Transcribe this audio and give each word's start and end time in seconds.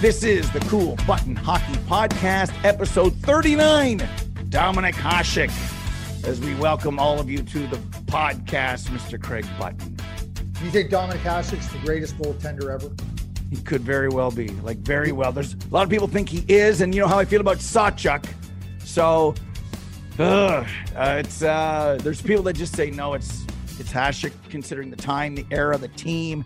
This 0.00 0.22
is 0.22 0.48
the 0.52 0.60
Kool 0.60 0.96
Button 1.08 1.34
Hockey 1.34 1.72
Podcast, 1.88 2.52
episode 2.64 3.16
39. 3.16 3.98
Dominik 4.48 4.92
Hasek, 4.92 5.50
as 6.24 6.38
we 6.38 6.54
welcome 6.54 7.00
all 7.00 7.18
of 7.18 7.28
you 7.28 7.38
to 7.38 7.66
the 7.66 7.78
podcast, 8.06 8.90
Mr. 8.90 9.20
Craig 9.20 9.44
Button. 9.58 9.98
You 10.62 10.70
think 10.70 10.92
Dominik 10.92 11.22
Hasek's 11.22 11.66
the 11.72 11.80
greatest 11.80 12.16
goaltender 12.16 12.72
ever? 12.72 12.94
He 13.50 13.56
could 13.56 13.80
very 13.80 14.08
well 14.08 14.30
be, 14.30 14.46
like 14.62 14.78
very 14.78 15.10
well. 15.10 15.32
There's 15.32 15.54
a 15.54 15.58
lot 15.70 15.82
of 15.82 15.90
people 15.90 16.06
think 16.06 16.28
he 16.28 16.44
is, 16.46 16.80
and 16.80 16.94
you 16.94 17.00
know 17.00 17.08
how 17.08 17.18
I 17.18 17.24
feel 17.24 17.40
about 17.40 17.56
Sawchuk. 17.56 18.24
So, 18.84 19.34
ugh, 20.20 20.64
uh, 20.94 21.16
it's 21.18 21.42
uh, 21.42 21.98
there's 22.04 22.22
people 22.22 22.44
that 22.44 22.54
just 22.54 22.76
say 22.76 22.92
no. 22.92 23.14
It's 23.14 23.44
it's 23.80 23.92
Hasek, 23.92 24.32
considering 24.48 24.90
the 24.90 24.96
time, 24.96 25.34
the 25.34 25.46
era, 25.50 25.76
the 25.76 25.88
team. 25.88 26.44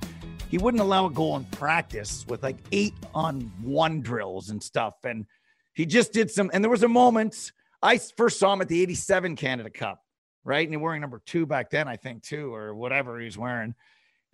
He 0.52 0.58
wouldn't 0.58 0.82
allow 0.82 1.06
a 1.06 1.10
goal 1.10 1.34
in 1.36 1.46
practice 1.46 2.26
with 2.28 2.42
like 2.42 2.58
eight 2.72 2.92
on 3.14 3.50
one 3.62 4.02
drills 4.02 4.50
and 4.50 4.62
stuff, 4.62 4.96
and 5.02 5.24
he 5.72 5.86
just 5.86 6.12
did 6.12 6.30
some. 6.30 6.50
And 6.52 6.62
there 6.62 6.70
was 6.70 6.82
a 6.82 6.88
moment 6.88 7.52
I 7.80 7.96
first 7.96 8.38
saw 8.38 8.52
him 8.52 8.60
at 8.60 8.68
the 8.68 8.82
'87 8.82 9.34
Canada 9.36 9.70
Cup, 9.70 10.04
right? 10.44 10.62
And 10.62 10.70
he 10.70 10.76
wearing 10.76 11.00
number 11.00 11.22
two 11.24 11.46
back 11.46 11.70
then, 11.70 11.88
I 11.88 11.96
think, 11.96 12.22
too, 12.22 12.54
or 12.54 12.74
whatever 12.74 13.18
he 13.18 13.24
was 13.24 13.38
wearing. 13.38 13.74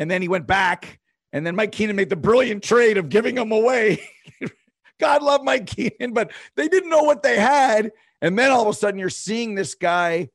And 0.00 0.10
then 0.10 0.20
he 0.20 0.26
went 0.26 0.48
back, 0.48 0.98
and 1.32 1.46
then 1.46 1.54
Mike 1.54 1.70
Keenan 1.70 1.94
made 1.94 2.10
the 2.10 2.16
brilliant 2.16 2.64
trade 2.64 2.98
of 2.98 3.10
giving 3.10 3.38
him 3.38 3.52
away. 3.52 4.02
God 4.98 5.22
love 5.22 5.44
Mike 5.44 5.66
Keenan, 5.66 6.14
but 6.14 6.32
they 6.56 6.66
didn't 6.66 6.90
know 6.90 7.04
what 7.04 7.22
they 7.22 7.38
had. 7.38 7.92
And 8.20 8.36
then 8.36 8.50
all 8.50 8.62
of 8.62 8.68
a 8.68 8.74
sudden, 8.74 8.98
you're 8.98 9.08
seeing 9.08 9.54
this 9.54 9.76
guy, 9.76 10.30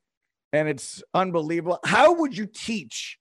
and 0.53 0.69
it's 0.69 1.03
unbelievable. 1.13 1.79
How 1.83 2.13
would 2.13 2.37
you 2.37 2.45
teach 2.45 3.19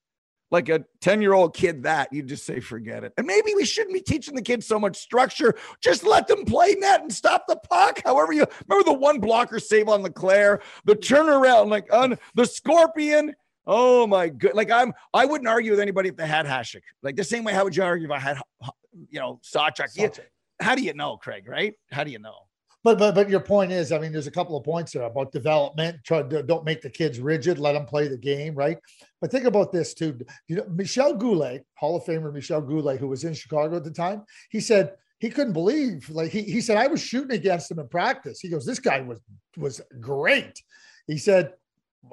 like 0.53 0.69
a 0.69 0.85
10 1.01 1.21
year 1.21 1.33
old 1.33 1.57
kid 1.57 1.83
that? 1.83 2.13
You 2.13 2.23
just 2.23 2.47
say, 2.47 2.61
forget 2.61 3.03
it. 3.03 3.13
And 3.17 3.27
maybe 3.27 3.55
we 3.57 3.65
shouldn't 3.65 3.95
be 3.95 4.01
teaching 4.01 4.37
the 4.37 4.43
kids 4.43 4.67
so 4.67 4.79
much 4.79 4.97
structure. 4.99 5.55
Just 5.81 6.05
let 6.05 6.29
them 6.29 6.45
play 6.45 6.77
net 6.79 7.01
and 7.01 7.13
stop 7.13 7.47
the 7.49 7.57
puck. 7.57 8.01
However, 8.05 8.33
you 8.33 8.47
remember 8.69 8.89
the 8.89 8.97
one 8.97 9.19
blocker 9.19 9.59
save 9.59 9.89
on 9.89 10.03
Leclaire, 10.03 10.61
the 10.85 10.95
turnaround, 10.95 11.71
like 11.71 11.93
on 11.93 12.19
the 12.35 12.45
scorpion. 12.45 13.35
Oh 13.67 14.07
my 14.07 14.29
good! 14.29 14.55
Like 14.55 14.71
I'm, 14.71 14.93
I 15.15 15.25
wouldn't 15.25 15.49
argue 15.49 15.71
with 15.71 15.81
anybody 15.81 16.09
if 16.09 16.17
they 16.17 16.27
had 16.27 16.47
Hasek. 16.47 16.83
Like 17.03 17.17
the 17.17 17.25
same 17.25 17.45
way, 17.45 17.53
how 17.53 17.65
would 17.65 17.77
you 17.77 17.85
argue 17.85 18.07
if 18.07 18.13
I 18.13 18.19
had, 18.19 18.39
you 19.09 19.21
know, 19.21 19.41
Sawchuk? 19.43 19.89
Yeah. 19.95 20.09
How 20.61 20.75
do 20.75 20.83
you 20.83 20.95
know, 20.95 21.17
Craig? 21.17 21.49
Right? 21.49 21.75
How 21.91 22.05
do 22.05 22.11
you 22.11 22.19
know? 22.19 22.35
But 22.85 22.99
but 22.99 23.15
but 23.15 23.31
your 23.31 23.41
point 23.41 23.71
is, 23.71 23.93
I 23.93 23.99
mean, 23.99 24.13
there's 24.13 24.27
a 24.27 24.33
couple 24.33 24.57
of 24.57 24.65
points 24.65 24.93
there 24.93 25.03
about 25.03 25.31
development. 25.33 25.99
Try 26.05 26.23
to, 26.23 26.43
don't 26.43 26.65
make 26.65 26.83
the 26.83 26.91
kids 26.91 27.21
rigid. 27.21 27.59
Let 27.59 27.75
them 27.75 27.87
play 27.87 28.09
the 28.09 28.19
game, 28.19 28.55
right? 28.55 28.79
But 29.21 29.31
think 29.31 29.45
about 29.45 29.71
this 29.71 29.95
too. 29.95 30.19
You 30.49 30.57
know, 30.57 30.67
Michel 30.69 31.15
Goulet, 31.15 31.65
Hall 31.75 31.97
of 31.97 32.05
Famer 32.05 32.33
Michel 32.33 32.61
Goulet, 32.61 32.99
who 32.99 33.09
was 33.09 33.25
in 33.25 33.35
Chicago 33.35 33.77
at 33.77 33.85
the 33.85 33.91
time, 33.91 34.25
he 34.51 34.61
said 34.61 34.95
he 35.21 35.31
couldn't 35.31 35.53
believe. 35.53 36.11
Like 36.11 36.33
he 36.33 36.43
he 36.43 36.61
said, 36.61 36.77
I 36.77 36.89
was 36.89 37.01
shooting 37.01 37.37
against 37.37 37.71
him 37.71 37.79
in 37.79 37.89
practice. 37.89 38.41
He 38.41 38.49
goes, 38.49 38.67
this 38.67 38.81
guy 38.81 39.01
was 39.01 39.21
was 39.57 39.81
great. 40.01 40.61
He 41.07 41.19
said, 41.19 41.53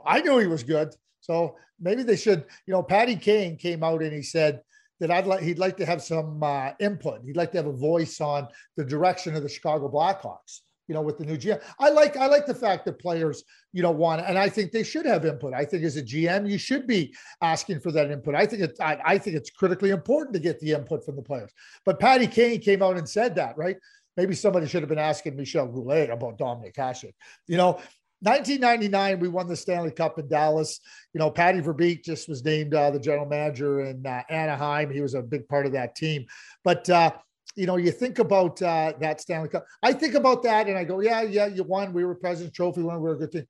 I 0.06 0.22
knew 0.22 0.38
he 0.38 0.48
was 0.48 0.64
good. 0.64 0.94
So 1.22 1.56
maybe 1.80 2.04
they 2.04 2.16
should, 2.16 2.46
you 2.66 2.74
know, 2.74 2.84
Patty 2.84 3.16
Kane 3.16 3.58
came 3.58 3.84
out 3.84 4.04
and 4.04 4.14
he 4.14 4.22
said 4.22 4.62
that 5.00 5.12
I'd 5.12 5.28
like 5.28 5.42
he'd 5.42 5.60
like 5.60 5.78
to 5.78 5.86
have 5.86 6.02
some 6.02 6.42
uh, 6.44 6.72
input. 6.80 7.22
He'd 7.26 7.38
like 7.38 7.52
to 7.52 7.58
have 7.58 7.68
a 7.68 7.74
voice 7.74 8.20
on 8.22 8.48
the 8.78 8.84
direction 8.84 9.36
of 9.36 9.44
the 9.44 9.50
Chicago 9.50 9.90
Blackhawks. 9.90 10.62
You 10.88 10.96
know, 10.96 11.02
with 11.04 11.20
the 11.20 11.26
new 11.26 11.38
GM, 11.38 11.62
I 11.80 11.90
like 11.90 12.18
I 12.18 12.26
like 12.26 12.48
the 12.48 12.56
fact 12.56 12.84
that 12.86 12.98
players, 12.98 13.44
you 13.74 13.84
know, 13.84 13.92
want, 13.92 14.24
and 14.26 14.40
I 14.40 14.50
think 14.50 14.72
they 14.72 14.84
should 14.84 15.06
have 15.06 15.24
input. 15.24 15.54
I 15.54 15.64
think 15.64 15.84
as 15.84 15.98
a 15.98 16.02
GM, 16.02 16.50
you 16.50 16.58
should 16.58 16.88
be 16.88 17.14
asking 17.44 17.82
for 17.82 17.92
that 17.92 18.10
input. 18.10 18.34
I 18.34 18.48
think 18.48 18.64
it, 18.64 18.76
I, 18.82 18.98
I 19.06 19.18
think 19.20 19.36
it's 19.36 19.52
critically 19.52 19.92
important 19.92 20.34
to 20.34 20.40
get 20.40 20.60
the 20.60 20.72
input 20.72 21.06
from 21.06 21.16
the 21.16 21.22
players. 21.22 21.52
But 21.86 22.00
Patty 22.00 22.26
Kane 22.26 22.60
came 22.60 22.82
out 22.82 22.98
and 22.98 23.08
said 23.08 23.36
that, 23.36 23.56
right? 23.56 23.78
Maybe 24.18 24.34
somebody 24.34 24.68
should 24.68 24.82
have 24.82 24.90
been 24.90 24.98
asking 24.98 25.36
Michel 25.36 25.68
Goulet 25.68 26.10
about 26.10 26.40
Dominik 26.40 26.76
Hasek. 26.76 27.14
You 27.48 27.58
know, 27.58 27.80
1999, 28.22 29.20
we 29.20 29.30
won 29.30 29.48
the 29.48 29.56
Stanley 29.56 29.92
Cup 29.92 30.20
in 30.20 30.28
Dallas. 30.28 30.82
You 31.14 31.20
know, 31.20 31.32
Patty 31.32 31.62
Verbeek 31.62 32.04
just 32.04 32.28
was 32.28 32.44
named 32.44 32.74
uh, 32.74 32.92
the 32.92 33.00
general 33.00 33.26
manager 33.26 33.82
in 33.82 34.06
uh, 34.06 34.24
Anaheim. 34.30 34.92
He 34.92 35.00
was 35.00 35.14
a 35.14 35.22
big 35.22 35.48
part 35.48 35.66
of 35.66 35.72
that 35.72 35.96
team. 35.96 36.26
But, 36.64 36.90
uh, 36.90 37.12
you 37.56 37.66
know, 37.66 37.78
you 37.78 37.92
think 37.92 38.20
about 38.20 38.62
uh, 38.62 38.94
that 39.00 39.22
Stanley 39.22 39.48
Cup. 39.48 39.66
I 39.82 39.94
think 39.94 40.16
about 40.16 40.44
that 40.44 40.68
and 40.68 40.78
I 40.78 40.84
go, 40.84 41.00
yeah, 41.00 41.22
yeah, 41.22 41.48
you 41.48 41.64
won. 41.64 41.94
We 41.94 42.04
were 42.04 42.16
President's 42.16 42.56
Trophy 42.56 42.82
when 42.82 42.96
we 42.98 43.02
were 43.02 43.14
a 43.14 43.20
good 43.20 43.32
team. 43.32 43.48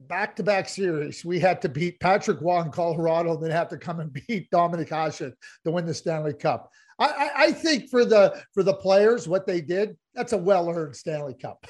Back 0.00 0.36
to 0.36 0.44
back 0.44 0.68
series, 0.68 1.24
we 1.24 1.40
had 1.40 1.60
to 1.62 1.68
beat 1.68 1.98
Patrick 1.98 2.40
Roy 2.40 2.60
in 2.60 2.70
Colorado, 2.70 3.34
and 3.34 3.42
then 3.42 3.50
have 3.50 3.68
to 3.70 3.76
come 3.76 3.98
and 3.98 4.12
beat 4.28 4.48
Dominik 4.50 4.90
Hasek 4.90 5.32
to 5.64 5.70
win 5.72 5.86
the 5.86 5.94
Stanley 5.94 6.34
Cup. 6.34 6.70
I, 7.00 7.06
I, 7.06 7.30
I 7.46 7.52
think 7.52 7.88
for 7.88 8.04
the 8.04 8.40
for 8.54 8.62
the 8.62 8.74
players, 8.74 9.26
what 9.26 9.44
they 9.44 9.60
did, 9.60 9.96
that's 10.14 10.32
a 10.34 10.38
well 10.38 10.70
earned 10.70 10.94
Stanley 10.94 11.34
Cup. 11.34 11.66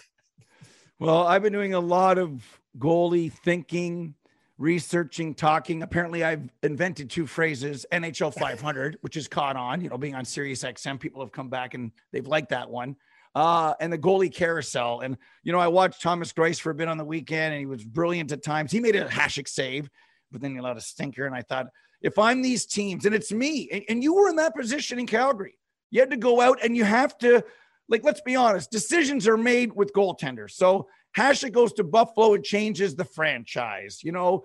Well, 1.01 1.29
I've 1.29 1.43
been 1.43 1.53
doing 1.53 1.75
a 1.75 1.81
lot 1.81 2.19
of 2.19 2.43
goalie 2.77 3.33
thinking, 3.33 4.17
researching, 4.59 5.33
talking. 5.33 5.85
Apparently, 5.85 6.25
I've 6.25 6.51
invented 6.65 7.09
two 7.09 7.25
phrases 7.25 7.87
NHL 7.93 8.35
500, 8.39 8.99
which 9.03 9.17
is 9.17 9.29
caught 9.29 9.55
on, 9.55 9.81
you 9.81 9.91
know, 9.91 9.97
being 9.97 10.17
on 10.17 10.25
Sirius 10.25 10.65
XM. 10.65 10.99
People 10.99 11.23
have 11.23 11.31
come 11.31 11.49
back 11.49 11.75
and 11.75 11.93
they've 12.13 12.27
liked 12.27 12.49
that 12.49 12.69
one. 12.69 12.97
Uh, 13.33 13.75
and 13.79 13.93
the 13.93 13.99
goalie 13.99 14.35
carousel. 14.35 14.99
And, 15.01 15.17
you 15.45 15.53
know, 15.53 15.61
I 15.61 15.69
watched 15.69 16.03
Thomas 16.03 16.33
Greiss 16.33 16.59
for 16.59 16.71
a 16.71 16.75
bit 16.75 16.89
on 16.89 16.99
the 16.99 17.05
weekend 17.05 17.55
and 17.55 17.61
he 17.61 17.67
was 17.67 17.85
brilliant 17.85 18.33
at 18.33 18.43
times. 18.43 18.73
He 18.73 18.81
made 18.81 18.97
a 18.97 19.05
Hasek 19.05 19.47
save, 19.47 19.89
but 20.33 20.41
then 20.41 20.51
he 20.51 20.57
allowed 20.57 20.79
a 20.79 20.81
stinker. 20.81 21.27
And 21.27 21.35
I 21.35 21.43
thought, 21.43 21.67
if 22.03 22.19
I'm 22.19 22.43
these 22.43 22.67
teams 22.67 23.05
and 23.05 23.15
it's 23.15 23.31
me, 23.31 23.69
and, 23.71 23.85
and 23.89 24.03
you 24.03 24.15
were 24.15 24.29
in 24.29 24.37
that 24.37 24.57
position 24.57 24.99
in 24.99 25.07
Calgary, 25.07 25.61
you 25.93 26.01
had 26.01 26.11
to 26.11 26.17
go 26.17 26.41
out 26.41 26.59
and 26.65 26.77
you 26.77 26.83
have 26.83 27.17
to 27.19 27.45
like, 27.89 28.05
let's 28.05 28.21
be 28.21 28.37
honest, 28.37 28.71
decisions 28.71 29.27
are 29.27 29.37
made 29.37 29.73
with 29.73 29.93
goaltenders. 29.93 30.53
So 30.53 30.89
Hasek 31.17 31.53
goes 31.53 31.73
to 31.75 31.85
Buffalo, 31.85 32.35
it 32.35 32.45
changes 32.45 32.95
the 32.95 33.05
franchise. 33.05 34.01
You 34.03 34.13
know, 34.13 34.45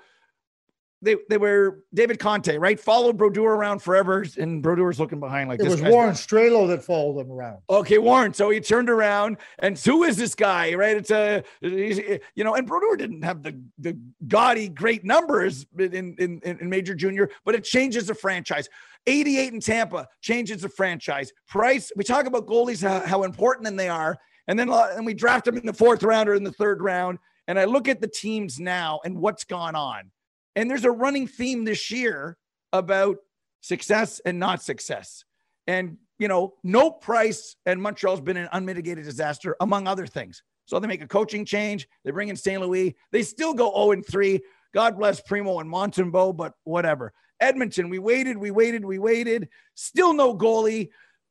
they 1.03 1.17
they 1.29 1.37
were 1.37 1.83
David 1.93 2.17
Conte, 2.17 2.57
right? 2.57 2.79
Followed 2.79 3.17
Brodeur 3.17 3.53
around 3.53 3.79
forever, 3.79 4.25
and 4.39 4.63
Brodeur's 4.63 4.99
looking 4.99 5.19
behind 5.19 5.49
like 5.49 5.59
it 5.59 5.67
was 5.67 5.81
Warren 5.81 6.13
Strelow 6.13 6.67
that 6.69 6.83
followed 6.83 7.19
him 7.19 7.31
around. 7.31 7.59
Okay, 7.69 7.97
Warren. 7.97 8.33
So 8.33 8.49
he 8.49 8.61
turned 8.61 8.89
around, 8.89 9.37
and 9.59 9.77
who 9.77 10.03
is 10.03 10.15
this 10.15 10.33
guy? 10.33 10.73
Right? 10.73 10.95
It's 10.95 11.11
a 11.11 11.43
you 11.61 12.43
know, 12.43 12.55
and 12.55 12.65
Brodeur 12.65 12.95
didn't 12.95 13.23
have 13.23 13.43
the 13.43 13.61
the 13.77 13.99
gaudy 14.27 14.69
great 14.69 15.03
numbers 15.03 15.65
in 15.77 16.15
in, 16.17 16.39
in 16.43 16.69
Major 16.69 16.95
Junior, 16.95 17.29
but 17.43 17.53
it 17.53 17.65
changes 17.65 18.07
the 18.07 18.15
franchise. 18.15 18.69
88 19.07 19.53
in 19.53 19.59
Tampa 19.59 20.07
changes 20.21 20.61
the 20.61 20.69
franchise. 20.69 21.31
Price. 21.47 21.91
We 21.95 22.03
talk 22.03 22.25
about 22.25 22.47
goalies 22.47 22.81
how, 22.81 23.05
how 23.05 23.23
important 23.23 23.75
they 23.77 23.89
are, 23.89 24.17
and 24.47 24.57
then 24.57 24.69
uh, 24.69 24.89
and 24.95 25.05
we 25.05 25.13
draft 25.13 25.45
them 25.45 25.57
in 25.57 25.65
the 25.65 25.73
fourth 25.73 26.03
round 26.03 26.29
or 26.29 26.35
in 26.35 26.43
the 26.43 26.51
third 26.51 26.81
round. 26.81 27.19
And 27.47 27.59
I 27.59 27.65
look 27.65 27.89
at 27.89 27.99
the 27.99 28.07
teams 28.07 28.59
now 28.59 29.01
and 29.03 29.17
what's 29.17 29.43
gone 29.43 29.75
on 29.75 30.11
and 30.55 30.69
there's 30.69 30.85
a 30.85 30.91
running 30.91 31.27
theme 31.27 31.65
this 31.65 31.91
year 31.91 32.37
about 32.71 33.17
success 33.61 34.21
and 34.25 34.39
not 34.39 34.61
success. 34.61 35.25
And, 35.67 35.97
you 36.19 36.27
know, 36.27 36.53
no 36.63 36.91
price 36.91 37.55
and 37.65 37.81
Montreal's 37.81 38.21
been 38.21 38.37
an 38.37 38.49
unmitigated 38.51 39.05
disaster, 39.05 39.55
among 39.61 39.87
other 39.87 40.05
things. 40.05 40.43
So 40.65 40.79
they 40.79 40.87
make 40.87 41.01
a 41.01 41.07
coaching 41.07 41.45
change. 41.45 41.87
They 42.05 42.11
bring 42.11 42.29
in 42.29 42.35
St. 42.35 42.61
Louis. 42.61 42.95
They 43.11 43.23
still 43.23 43.53
go 43.53 43.71
0 43.73 43.91
and 43.91 44.05
3. 44.05 44.39
God 44.73 44.97
bless 44.97 45.21
Primo 45.21 45.59
and 45.59 45.69
Montembeault, 45.71 46.37
but 46.37 46.53
whatever. 46.63 47.13
Edmonton, 47.43 47.89
we 47.89 47.99
waited, 47.99 48.37
we 48.37 48.51
waited, 48.51 48.83
we 48.85 48.99
waited. 48.99 49.49
Still 49.75 50.13
no 50.13 50.35
goalie, 50.35 50.89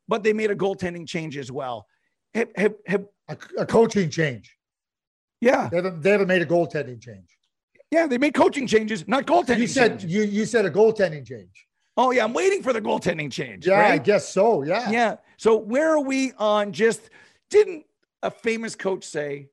but 0.09 0.23
they 0.23 0.33
made 0.33 0.51
a 0.51 0.57
goaltending 0.57 1.07
change 1.07 1.37
as 1.37 1.51
well. 1.51 1.87
Have, 2.35 2.49
have, 2.57 2.75
have, 2.87 3.05
a, 3.29 3.37
a 3.59 3.67
coaching 3.67 4.11
change. 4.11 4.57
Yeah. 5.41 5.69
They 5.69 5.77
haven't, 5.77 6.03
they 6.03 6.11
haven't 6.11 6.29
made 6.29 6.43
a 6.43 6.47
goaltending 6.47 7.01
change. 7.01 7.29
Yeah, 7.91 8.07
they 8.07 8.19
made 8.19 8.35
coaching 8.35 8.67
changes, 8.67 9.07
not 9.07 9.27
goaltending. 9.27 9.59
You 9.59 9.67
said 9.67 10.01
changes. 10.01 10.15
you 10.15 10.23
you 10.23 10.47
said 10.47 10.65
a 10.65 10.71
goaltending 10.71 11.27
change. 11.27 11.67
Oh 11.99 12.11
yeah, 12.11 12.25
I'm 12.25 12.33
waiting 12.33 12.63
for 12.63 12.73
the 12.73 12.81
goaltending 12.81 13.31
change. 13.31 13.67
Yeah, 13.67 13.81
right? 13.81 13.93
I 13.93 13.99
guess 13.99 14.31
so. 14.31 14.63
Yeah. 14.63 14.91
Yeah. 14.91 15.17
So 15.37 15.59
where 15.59 15.91
are 15.91 16.01
we 16.01 16.33
on 16.39 16.73
just 16.73 17.11
didn't 17.51 17.85
a 18.23 18.31
famous 18.31 18.75
coach 18.75 19.05
say, 19.05 19.49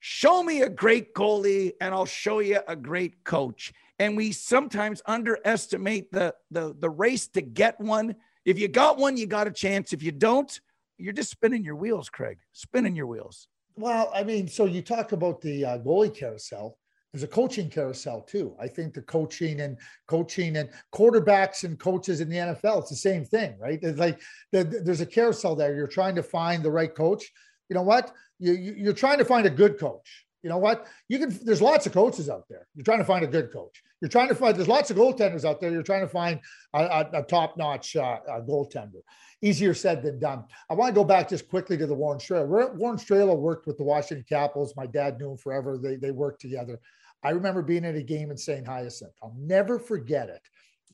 show 0.00 0.42
me 0.42 0.62
a 0.62 0.68
great 0.68 1.14
goalie 1.14 1.72
and 1.80 1.94
I'll 1.94 2.06
show 2.06 2.40
you 2.40 2.60
a 2.66 2.74
great 2.74 3.22
coach. 3.22 3.72
And 3.98 4.16
we 4.16 4.32
sometimes 4.32 5.02
underestimate 5.06 6.12
the 6.12 6.34
the 6.50 6.74
the 6.78 6.90
race 6.90 7.26
to 7.28 7.40
get 7.42 7.80
one. 7.80 8.14
If 8.44 8.58
you 8.58 8.68
got 8.68 8.98
one, 8.98 9.16
you 9.16 9.26
got 9.26 9.46
a 9.46 9.50
chance. 9.50 9.92
If 9.92 10.02
you 10.02 10.12
don't, 10.12 10.60
you're 10.98 11.12
just 11.12 11.30
spinning 11.30 11.64
your 11.64 11.76
wheels, 11.76 12.08
Craig. 12.08 12.38
Spinning 12.52 12.94
your 12.94 13.06
wheels. 13.06 13.48
Well, 13.76 14.10
I 14.14 14.24
mean, 14.24 14.48
so 14.48 14.64
you 14.64 14.82
talk 14.82 15.12
about 15.12 15.40
the 15.40 15.64
uh, 15.64 15.78
goalie 15.78 16.14
carousel. 16.14 16.76
There's 17.12 17.22
a 17.22 17.28
coaching 17.28 17.70
carousel 17.70 18.22
too. 18.22 18.54
I 18.60 18.68
think 18.68 18.92
the 18.92 19.02
coaching 19.02 19.60
and 19.60 19.78
coaching 20.08 20.56
and 20.56 20.68
quarterbacks 20.92 21.64
and 21.64 21.78
coaches 21.78 22.20
in 22.20 22.28
the 22.28 22.36
NFL, 22.36 22.80
it's 22.80 22.90
the 22.90 22.96
same 22.96 23.24
thing, 23.24 23.56
right? 23.58 23.78
It's 23.80 23.98
like 23.98 24.20
the, 24.52 24.64
there's 24.64 25.00
a 25.00 25.06
carousel 25.06 25.56
there. 25.56 25.74
You're 25.74 25.86
trying 25.86 26.16
to 26.16 26.22
find 26.22 26.62
the 26.62 26.70
right 26.70 26.94
coach. 26.94 27.32
You 27.68 27.74
know 27.74 27.82
what? 27.82 28.12
You, 28.38 28.52
you, 28.52 28.74
you're 28.76 28.92
trying 28.92 29.18
to 29.18 29.24
find 29.24 29.46
a 29.46 29.50
good 29.50 29.78
coach. 29.78 30.26
You 30.42 30.50
know 30.50 30.58
what? 30.58 30.86
You 31.08 31.18
can. 31.18 31.36
There's 31.44 31.62
lots 31.62 31.86
of 31.86 31.92
coaches 31.92 32.28
out 32.28 32.44
there. 32.48 32.66
You're 32.74 32.84
trying 32.84 32.98
to 32.98 33.04
find 33.04 33.24
a 33.24 33.28
good 33.28 33.52
coach. 33.52 33.82
You're 34.00 34.08
trying 34.08 34.28
to 34.28 34.34
find. 34.34 34.56
There's 34.56 34.68
lots 34.68 34.90
of 34.90 34.96
goaltenders 34.96 35.44
out 35.44 35.60
there. 35.60 35.70
You're 35.70 35.82
trying 35.82 36.02
to 36.02 36.08
find 36.08 36.40
a, 36.74 36.78
a, 36.78 37.10
a 37.14 37.22
top-notch 37.22 37.96
uh, 37.96 38.18
a 38.28 38.40
goaltender. 38.42 39.00
Easier 39.42 39.74
said 39.74 40.02
than 40.02 40.18
done. 40.18 40.44
I 40.70 40.74
want 40.74 40.94
to 40.94 40.94
go 40.94 41.04
back 41.04 41.28
just 41.28 41.48
quickly 41.48 41.76
to 41.78 41.86
the 41.86 41.94
Warren 41.94 42.18
Strelow. 42.18 42.74
Warren 42.76 42.98
Strelow 42.98 43.36
worked 43.36 43.66
with 43.66 43.76
the 43.76 43.84
Washington 43.84 44.24
Capitals. 44.28 44.74
My 44.76 44.86
dad 44.86 45.18
knew 45.18 45.32
him 45.32 45.38
forever. 45.38 45.78
They 45.78 45.96
they 45.96 46.10
worked 46.10 46.40
together. 46.40 46.80
I 47.24 47.30
remember 47.30 47.62
being 47.62 47.84
at 47.84 47.96
a 47.96 48.02
game 48.02 48.30
in 48.30 48.36
St. 48.36 48.66
Hyacinth. 48.66 49.12
I'll 49.22 49.34
never 49.36 49.78
forget 49.78 50.28
it. 50.28 50.42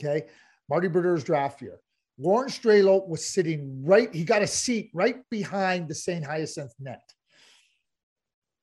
Okay. 0.01 0.27
Marty 0.69 0.89
Brodeur's 0.89 1.25
draft 1.25 1.61
year. 1.61 1.81
Warren 2.17 2.49
Strelow 2.49 3.06
was 3.09 3.27
sitting 3.27 3.85
right, 3.85 4.15
he 4.15 4.25
got 4.25 4.43
a 4.43 4.47
seat 4.47 4.91
right 4.95 5.17
behind 5.31 5.89
the 5.89 5.95
St. 5.95 6.25
Hyacinth 6.25 6.73
net 6.79 7.03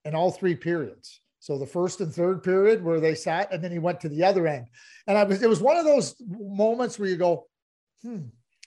in 0.05 0.15
all 0.15 0.31
three 0.31 0.55
periods. 0.55 1.21
So 1.41 1.57
the 1.57 1.65
first 1.65 2.01
and 2.01 2.13
third 2.13 2.43
period 2.43 2.83
where 2.83 2.99
they 2.99 3.15
sat, 3.15 3.51
and 3.51 3.63
then 3.63 3.71
he 3.71 3.79
went 3.79 3.99
to 4.01 4.09
the 4.09 4.23
other 4.23 4.45
end. 4.45 4.67
And 5.07 5.17
I 5.17 5.23
was, 5.23 5.41
it 5.41 5.49
was 5.49 5.59
one 5.59 5.75
of 5.75 5.85
those 5.85 6.15
moments 6.19 6.99
where 6.99 7.09
you 7.09 7.17
go, 7.17 7.47
hmm, 8.03 8.25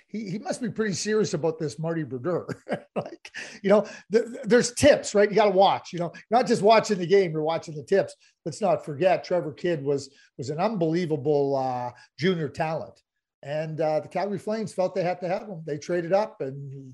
he, 0.09 0.29
he 0.29 0.39
must 0.41 0.61
be 0.61 0.69
pretty 0.69 0.95
serious 0.95 1.35
about 1.35 1.61
this 1.61 1.79
Marty 1.79 2.03
Brodeur. 2.03 2.49
like, 2.97 3.31
you 3.63 3.71
know, 3.71 3.87
th- 4.11 4.25
there's 4.43 4.73
tips, 4.73 5.15
right? 5.15 5.31
You 5.31 5.37
got 5.37 5.45
to 5.45 5.51
watch, 5.53 5.93
you 5.93 6.01
know, 6.01 6.13
not 6.33 6.49
just 6.49 6.63
watching 6.63 6.99
the 6.99 7.07
game, 7.07 7.31
you're 7.31 7.45
watching 7.45 7.77
the 7.77 7.85
tips. 7.85 8.17
Let's 8.45 8.61
not 8.61 8.85
forget 8.85 9.23
Trevor 9.23 9.53
Kidd 9.53 9.81
was, 9.81 10.11
was 10.37 10.51
an 10.51 10.59
unbelievable 10.59 11.55
uh, 11.55 11.93
junior 12.19 12.49
talent. 12.49 13.01
And 13.45 13.81
uh, 13.81 14.01
the 14.01 14.09
Calgary 14.09 14.39
Flames 14.39 14.75
felt 14.75 14.97
they 14.97 15.05
had 15.05 15.21
to 15.21 15.29
have 15.29 15.43
him. 15.43 15.63
They 15.65 15.79
traded 15.79 16.13
up 16.13 16.41
and 16.41 16.93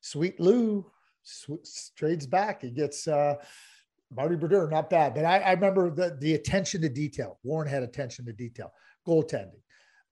sweet 0.00 0.40
Lou 0.40 0.90
sw- 1.22 1.92
trades 1.98 2.26
back. 2.26 2.62
He 2.62 2.70
gets 2.70 3.06
uh, 3.06 3.34
Marty 4.14 4.36
Brodeur, 4.36 4.68
not 4.68 4.90
bad. 4.90 5.14
But 5.14 5.24
I, 5.24 5.38
I 5.38 5.52
remember 5.52 5.90
the, 5.90 6.16
the 6.20 6.34
attention 6.34 6.80
to 6.82 6.88
detail. 6.88 7.38
Warren 7.42 7.68
had 7.68 7.82
attention 7.82 8.24
to 8.26 8.32
detail, 8.32 8.72
goaltending 9.06 9.60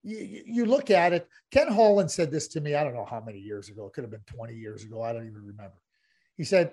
you, 0.06 0.43
you 0.46 0.64
look 0.64 0.90
at 0.90 1.12
it. 1.12 1.28
Ken 1.50 1.69
Holland 1.69 2.10
said 2.10 2.31
this 2.31 2.48
to 2.48 2.60
me. 2.60 2.75
I 2.75 2.84
don't 2.84 2.94
know 2.94 3.04
how 3.04 3.20
many 3.20 3.38
years 3.38 3.69
ago. 3.69 3.87
It 3.87 3.93
could 3.93 4.04
have 4.04 4.10
been 4.10 4.20
20 4.26 4.54
years 4.54 4.84
ago. 4.84 5.02
I 5.02 5.12
don't 5.12 5.26
even 5.26 5.44
remember. 5.44 5.76
He 6.37 6.44
said, 6.44 6.72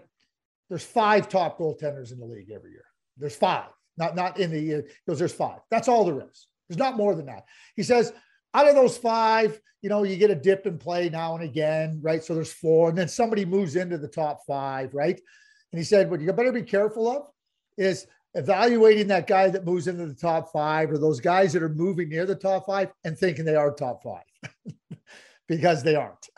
"There's 0.70 0.84
five 0.84 1.30
top 1.30 1.58
goaltenders 1.58 2.12
in 2.12 2.20
the 2.20 2.25
league 2.25 2.52
every 2.52 2.72
year. 2.72 2.86
There's 3.18 3.36
five. 3.36 3.69
Not 3.98 4.16
not 4.16 4.40
in 4.40 4.52
the 4.52 4.60
year. 4.60 4.88
Goes, 5.08 5.19
there's 5.19 5.34
five. 5.34 5.60
That's 5.72 5.88
all 5.88 6.06
there 6.06 6.22
is. 6.30 6.48
There's 6.69 6.78
not 6.78 6.98
more 6.98 7.16
than 7.16 7.26
that." 7.26 7.46
He 7.76 7.84
says, 7.84 8.14
"Out 8.54 8.68
of 8.68 8.76
those 8.76 8.98
five, 8.98 9.60
you 9.81 9.90
know, 9.90 10.04
you 10.04 10.16
get 10.16 10.30
a 10.30 10.36
dip 10.36 10.66
and 10.68 10.80
play 10.80 11.10
now 11.10 11.36
and 11.36 11.44
again, 11.44 12.00
right? 12.04 12.24
So 12.24 12.36
there's 12.36 12.54
four, 12.54 12.90
and 12.90 12.98
then 12.98 13.08
somebody 13.08 13.46
moves 13.46 13.76
into 13.76 13.98
the 13.98 14.08
top 14.08 14.46
five, 14.46 14.94
right?" 14.94 15.19
And 15.74 15.80
he 15.80 15.84
said, 15.84 16.10
"What 16.10 16.22
you 16.22 16.31
better 16.31 16.52
be 16.52 16.62
careful 16.62 17.10
of 17.10 17.24
is 17.78 18.06
evaluating 18.36 19.08
that 19.08 19.25
guy 19.25 19.50
that 19.50 19.66
moves 19.66 19.88
into 19.88 20.06
the 20.06 20.14
top 20.14 20.52
five 20.52 20.92
or 20.92 21.00
those 21.00 21.20
guys 21.20 21.52
that 21.54 21.64
are 21.64 21.70
moving 21.70 22.10
near 22.10 22.28
the 22.28 22.36
top 22.36 22.68
five 22.68 22.92
and 23.04 23.18
thinking 23.18 23.44
they 23.44 23.56
are 23.56 23.72
top 23.72 24.04
five 24.04 24.24
because 25.48 25.81
they 25.81 25.96
aren't. 25.96 26.30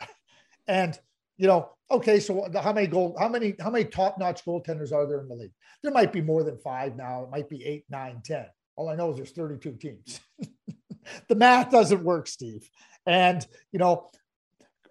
And, 0.66 0.98
you 1.36 1.46
know, 1.46 1.70
okay, 1.90 2.18
so 2.18 2.48
how 2.62 2.72
many 2.72 2.86
goal, 2.86 3.14
how 3.18 3.28
many, 3.28 3.54
how 3.60 3.70
many 3.70 3.84
top 3.84 4.18
notch 4.18 4.42
goaltenders 4.44 4.90
are 4.90 5.06
there 5.06 5.20
in 5.20 5.28
the 5.28 5.34
league? 5.34 5.52
There 5.82 5.92
might 5.92 6.12
be 6.12 6.22
more 6.22 6.42
than 6.42 6.58
five 6.58 6.96
now. 6.96 7.24
It 7.24 7.30
might 7.30 7.48
be 7.48 7.64
eight, 7.64 7.84
nine, 7.88 8.22
10. 8.24 8.46
All 8.76 8.88
I 8.88 8.96
know 8.96 9.10
is 9.10 9.16
there's 9.16 9.32
32 9.32 9.76
teams. 9.76 10.20
the 11.28 11.34
math 11.34 11.70
doesn't 11.70 12.02
work, 12.02 12.26
Steve. 12.26 12.68
And, 13.06 13.46
you 13.70 13.78
know, 13.78 14.10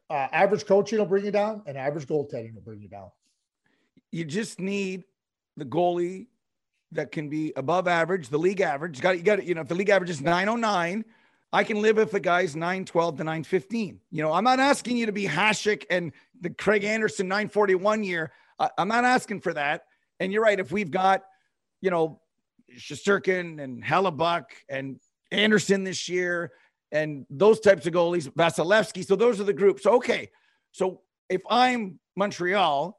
uh, 0.10 0.28
average 0.32 0.66
coaching 0.66 1.00
will 1.00 1.06
bring 1.06 1.26
you 1.26 1.32
down 1.32 1.64
and 1.66 1.78
average 1.78 2.08
goaltending 2.08 2.54
will 2.54 2.62
bring 2.62 2.82
you 2.82 2.88
down. 2.88 3.10
You 4.16 4.24
just 4.24 4.62
need 4.62 5.04
the 5.58 5.66
goalie 5.66 6.28
that 6.94 7.12
can 7.12 7.28
be 7.28 7.52
above 7.58 7.86
average, 7.86 8.30
the 8.30 8.38
league 8.38 8.62
average. 8.62 8.96
You 8.96 9.04
got 9.04 9.18
you 9.18 9.24
got 9.24 9.46
you 9.46 9.56
know 9.56 9.60
if 9.60 9.68
the 9.68 9.76
league 9.76 9.90
average 9.90 10.10
is 10.10 10.22
909, 10.22 11.04
I 11.52 11.64
can 11.66 11.82
live 11.82 11.98
if 11.98 12.12
the 12.12 12.22
guy's 12.22 12.56
912 12.56 13.18
to 13.18 13.24
915. 13.26 14.00
You 14.12 14.24
know, 14.24 14.32
I'm 14.32 14.46
not 14.46 14.62
asking 14.62 14.96
you 14.96 15.06
to 15.08 15.12
be 15.12 15.26
Hasek 15.26 15.84
and 15.90 16.14
the 16.40 16.50
Craig 16.50 16.86
Anderson 16.86 17.28
941 17.28 18.06
year. 18.06 18.32
I, 18.58 18.70
am 18.78 18.88
not 18.88 19.04
asking 19.04 19.42
for 19.42 19.54
that. 19.54 19.84
And 20.22 20.32
you're 20.32 20.44
right. 20.44 20.62
If 20.62 20.72
we've 20.72 20.92
got, 20.92 21.24
you 21.82 21.90
know, 21.90 22.22
Shesterkin 22.74 23.62
and 23.62 23.84
Hellebuyck 23.84 24.46
and 24.70 24.98
Andersen 25.34 25.84
this 25.84 26.08
year 26.08 26.54
and 26.90 27.26
those 27.30 27.60
types 27.60 27.86
of 27.86 27.92
goalies, 27.92 28.30
Vasilevskiy. 28.30 29.06
So 29.06 29.18
those 29.18 29.42
are 29.42 29.44
the 29.44 29.52
groups. 29.52 29.86
Okay. 29.86 30.30
So 30.72 31.02
if 31.28 31.42
I'm 31.50 32.00
Montreal, 32.16 32.98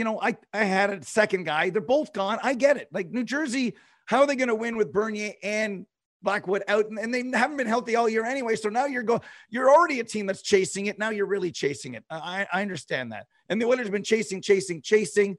you 0.00 0.04
know, 0.04 0.18
I, 0.18 0.34
I 0.54 0.64
had 0.64 0.88
a 0.88 1.04
second 1.04 1.44
guy. 1.44 1.68
They're 1.68 1.82
both 1.82 2.14
gone. 2.14 2.38
I 2.42 2.54
get 2.54 2.78
it. 2.78 2.88
Like 2.90 3.10
New 3.10 3.22
Jersey, 3.22 3.74
how 4.06 4.20
are 4.20 4.26
they 4.26 4.34
going 4.34 4.48
to 4.48 4.54
win 4.54 4.78
with 4.78 4.94
Bernier 4.94 5.34
and 5.42 5.84
Blackwood 6.22 6.62
out? 6.68 6.86
And 6.86 7.12
they 7.12 7.22
haven't 7.34 7.58
been 7.58 7.66
healthy 7.66 7.96
all 7.96 8.08
year 8.08 8.24
anyway. 8.24 8.56
So 8.56 8.70
now 8.70 8.86
you're 8.86 9.02
going, 9.02 9.20
you're 9.50 9.70
already 9.70 10.00
a 10.00 10.04
team 10.04 10.24
that's 10.24 10.40
chasing 10.40 10.86
it. 10.86 10.98
Now 10.98 11.10
you're 11.10 11.26
really 11.26 11.52
chasing 11.52 11.92
it. 11.92 12.04
I, 12.08 12.46
I 12.50 12.62
understand 12.62 13.12
that. 13.12 13.26
And 13.50 13.60
the 13.60 13.66
Oilers 13.66 13.80
have 13.80 13.92
been 13.92 14.02
chasing, 14.02 14.40
chasing, 14.40 14.80
chasing. 14.80 15.36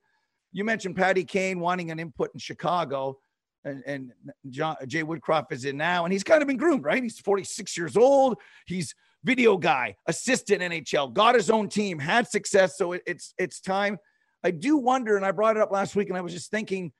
You 0.52 0.64
mentioned 0.64 0.96
Patty 0.96 1.24
Kane 1.24 1.60
wanting 1.60 1.90
an 1.90 2.00
input 2.00 2.30
in 2.36 2.40
Chicago. 2.40 3.18
And, 3.66 3.82
and 3.88 4.12
John, 4.52 4.76
Jay 4.86 5.02
Woodcroft 5.02 5.52
is 5.54 5.66
in 5.66 5.76
now, 5.76 6.04
and 6.04 6.14
he's 6.14 6.24
kind 6.24 6.44
of 6.44 6.48
been 6.48 6.58
groomed, 6.58 6.84
right? 6.84 7.02
He's 7.02 7.20
46 7.20 7.76
years 7.78 7.98
old. 7.98 8.38
He's 8.68 8.94
video 9.24 9.58
guy, 9.58 9.96
assistant 10.06 10.62
NHL, 10.62 11.14
got 11.14 11.34
his 11.34 11.50
own 11.50 11.68
team, 11.68 11.98
had 11.98 12.28
success. 12.28 12.78
So 12.78 12.94
it, 12.94 13.04
it's 13.08 13.34
it's 13.38 13.60
time 13.60 14.00
I 14.44 14.52
do 14.52 14.78
wonder, 14.78 15.16
and 15.18 15.26
I 15.26 15.32
brought 15.32 15.58
it 15.58 15.62
up 15.62 15.72
last 15.72 15.96
week, 15.96 16.10
and 16.10 16.18
I 16.18 16.22
was 16.22 16.34
just 16.34 16.52
thinking 16.52 16.92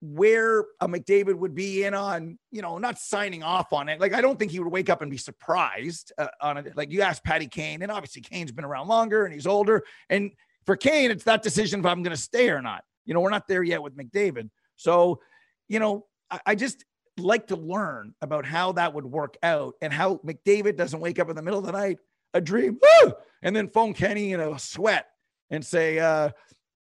where 0.00 0.66
a 0.80 0.88
McDavid 0.88 1.34
would 1.34 1.54
be 1.54 1.84
in 1.84 1.94
on, 1.94 2.38
you 2.50 2.60
know, 2.60 2.76
not 2.76 2.98
signing 2.98 3.42
off 3.42 3.72
on 3.72 3.88
it. 3.88 4.00
Like, 4.00 4.12
I 4.12 4.20
don't 4.20 4.38
think 4.38 4.50
he 4.52 4.58
would 4.58 4.70
wake 4.70 4.90
up 4.90 5.00
and 5.00 5.10
be 5.10 5.16
surprised 5.16 6.12
uh, 6.18 6.26
on 6.42 6.58
it. 6.58 6.76
Like, 6.76 6.92
you 6.92 7.00
asked 7.00 7.24
Patty 7.24 7.46
Kane, 7.46 7.80
and 7.80 7.90
obviously 7.90 8.20
Kane's 8.20 8.52
been 8.52 8.66
around 8.66 8.88
longer 8.88 9.24
and 9.24 9.32
he's 9.32 9.46
older. 9.46 9.82
And 10.10 10.32
for 10.66 10.76
Kane, 10.76 11.10
it's 11.10 11.24
that 11.24 11.42
decision 11.42 11.80
if 11.80 11.86
I'm 11.86 12.02
going 12.02 12.14
to 12.14 12.20
stay 12.20 12.50
or 12.50 12.60
not. 12.60 12.84
You 13.06 13.14
know, 13.14 13.20
we're 13.20 13.30
not 13.30 13.48
there 13.48 13.62
yet 13.62 13.82
with 13.82 13.96
McDavid. 13.96 14.50
So, 14.76 15.20
you 15.68 15.78
know, 15.78 16.04
I, 16.30 16.40
I 16.46 16.54
just 16.54 16.84
like 17.16 17.46
to 17.46 17.56
learn 17.56 18.14
about 18.20 18.44
how 18.44 18.72
that 18.72 18.92
would 18.92 19.06
work 19.06 19.38
out 19.42 19.74
and 19.80 19.90
how 19.90 20.16
McDavid 20.16 20.76
doesn't 20.76 21.00
wake 21.00 21.18
up 21.18 21.30
in 21.30 21.36
the 21.36 21.42
middle 21.42 21.60
of 21.60 21.66
the 21.66 21.72
night, 21.72 21.98
a 22.34 22.42
dream, 22.42 22.78
woo, 22.82 23.12
and 23.42 23.56
then 23.56 23.68
phone 23.68 23.94
Kenny 23.94 24.32
in 24.32 24.40
a 24.40 24.58
sweat 24.58 25.06
and 25.50 25.64
say, 25.64 25.98
uh, 25.98 26.30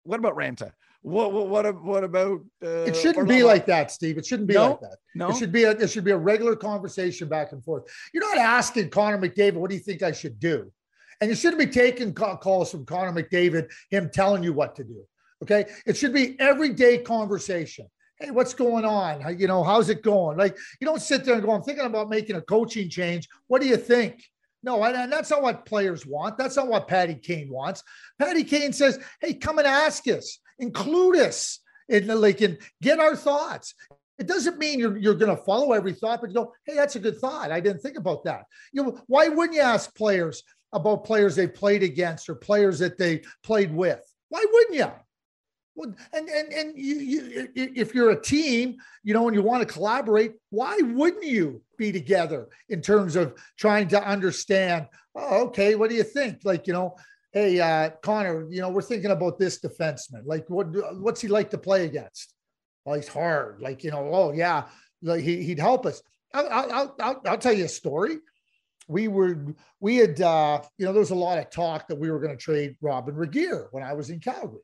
what 0.04 0.20
about 0.20 0.36
Ranta? 0.36 0.72
What 1.02 1.32
what 1.32 1.48
what, 1.48 1.84
what 1.84 2.04
about? 2.04 2.42
Uh, 2.64 2.84
it 2.84 2.96
shouldn't 2.96 3.28
be 3.28 3.44
like 3.44 3.66
that, 3.68 3.92
Steve. 3.92 4.18
It 4.18 4.26
shouldn't 4.26 4.48
be 4.48 4.56
no, 4.56 4.72
like 4.72 4.82
that. 4.82 4.98
No, 5.16 5.30
it 5.30 5.38
should 5.38 5.52
be 5.52 5.64
a 5.64 5.72
it 5.72 5.90
should 5.90 6.04
be 6.04 6.12
a 6.12 6.18
regular 6.18 6.56
conversation 6.56 7.30
back 7.30 7.52
and 7.52 7.64
forth. 7.64 7.84
You're 8.14 8.24
not 8.36 8.44
asking 8.44 8.90
Connor 8.90 9.18
McDavid, 9.18 9.54
"What 9.54 9.70
do 9.70 9.76
you 9.76 9.82
think 9.82 10.02
I 10.04 10.12
should 10.12 10.40
do?" 10.40 10.72
And 11.22 11.30
you 11.30 11.36
shouldn't 11.36 11.60
be 11.60 11.68
taking 11.68 12.14
calls 12.14 12.72
from 12.72 12.86
Connor 12.86 13.24
McDavid, 13.24 13.72
him 13.90 14.10
telling 14.14 14.44
you 14.44 14.54
what 14.54 14.76
to 14.76 14.84
do. 14.84 15.04
Okay, 15.44 15.66
it 15.86 15.96
should 15.96 16.14
be 16.14 16.38
everyday 16.40 16.98
conversation. 16.98 17.88
Hey, 18.20 18.32
what's 18.32 18.54
going 18.54 18.84
on? 18.84 19.40
You 19.40 19.48
know, 19.48 19.64
how's 19.64 19.90
it 19.90 20.02
going? 20.02 20.38
Like, 20.38 20.58
you 20.82 20.88
don't 20.88 21.02
sit 21.02 21.24
there 21.24 21.36
and 21.36 21.44
go, 21.44 21.52
"I'm 21.52 21.62
thinking 21.62 21.86
about 21.86 22.10
making 22.10 22.36
a 22.36 22.42
coaching 22.42 22.90
change. 22.90 23.30
What 23.48 23.62
do 23.62 23.68
you 23.68 23.78
think?" 23.78 24.26
No, 24.68 24.84
and 24.84 25.10
that's 25.10 25.30
not 25.30 25.42
what 25.42 25.66
players 25.66 26.06
want. 26.06 26.38
That's 26.38 26.58
not 26.58 26.68
what 26.68 26.90
Patty 26.90 27.16
Kane 27.16 27.50
wants. 27.50 27.82
Patty 28.20 28.44
Kane 28.44 28.74
says, 28.74 29.00
hey, 29.22 29.34
come 29.34 29.60
and 29.60 29.66
ask 29.66 30.06
us, 30.10 30.40
include 30.60 31.16
us. 31.16 31.62
And 31.90 32.08
like, 32.08 32.42
and 32.42 32.58
get 32.82 33.00
our 33.00 33.16
thoughts. 33.16 33.74
It 34.20 34.28
doesn't 34.28 34.58
mean 34.58 34.78
you're, 34.78 34.98
you're 34.98 35.16
going 35.16 35.34
to 35.34 35.42
follow 35.42 35.72
every 35.72 35.94
thought, 35.94 36.20
but 36.20 36.32
you 36.32 36.36
go, 36.36 36.54
hey, 36.66 36.76
that's 36.76 36.98
a 36.98 37.00
good 37.00 37.18
thought. 37.18 37.50
I 37.50 37.62
didn't 37.62 37.80
think 37.80 37.98
about 37.98 38.26
that. 38.26 38.44
You 38.74 39.00
why 39.08 39.30
wouldn't 39.30 39.56
you 39.56 39.62
ask 39.62 39.96
players 39.96 40.44
about 40.74 41.06
players 41.06 41.34
they 41.34 41.48
played 41.48 41.82
against 41.82 42.28
or 42.28 42.36
players 42.36 42.80
that 42.80 42.98
they 42.98 43.22
played 43.44 43.74
with? 43.74 44.02
Why 44.28 44.44
wouldn't 44.52 44.76
you? 44.76 44.92
Well, 45.78 45.94
and 46.12 46.28
and 46.28 46.52
and 46.52 46.76
you, 46.76 46.96
you 46.96 47.50
if 47.56 47.94
you're 47.94 48.10
a 48.10 48.20
team, 48.20 48.78
you 49.04 49.14
know, 49.14 49.28
and 49.28 49.36
you 49.36 49.44
want 49.44 49.66
to 49.66 49.72
collaborate, 49.72 50.34
why 50.50 50.76
wouldn't 50.82 51.24
you 51.24 51.62
be 51.78 51.92
together 51.92 52.48
in 52.68 52.82
terms 52.82 53.16
of 53.16 53.36
trying 53.58 53.88
to 53.90 54.04
understand? 54.04 54.88
Oh, 55.14 55.46
okay, 55.46 55.76
what 55.76 55.92
do 55.92 55.96
you 55.96 56.04
think? 56.04 56.40
Like, 56.44 56.66
you 56.66 56.74
know, 56.74 56.96
hey, 57.32 57.60
uh, 57.60 57.92
Connor, 58.02 58.48
you 58.50 58.60
know, 58.60 58.70
we're 58.70 58.82
thinking 58.82 59.12
about 59.12 59.38
this 59.38 59.60
defenseman. 59.60 60.24
Like, 60.26 60.50
what 60.50 60.66
what's 61.00 61.22
he 61.22 61.28
like 61.28 61.52
to 61.52 61.60
play 61.60 61.86
against? 61.86 62.34
Well, 62.84 62.96
he's 62.96 63.08
hard. 63.08 63.62
Like, 63.62 63.84
you 63.84 63.92
know, 63.92 64.10
oh 64.12 64.32
yeah, 64.34 64.64
like 65.04 65.24
he, 65.24 65.44
he'd 65.44 65.60
help 65.60 65.86
us. 65.86 66.02
I'll, 66.34 66.50
I'll, 66.50 66.96
I'll, 67.00 67.22
I'll 67.28 67.38
tell 67.38 67.54
you 67.54 67.66
a 67.66 67.70
story. 67.70 68.18
We 68.88 69.10
were, 69.10 69.54
we 69.80 69.98
had, 69.98 70.20
uh, 70.22 70.62
you 70.80 70.86
know, 70.86 70.94
there 70.94 71.02
was 71.02 71.12
a 71.12 71.16
lot 71.16 71.38
of 71.38 71.52
talk 71.52 71.88
that 71.90 72.00
we 72.00 72.10
were 72.10 72.20
going 72.20 72.36
to 72.36 72.42
trade 72.42 72.78
Robin 72.82 73.14
Regehr 73.14 73.68
when 73.72 73.84
I 73.84 73.94
was 73.94 74.10
in 74.10 74.20
Calgary 74.22 74.62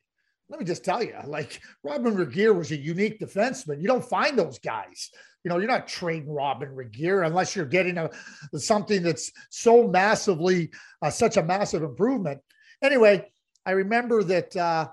let 0.50 0.59
me 0.59 0.65
just 0.65 0.83
tell 0.83 1.01
you, 1.01 1.15
like 1.25 1.62
Robin 1.83 2.15
Regehr 2.15 2.55
was 2.55 2.71
a 2.71 2.77
unique 2.77 3.19
defenseman. 3.19 3.81
You 3.81 3.88
don't 3.88 4.03
find 4.03 4.38
those 4.38 4.59
guys. 4.59 5.09
You 5.43 5.50
know, 5.50 5.57
you're 5.57 5.67
not 5.67 5.88
trading 5.88 6.31
Robin 6.31 6.69
Regehr 6.69 7.25
unless 7.25 7.55
you're 7.55 7.65
getting 7.65 7.97
a 7.97 8.09
something 8.55 9.03
that's 9.03 9.31
so 9.50 9.88
massively, 9.88 10.71
uh, 11.01 11.09
such 11.09 11.38
a 11.38 11.43
massive 11.43 11.83
improvement. 11.83 12.39
Anyway, 12.81 13.25
I 13.65 13.71
remember 13.71 14.23
that 14.23 14.55
uh, 14.55 14.89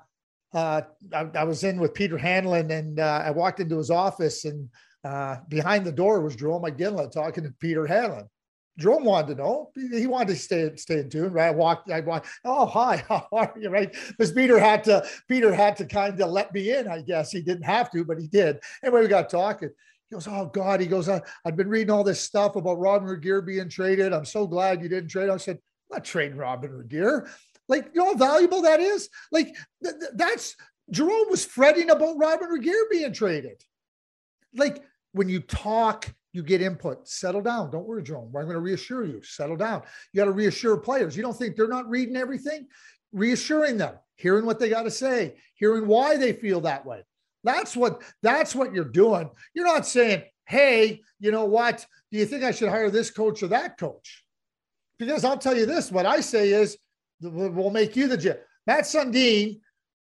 uh, 0.52 0.82
I, 1.12 1.30
I, 1.34 1.44
was 1.44 1.62
in 1.62 1.78
with 1.78 1.94
Peter 1.94 2.18
Hanlon, 2.18 2.70
and 2.70 2.98
uh, 2.98 3.22
I 3.24 3.30
walked 3.30 3.60
into 3.60 3.78
his 3.78 3.90
office, 3.90 4.44
and 4.44 4.68
uh, 5.04 5.36
behind 5.48 5.84
the 5.84 5.92
door 5.92 6.20
was 6.20 6.36
Jarome 6.36 6.76
Iginla 6.76 7.12
talking 7.12 7.44
to 7.44 7.54
Peter 7.60 7.86
Hanlon. 7.86 8.28
Jarome 8.78 9.04
wanted 9.04 9.36
to 9.36 9.42
know. 9.42 9.70
He 9.74 10.06
wanted 10.06 10.28
to 10.28 10.36
stay 10.36 10.74
stay 10.76 11.00
in 11.00 11.10
tune, 11.10 11.32
right? 11.32 11.48
I 11.48 11.50
walked. 11.50 11.90
I 11.90 12.00
walked. 12.00 12.28
Oh, 12.44 12.66
hi, 12.66 13.04
how 13.08 13.26
are 13.32 13.52
you? 13.58 13.68
Right? 13.68 13.94
Because 14.08 14.32
Peter 14.32 14.58
had 14.58 14.84
to. 14.84 15.04
Peter 15.28 15.52
had 15.52 15.76
to 15.78 15.86
kind 15.86 16.20
of 16.20 16.30
let 16.30 16.52
me 16.54 16.72
in. 16.72 16.88
I 16.88 17.02
guess 17.02 17.30
he 17.30 17.42
didn't 17.42 17.64
have 17.64 17.90
to, 17.92 18.04
but 18.04 18.18
he 18.18 18.26
did. 18.26 18.60
Anyway, 18.82 19.02
we 19.02 19.08
got 19.08 19.28
talking. 19.28 19.70
He 20.08 20.14
goes, 20.14 20.28
"Oh 20.28 20.46
God," 20.46 20.80
he 20.80 20.86
goes, 20.86 21.08
I, 21.08 21.20
have 21.44 21.56
been 21.56 21.68
reading 21.68 21.90
all 21.90 22.04
this 22.04 22.20
stuff 22.20 22.56
about 22.56 22.78
Robin 22.78 23.08
Regehr 23.08 23.44
being 23.44 23.68
traded. 23.68 24.12
I'm 24.12 24.24
so 24.24 24.46
glad 24.46 24.82
you 24.82 24.88
didn't 24.88 25.10
trade." 25.10 25.30
I 25.30 25.36
said, 25.36 25.56
"I'm 25.90 25.96
not 25.96 26.04
trading 26.04 26.38
Robin 26.38 26.70
Regehr. 26.70 27.28
Like, 27.68 27.90
you 27.94 28.00
know 28.00 28.06
how 28.06 28.16
valuable 28.16 28.62
that 28.62 28.80
is. 28.80 29.08
Like, 29.30 29.54
th- 29.82 29.94
th- 30.00 30.12
that's 30.14 30.56
Jarome 30.92 31.30
was 31.30 31.44
fretting 31.44 31.90
about 31.90 32.18
Robin 32.18 32.48
Regehr 32.48 32.90
being 32.90 33.12
traded. 33.12 33.62
Like, 34.54 34.82
when 35.12 35.28
you 35.28 35.40
talk 35.40 36.12
you 36.32 36.42
get 36.42 36.62
input. 36.62 37.08
Settle 37.08 37.42
down. 37.42 37.70
Don't 37.70 37.86
worry, 37.86 38.02
Jarome. 38.02 38.26
I'm 38.26 38.44
going 38.44 38.50
to 38.50 38.60
reassure 38.60 39.04
you. 39.04 39.22
Settle 39.22 39.56
down. 39.56 39.82
You 40.12 40.18
got 40.18 40.26
to 40.26 40.32
reassure 40.32 40.76
players. 40.76 41.16
You 41.16 41.22
don't 41.22 41.36
think 41.36 41.56
they're 41.56 41.68
not 41.68 41.88
reading 41.88 42.16
everything? 42.16 42.66
Reassuring 43.12 43.78
them, 43.78 43.94
hearing 44.16 44.46
what 44.46 44.58
they 44.58 44.68
got 44.68 44.84
to 44.84 44.90
say, 44.90 45.36
hearing 45.54 45.86
why 45.88 46.16
they 46.16 46.32
feel 46.32 46.60
that 46.60 46.86
way. 46.86 47.02
That's 47.42 47.76
what 47.76 48.02
that's 48.22 48.54
what 48.54 48.72
you're 48.72 48.84
doing. 48.84 49.30
You're 49.54 49.66
not 49.66 49.86
saying, 49.86 50.22
"Hey, 50.46 51.00
you 51.18 51.32
know 51.32 51.46
what? 51.46 51.84
Do 52.12 52.18
you 52.18 52.26
think 52.26 52.44
I 52.44 52.50
should 52.52 52.68
hire 52.68 52.90
this 52.90 53.10
coach 53.10 53.42
or 53.42 53.48
that 53.48 53.78
coach?" 53.78 54.24
Because 54.98 55.24
I'll 55.24 55.38
tell 55.38 55.56
you 55.56 55.66
this: 55.66 55.90
what 55.90 56.06
I 56.06 56.20
say 56.20 56.50
is, 56.50 56.76
we'll 57.20 57.70
make 57.70 57.96
you 57.96 58.06
the 58.06 58.16
gym. 58.16 58.36
Mats 58.66 58.94
Sundin, 58.94 59.58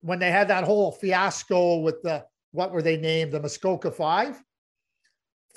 when 0.02 0.20
they 0.20 0.32
had 0.32 0.48
that 0.48 0.64
whole 0.64 0.92
fiasco 0.92 1.80
with 1.80 2.02
the 2.02 2.26
what 2.52 2.72
were 2.72 2.82
they 2.82 2.98
named 2.98 3.34
the 3.34 3.42
Muskoka 3.42 3.92
Five? 3.92 4.42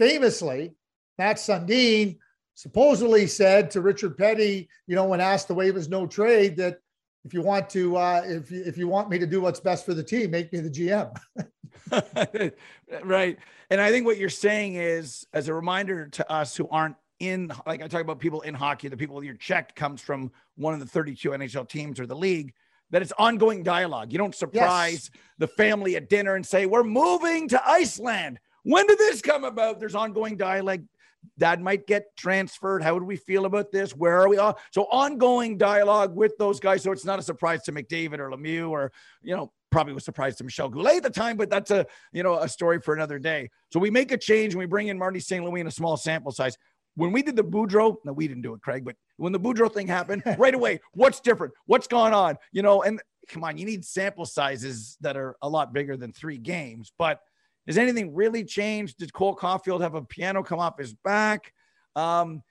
Famously, 0.01 0.73
Mats 1.19 1.47
Sundin 1.47 2.17
supposedly 2.55 3.27
said 3.27 3.71
to 3.73 3.83
Richard 3.83 4.17
Peddie, 4.17 4.67
you 4.87 4.97
know, 4.97 5.05
when 5.05 5.21
asked 5.21 5.49
to 5.49 5.55
waive 5.55 5.75
his 5.75 5.91
no 5.91 6.07
trade, 6.07 6.57
that 6.57 6.79
if 7.27 7.35
you 7.35 7.43
want 7.43 7.69
to, 7.69 7.99
uh, 7.99 8.23
if 8.25 8.51
you, 8.51 8.63
if 8.65 8.79
you 8.79 8.89
want 8.89 9.11
me 9.11 9.19
to 9.19 9.27
do 9.27 9.43
what's 9.43 9.61
best 9.61 9.85
for 9.85 9.93
the 9.93 10.03
team, 10.03 10.31
make 10.31 10.51
me 10.55 10.61
the 10.61 10.71
GM. 10.71 11.15
right. 13.05 13.39
And 13.69 13.79
I 13.79 13.91
think 13.91 14.07
what 14.07 14.17
you're 14.17 14.31
saying 14.31 14.77
is, 14.77 15.27
as 15.35 15.49
a 15.49 15.55
reminder 15.55 16.09
to 16.09 16.33
us 16.33 16.57
who 16.57 16.67
aren't 16.71 16.97
in, 17.19 17.53
like 17.67 17.83
I 17.83 17.89
talk 17.89 18.01
about 18.01 18.21
people 18.21 18.41
in 18.41 18.55
hockey, 18.55 18.89
the 18.89 18.97
people 18.97 19.23
your 19.23 19.35
check 19.35 19.77
comes 19.77 20.01
from 20.01 20.33
one 20.57 20.73
of 20.73 20.81
the 20.81 20.87
32 20.87 21.29
NHL 21.29 21.69
teams 21.69 22.01
or 22.01 22.07
the 22.07 22.17
league, 22.17 22.55
that 22.89 23.03
it's 23.03 23.13
ongoing 23.19 23.63
dialogue. 23.63 24.13
You 24.13 24.19
don't 24.19 24.35
surprise 24.35 25.11
yes. 25.13 25.23
the 25.37 25.47
family 25.47 25.97
at 25.97 26.09
dinner 26.09 26.37
and 26.37 26.47
say, 26.47 26.65
we're 26.65 26.85
moving 26.85 27.49
to 27.49 27.69
Iceland. 27.69 28.41
When 28.71 28.87
did 28.87 28.99
this 28.99 29.21
come 29.21 29.43
about? 29.43 29.81
There's 29.81 29.97
ongoing 29.97 30.37
dialogue. 30.37 30.85
Dad 31.37 31.61
might 31.61 31.89
get 31.89 32.17
transferred. 32.17 32.85
How 32.85 32.95
would 32.95 33.03
we 33.03 33.17
feel 33.17 33.45
about 33.45 33.73
this? 33.73 33.97
Where 33.97 34.21
are 34.21 34.29
we? 34.29 34.39
All? 34.39 34.57
So 34.71 34.85
ongoing 34.93 35.59
dialogue 35.59 36.15
with 36.15 36.39
those 36.39 36.61
guys. 36.61 36.85
So 36.85 36.93
it's 36.93 37.05
not 37.05 37.19
a 37.19 37.23
surprise 37.23 37.65
to 37.65 37.73
McDavid 37.73 38.21
or 38.21 38.31
Lemieux 38.31 38.71
or, 38.71 38.93
you 39.23 39.35
know, 39.35 39.53
probably 39.73 39.93
was 39.93 40.05
surprised 40.05 40.39
to 40.39 40.45
Michel 40.45 40.69
Goulet 40.69 40.99
at 40.99 41.03
the 41.03 41.11
time, 41.11 41.37
but 41.37 41.51
that's 41.51 41.73
a, 41.73 41.85
you 42.13 42.23
know, 42.23 42.39
a 42.39 42.49
story 42.49 42.81
for 42.81 42.95
another 42.95 43.19
day. 43.19 43.51
So 43.73 43.81
we 43.81 43.91
make 43.91 44.13
a 44.13 44.17
change 44.17 44.55
and 44.55 44.61
we 44.61 44.67
bring 44.67 44.87
in 44.87 44.97
Marty 44.97 45.19
St. 45.19 45.45
Louis 45.45 45.61
in 45.61 45.67
a 45.67 45.73
small 45.73 45.97
sample 45.97 46.31
size. 46.31 46.57
When 46.95 47.11
we 47.11 47.23
did 47.23 47.35
the 47.35 47.45
Boudreau, 47.45 47.97
no, 48.05 48.13
we 48.13 48.29
didn't 48.29 48.43
do 48.43 48.55
it, 48.55 48.61
Craig, 48.63 48.85
but 48.85 48.95
when 49.17 49.33
the 49.33 49.41
Boudreau 49.41 49.73
thing 49.73 49.89
happened, 49.89 50.23
right 50.39 50.55
away, 50.55 50.79
what's 50.93 51.19
different? 51.19 51.55
What's 51.67 51.89
going 51.89 52.15
on? 52.15 52.37
You 52.53 52.63
know, 52.63 52.83
and 52.83 53.03
come 53.29 53.43
on, 53.43 53.59
you 53.59 53.67
need 53.67 53.85
sample 53.85 54.27
sizes 54.27 54.97
that 55.01 55.17
are 55.17 55.37
a 55.43 55.49
lot 55.49 55.73
bigger 55.73 55.97
than 55.97 56.13
three 56.13 56.39
games, 56.39 56.93
but 56.99 57.21
has 57.67 57.79
anything 57.79 58.15
really 58.15 58.45
changed? 58.45 58.99
Did 58.99 59.13
Cole 59.13 59.37
Caufield 59.37 59.81
have 59.81 59.95
a 59.95 60.03
piano 60.03 60.43
come 60.43 60.59
off 60.59 60.79
his 60.79 60.95
back? 60.95 61.53
Um, 61.97 62.43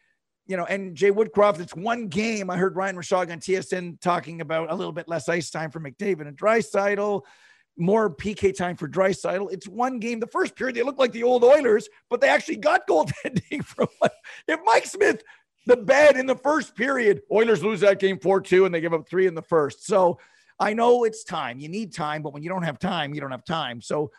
you 0.48 0.58
know, 0.58 0.66
and 0.66 0.96
Jay 0.96 1.12
Woodcroft, 1.12 1.60
it's 1.60 1.76
one 1.76 2.08
game. 2.08 2.50
I 2.50 2.58
heard 2.58 2.76
Ryan 2.76 2.96
Rishaug 2.96 3.32
on 3.32 3.40
TSN 3.40 4.02
talking 4.02 4.42
about 4.42 4.72
a 4.72 4.76
little 4.76 4.92
bit 4.92 5.08
less 5.08 5.30
ice 5.30 5.52
time 5.52 5.70
for 5.70 5.80
McDavid 5.80 6.28
and 6.28 6.36
Draisaitl, 6.38 7.22
more 7.78 8.14
PK 8.14 8.56
time 8.56 8.76
for 8.76 8.88
Draisaitl. 8.88 9.52
It's 9.52 9.68
one 9.68 10.00
game. 10.00 10.20
The 10.20 10.28
first 10.28 10.56
period, 10.56 10.76
they 10.76 10.82
looked 10.82 11.00
like 11.00 11.12
the 11.12 11.24
old 11.24 11.44
Oilers, 11.44 11.88
but 12.10 12.20
they 12.20 12.30
actually 12.30 12.58
got 12.58 12.88
goaltending 12.90 13.64
from 13.64 13.88
if 14.48 14.60
Mike 14.66 14.86
Smith 14.86 15.24
the 15.70 15.78
bed 15.78 16.18
in 16.18 16.26
the 16.26 16.36
first 16.36 16.76
period, 16.76 17.22
Oilers 17.32 17.64
lose 17.64 17.82
that 17.82 18.00
game 18.00 18.18
4-2 18.18 18.66
and 18.66 18.74
they 18.74 18.82
give 18.82 18.94
up 18.94 19.08
3 19.08 19.28
in 19.28 19.36
the 19.36 19.42
first. 19.42 19.86
So 19.86 20.20
I 20.60 20.74
know 20.74 21.04
it's 21.04 21.24
time. 21.24 21.60
You 21.60 21.70
need 21.70 21.94
time, 21.94 22.24
but 22.24 22.34
when 22.34 22.42
you 22.42 22.50
don't 22.50 22.64
have 22.64 22.80
time, 22.80 23.14
you 23.14 23.22
don't 23.22 23.32
have 23.32 23.46
time. 23.46 23.82
So 23.82 24.12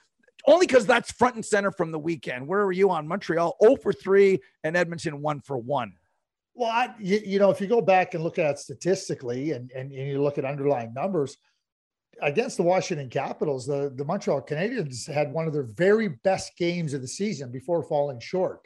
only 0.46 0.66
because 0.66 0.86
that's 0.86 1.12
front 1.12 1.34
and 1.34 1.44
center 1.44 1.70
from 1.70 1.90
the 1.90 1.98
weekend. 1.98 2.46
Where 2.46 2.62
are 2.62 2.72
you 2.72 2.90
on 2.90 3.06
Montreal? 3.06 3.56
0 3.62 3.76
for 3.76 3.92
3 3.92 4.38
and 4.64 4.76
Edmonton 4.76 5.20
1 5.20 5.40
for 5.40 5.58
1. 5.58 5.92
Well, 6.54 6.70
I, 6.70 6.94
you, 6.98 7.20
you, 7.24 7.38
know, 7.38 7.50
if 7.50 7.60
you 7.60 7.66
go 7.66 7.80
back 7.80 8.14
and 8.14 8.24
look 8.24 8.38
at 8.38 8.58
statistically 8.58 9.52
and, 9.52 9.70
and, 9.70 9.92
and, 9.92 10.08
you 10.08 10.22
look 10.22 10.36
at 10.36 10.44
underlying 10.44 10.92
numbers 10.92 11.36
against 12.20 12.56
the 12.56 12.62
Washington 12.62 13.08
Capitals, 13.08 13.66
the, 13.66 13.92
the 13.94 14.04
Montreal 14.04 14.42
Canadiens 14.42 15.10
had 15.10 15.32
one 15.32 15.46
of 15.46 15.52
their 15.52 15.62
very 15.62 16.08
best 16.08 16.56
games 16.58 16.92
of 16.92 17.00
the 17.00 17.08
season 17.08 17.50
before 17.50 17.82
falling 17.82 18.20
short. 18.20 18.60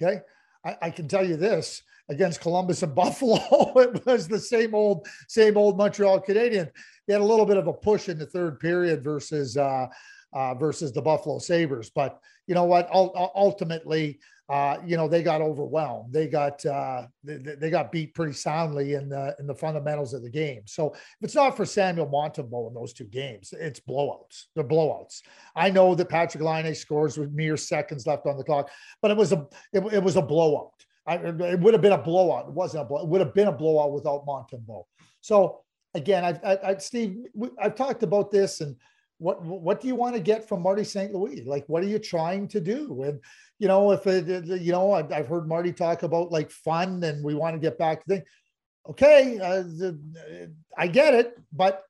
Okay. 0.00 0.20
I, 0.64 0.76
I 0.82 0.90
can 0.90 1.08
tell 1.08 1.26
you 1.26 1.36
this 1.36 1.82
against 2.08 2.40
Columbus 2.40 2.82
and 2.82 2.94
Buffalo, 2.94 3.38
it 3.76 4.04
was 4.04 4.28
the 4.28 4.38
same 4.38 4.74
old, 4.74 5.06
same 5.28 5.56
old 5.56 5.78
Montreal 5.78 6.20
Canadiens. 6.20 6.70
They 7.06 7.14
had 7.14 7.22
a 7.22 7.24
little 7.24 7.46
bit 7.46 7.56
of 7.56 7.66
a 7.66 7.72
push 7.72 8.08
in 8.08 8.18
the 8.18 8.26
third 8.26 8.60
period 8.60 9.02
versus, 9.02 9.56
uh, 9.56 9.86
uh, 10.32 10.54
versus 10.54 10.92
the 10.92 11.02
Buffalo 11.02 11.38
Sabres. 11.38 11.90
But 11.90 12.20
you 12.46 12.54
know 12.54 12.64
what? 12.64 12.88
ultimately, 12.92 14.18
uh, 14.48 14.78
you 14.84 14.96
know 14.96 15.08
they 15.08 15.22
got 15.22 15.40
overwhelmed. 15.40 16.12
They 16.12 16.26
got 16.26 16.64
uh, 16.66 17.06
they, 17.24 17.36
they, 17.36 17.70
got 17.70 17.92
beat 17.92 18.14
pretty 18.14 18.32
soundly 18.34 18.94
in 18.94 19.08
the 19.08 19.34
in 19.38 19.46
the 19.46 19.54
fundamentals 19.54 20.12
of 20.12 20.22
the 20.22 20.30
game. 20.30 20.62
So 20.66 20.92
if 20.92 21.00
it's 21.22 21.34
not 21.34 21.56
for 21.56 21.64
Samuel 21.64 22.08
Montembeault 22.08 22.68
in 22.68 22.74
those 22.74 22.92
two 22.92 23.04
games, 23.04 23.54
it's 23.58 23.80
blowouts. 23.80 24.46
They're 24.54 24.64
blowouts. 24.64 25.22
I 25.56 25.70
know 25.70 25.94
that 25.94 26.08
Patrick 26.08 26.42
Laine 26.42 26.74
scores 26.74 27.16
with 27.16 27.32
mere 27.32 27.56
seconds 27.56 28.06
left 28.06 28.26
on 28.26 28.36
the 28.36 28.44
clock, 28.44 28.70
but 29.00 29.10
it 29.10 29.16
was 29.16 29.32
a 29.32 29.46
it, 29.72 29.80
it 29.92 30.02
was 30.02 30.16
a 30.16 30.22
blowout. 30.22 30.84
I, 31.06 31.16
it 31.16 31.60
would 31.60 31.74
have 31.74 31.82
been 31.82 31.92
a 31.92 31.98
blowout. 31.98 32.48
It 32.48 32.52
wasn't 32.52 32.82
a 32.82 32.86
blowout. 32.86 33.04
It 33.04 33.08
would 33.08 33.20
have 33.20 33.34
been 33.34 33.48
a 33.48 33.52
blowout 33.52 33.92
without 33.92 34.26
Montembeault. 34.26 34.84
So 35.20 35.62
again, 35.94 36.24
I've, 36.24 36.44
I, 36.44 36.58
I, 36.64 36.76
Steve, 36.76 37.24
I've 37.60 37.74
talked 37.74 38.02
about 38.02 38.30
this 38.30 38.60
and 38.60 38.76
what 39.22 39.42
what 39.44 39.80
do 39.80 39.86
you 39.86 39.94
want 39.94 40.14
to 40.16 40.20
get 40.20 40.48
from 40.48 40.62
Marty 40.62 40.84
St. 40.84 41.14
Louis? 41.14 41.44
Like, 41.44 41.64
what 41.68 41.82
are 41.82 41.88
you 41.88 41.98
trying 41.98 42.48
to 42.48 42.60
do? 42.60 43.02
And 43.02 43.20
you 43.58 43.68
know, 43.68 43.92
if 43.92 44.06
it, 44.06 44.26
you 44.60 44.72
know, 44.72 44.92
I've, 44.92 45.12
I've 45.12 45.28
heard 45.28 45.46
Marty 45.48 45.72
talk 45.72 46.02
about 46.02 46.32
like 46.32 46.50
fun, 46.50 47.02
and 47.04 47.24
we 47.24 47.34
want 47.34 47.54
to 47.54 47.60
get 47.60 47.78
back 47.78 48.00
to 48.00 48.08
things. 48.08 48.28
Okay, 48.90 49.38
uh, 49.38 49.92
I 50.76 50.88
get 50.88 51.14
it, 51.14 51.38
but 51.52 51.84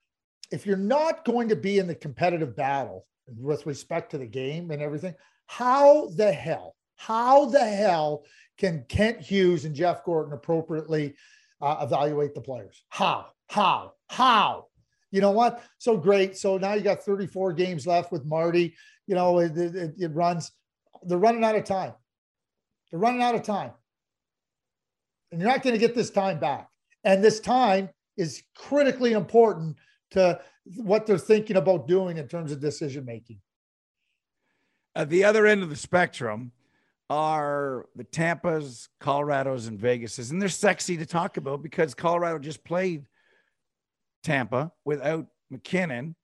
if 0.51 0.67
you're 0.67 0.77
not 0.77 1.25
going 1.25 1.49
to 1.49 1.57
be 1.57 1.79
in 1.79 1.87
the 1.87 1.95
competitive 1.95 2.55
battle 2.55 3.07
with 3.27 3.65
respect 3.65 4.11
to 4.11 4.19
the 4.19 4.27
game 4.27 4.71
and 4.71 4.83
everything, 4.83 5.15
how 5.47 6.09
the 6.11 6.31
hell, 6.31 6.77
how 6.97 7.47
the 7.47 7.65
hell 7.65 8.25
can 8.59 8.85
Kent 8.89 9.21
Hughes 9.21 9.65
and 9.65 9.75
Jeff 9.75 10.05
Gorton 10.05 10.35
appropriately 10.35 11.15
uh, 11.63 11.79
evaluate 11.81 12.35
the 12.35 12.43
players? 12.43 12.85
How? 12.91 13.29
How? 13.49 13.95
How? 14.11 14.67
You 15.13 15.21
know 15.21 15.31
what? 15.31 15.63
So 15.79 15.97
great. 15.97 16.37
So 16.37 16.59
now 16.59 16.73
you 16.73 16.81
got 16.81 17.05
34 17.05 17.53
games 17.53 17.87
left 17.87 18.11
with 18.11 18.25
Marty. 18.25 18.75
You 19.07 19.15
know, 19.15 19.39
it, 19.39 19.57
it, 19.57 19.95
it 19.99 20.15
runs. 20.15 20.51
They're 21.05 21.19
running 21.19 21.45
out 21.45 21.55
of 21.55 21.65
time. 21.65 21.93
They're 22.91 22.99
running 22.99 23.23
out 23.23 23.35
of 23.35 23.43
time. 23.43 23.73
And 25.31 25.41
you're 25.41 25.51
not 25.51 25.63
going 25.63 25.75
to 25.75 25.79
get 25.79 25.95
this 25.95 26.11
time 26.11 26.41
back. 26.41 26.69
And 27.05 27.23
this 27.23 27.41
time 27.41 27.91
is 28.17 28.43
critically 28.57 29.13
important 29.13 29.77
to 30.13 30.41
what 30.77 31.07
they're 31.07 31.19
thinking 31.19 31.57
about 31.57 31.87
doing 31.87 32.17
in 32.17 32.27
terms 32.27 32.51
of 32.51 32.61
decision 32.61 33.05
making. 33.05 33.39
At 34.95 35.11
the 35.11 35.25
other 35.25 35.47
end 35.47 35.63
of 35.63 35.71
the 35.71 35.77
spectrum 35.77 36.53
are 37.11 37.87
the 37.97 38.05
Tampas, 38.05 38.89
Colorados, 39.01 39.69
and 39.69 39.79
Vegases. 39.79 40.31
And 40.31 40.41
they're 40.41 40.49
sexy 40.49 40.97
to 40.97 41.07
talk 41.07 41.37
about 41.37 41.63
because 41.63 41.95
Colorado 41.95 42.39
just 42.39 42.65
played 42.65 43.07
Tampa 44.23 44.73
without 44.85 45.27
MacKinnon. 45.51 46.15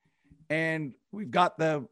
And 0.50 0.94
we've 1.12 1.30
got 1.30 1.58
the 1.58 1.86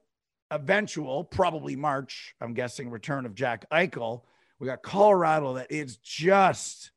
eventual, 0.51 1.25
probably 1.25 1.77
March, 1.77 2.35
I'm 2.41 2.55
guessing, 2.55 2.91
return 2.91 3.27
of 3.27 3.35
Jack 3.35 3.69
Eichel. 3.71 4.23
We 4.59 4.67
got 4.67 4.83
Colorado 4.83 5.55
that 5.55 5.71
is 5.71 5.99
just 5.99 6.91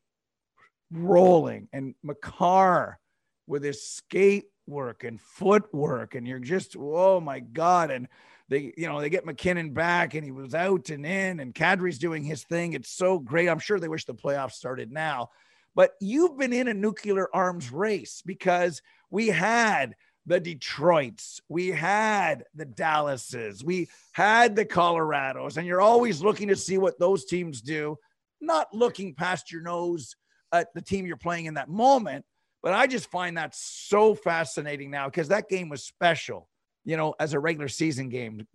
rolling, 0.92 1.68
and 1.74 1.94
Makar 2.04 3.00
with 3.48 3.64
his 3.64 3.84
skate 3.84 4.46
work 4.68 5.04
and 5.04 5.20
footwork, 5.20 6.16
and 6.16 6.28
you're 6.28 6.40
just, 6.40 6.76
oh 6.80 7.20
my 7.20 7.40
God. 7.40 7.92
And 7.92 8.08
they, 8.48 8.74
you 8.78 8.88
know, 8.88 9.02
they 9.02 9.10
get 9.10 9.26
MacKinnon 9.26 9.74
back 9.74 10.14
and 10.14 10.24
he 10.24 10.32
was 10.32 10.56
out 10.56 10.90
and 10.90 11.06
in, 11.06 11.40
and 11.40 11.54
Kadri's 11.54 12.00
doing 12.00 12.24
his 12.24 12.44
thing. 12.44 12.74
It's 12.74 12.90
so 12.90 13.20
great. 13.20 13.50
I'm 13.50 13.60
sure 13.60 13.80
they 13.80 13.88
wish 13.88 14.06
the 14.06 14.14
playoffs 14.14 14.54
started 14.54 14.92
now. 14.92 15.30
But 15.76 15.92
you've 16.02 16.38
been 16.38 16.54
in 16.54 16.68
a 16.68 16.74
nuclear 16.74 17.28
arms 17.34 17.72
race 17.72 18.24
because 18.26 18.82
we 19.10 19.28
had 19.28 19.96
the 20.26 20.40
Detroits, 20.40 21.42
we 21.50 21.70
had 21.70 22.44
the 22.54 22.66
Dallases, 22.66 23.64
we 23.64 23.90
had 24.12 24.56
the 24.56 24.66
Colorados, 24.66 25.58
and 25.58 25.66
you're 25.66 25.82
always 25.82 26.22
looking 26.22 26.50
to 26.50 26.56
see 26.56 26.78
what 26.78 27.00
those 27.00 27.26
teams 27.26 27.62
do, 27.62 27.98
not 28.40 28.68
looking 28.74 29.16
past 29.16 29.52
your 29.52 29.62
nose 29.62 30.16
at 30.52 30.74
the 30.74 30.82
team 30.82 31.06
you're 31.06 31.18
playing 31.18 31.46
in 31.46 31.56
that 31.56 31.70
moment. 31.70 32.26
But 32.62 32.74
I 32.74 32.88
just 32.88 33.10
find 33.10 33.38
that 33.38 33.56
so 33.56 34.14
fascinating 34.14 34.92
now 34.92 35.08
because 35.08 35.30
that 35.30 35.50
game 35.50 35.70
was 35.70 35.84
special, 35.84 36.50
you 36.84 36.98
know, 36.98 37.16
as 37.20 37.34
a 37.34 37.40
regular 37.40 37.70
season 37.70 38.10
game 38.10 38.46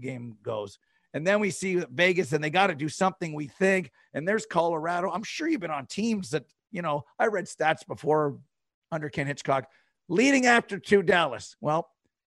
game 0.00 0.36
goes. 0.42 0.78
And 1.12 1.26
then 1.26 1.40
we 1.40 1.50
see 1.50 1.82
Vegas 1.92 2.32
and 2.32 2.42
they 2.42 2.50
got 2.50 2.68
to 2.68 2.74
do 2.74 2.88
something 2.88 3.34
we 3.34 3.48
think. 3.48 3.90
And 4.14 4.26
there's 4.26 4.46
Colorado. 4.46 5.10
I'm 5.10 5.24
sure 5.24 5.48
you've 5.48 5.60
been 5.60 5.70
on 5.70 5.86
teams 5.86 6.30
that, 6.30 6.44
you 6.70 6.82
know, 6.82 7.04
I 7.18 7.26
read 7.26 7.46
stats 7.46 7.86
before 7.86 8.38
under 8.92 9.08
Ken 9.08 9.26
Hitchcock 9.26 9.68
leading 10.10 10.46
after 10.46 10.78
two 10.78 11.02
Dallas. 11.02 11.56
Well, 11.60 11.88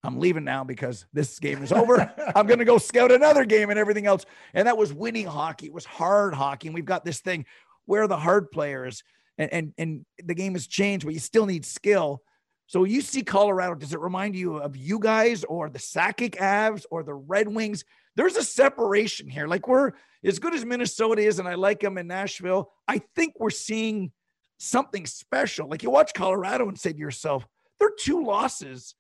I'm 0.04 0.20
leaving 0.20 0.44
now 0.44 0.64
because 0.64 1.06
this 1.12 1.40
game 1.40 1.64
is 1.64 1.72
over. 1.72 2.14
I'm 2.36 2.46
going 2.46 2.60
to 2.60 2.66
go 2.66 2.78
scout 2.78 3.12
another 3.12 3.46
game 3.46 3.70
and 3.70 3.80
everything 3.80 4.06
else. 4.06 4.26
And 4.54 4.68
that 4.68 4.78
was 4.78 4.94
winning 4.94 5.26
hockey. 5.26 5.66
It 5.66 5.74
was 5.74 5.86
hard 5.86 6.34
hockey. 6.34 6.68
And 6.68 6.76
we've 6.76 6.86
got 6.86 7.04
this 7.04 7.20
thing 7.20 7.46
where 7.86 8.08
the 8.08 8.18
hard 8.18 8.52
players 8.52 9.04
and, 9.38 9.52
and, 9.52 9.74
and 9.78 10.06
the 10.24 10.36
game 10.36 10.54
has 10.54 10.68
changed, 10.68 11.06
but 11.06 11.14
you 11.14 11.20
still 11.20 11.46
need 11.46 11.66
skill. 11.66 12.22
So 12.68 12.84
you 12.84 13.02
see 13.02 13.24
Colorado, 13.24 13.76
does 13.76 13.94
it 13.94 14.00
remind 14.00 14.36
you 14.36 14.58
of 14.58 14.78
you 14.78 15.00
guys 15.00 15.44
or 15.44 15.70
the 15.70 15.80
Sakic 15.80 16.36
Avs 16.36 16.86
or 16.92 17.04
the 17.04 17.14
Red 17.14 17.48
Wings? 17.48 17.84
There's 18.16 18.36
a 18.36 18.44
separation 18.44 19.28
here. 19.28 19.48
Like 19.48 19.68
we're 19.68 19.92
as 20.24 20.40
good 20.40 20.54
as 20.54 20.64
Minnesota 20.64 21.22
is, 21.22 21.40
and 21.40 21.48
I 21.48 21.56
like 21.56 21.80
them 21.80 21.98
in 21.98 22.08
Nashville. 22.08 22.72
I 22.88 23.02
think 23.16 23.34
we're 23.40 23.50
seeing 23.50 24.12
something 24.60 25.06
special. 25.06 25.68
Like 25.68 25.84
you 25.84 25.90
watch 25.90 26.14
Colorado 26.14 26.68
and 26.68 26.80
say 26.80 26.94
to 26.94 27.00
yourself, 27.00 27.46
their 27.84 27.92
two 27.98 28.24
losses 28.24 28.96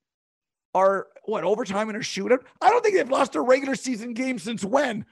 are 0.75 1.07
what 1.23 1.43
overtime 1.43 1.87
and 1.89 1.97
a 1.97 2.01
shootout. 2.01 2.43
I 2.61 2.69
don't 2.69 2.83
think 2.83 2.95
they've 2.95 3.09
lost 3.09 3.35
a 3.35 3.41
regular 3.41 3.75
season 3.75 4.13
game 4.13 4.39
since 4.39 4.65
when? 4.65 5.05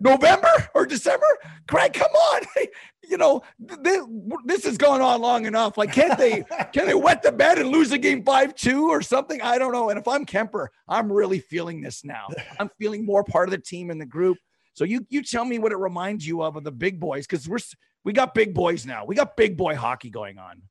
November 0.00 0.48
or 0.74 0.84
December? 0.84 1.26
Craig, 1.68 1.92
come 1.92 2.10
on. 2.10 2.42
you 3.08 3.16
know, 3.16 3.42
this, 3.58 4.04
this 4.44 4.64
has 4.64 4.76
gone 4.76 5.00
on 5.00 5.20
long 5.20 5.46
enough. 5.46 5.78
Like, 5.78 5.92
can't 5.92 6.18
they 6.18 6.42
can 6.72 6.86
they 6.86 6.94
wet 6.94 7.22
the 7.22 7.30
bed 7.32 7.58
and 7.58 7.68
lose 7.68 7.92
a 7.92 7.98
game 7.98 8.24
five 8.24 8.54
two 8.54 8.88
or 8.88 9.00
something? 9.00 9.40
I 9.42 9.58
don't 9.58 9.72
know. 9.72 9.90
And 9.90 9.98
if 9.98 10.08
I'm 10.08 10.26
Kuemper, 10.26 10.68
I'm 10.88 11.12
really 11.12 11.38
feeling 11.38 11.80
this 11.80 12.04
now. 12.04 12.26
I'm 12.58 12.70
feeling 12.78 13.04
more 13.04 13.22
part 13.22 13.48
of 13.48 13.52
the 13.52 13.58
team 13.58 13.90
in 13.90 13.98
the 13.98 14.06
group. 14.06 14.38
So 14.74 14.84
you 14.84 15.06
you 15.08 15.22
tell 15.22 15.44
me 15.44 15.58
what 15.58 15.70
it 15.70 15.78
reminds 15.78 16.26
you 16.26 16.42
of 16.42 16.56
of 16.56 16.64
the 16.64 16.72
big 16.72 16.98
boys 16.98 17.26
because 17.26 17.48
we're 17.48 17.58
we 18.04 18.12
got 18.12 18.34
big 18.34 18.54
boys 18.54 18.84
now. 18.84 19.04
We 19.04 19.14
got 19.14 19.36
big 19.36 19.56
boy 19.56 19.76
hockey 19.76 20.10
going 20.10 20.38
on. 20.38 20.62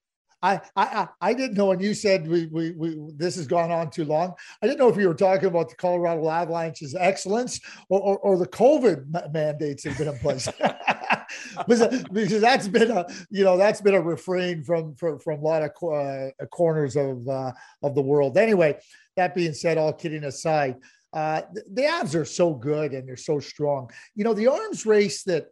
I, 0.44 0.60
I 0.76 1.08
I 1.22 1.34
didn't 1.34 1.56
know 1.56 1.68
when 1.68 1.80
you 1.80 1.94
said 1.94 2.28
we, 2.28 2.48
we 2.48 2.72
we 2.72 2.98
this 3.16 3.38
has 3.38 3.48
gone 3.48 3.72
on 3.72 3.90
too 3.90 4.04
long. 4.04 4.34
I 4.62 4.68
didn't 4.68 4.80
know 4.80 4.90
if 4.90 4.98
you 4.98 5.08
were 5.08 5.14
talking 5.14 5.48
about 5.48 5.70
the 5.70 5.76
Colorado 5.76 6.30
Avalanche's 6.30 6.96
excellence 7.00 7.62
or, 7.90 8.02
or, 8.02 8.18
or 8.20 8.38
the 8.38 8.48
COVID 8.48 9.34
mandates 9.34 9.84
that 9.84 9.94
have 9.94 9.98
been 9.98 10.10
in 10.10 10.20
place. 10.20 10.50
because, 11.68 12.42
that's 12.42 12.68
been 12.68 12.92
a 12.92 13.06
you 13.30 13.46
know 13.46 13.58
that's 13.58 13.80
been 13.80 13.96
a 13.96 14.02
refrain 14.02 14.64
from 14.64 14.96
from, 14.96 15.18
from 15.18 15.40
a 15.40 15.44
lot 15.44 15.64
of 15.64 15.72
uh, 15.82 16.46
corners 16.52 16.98
of 16.98 17.26
uh, 17.28 17.54
of 17.82 17.96
the 17.96 18.02
world. 18.02 18.38
Anyway, 18.38 18.78
that 19.16 19.34
being 19.34 19.54
said, 19.54 19.78
all 19.78 19.94
kidding 19.94 20.26
aside, 20.26 20.76
uh, 21.14 21.42
the, 21.54 21.64
the 21.72 21.82
Avs 21.84 22.20
are 22.20 22.26
so 22.26 22.54
good 22.54 22.92
and 22.92 23.08
they're 23.08 23.16
so 23.16 23.40
strong. 23.40 23.90
You 24.14 24.26
know 24.26 24.34
the 24.34 24.48
arms 24.48 24.86
race 24.86 25.24
that 25.24 25.48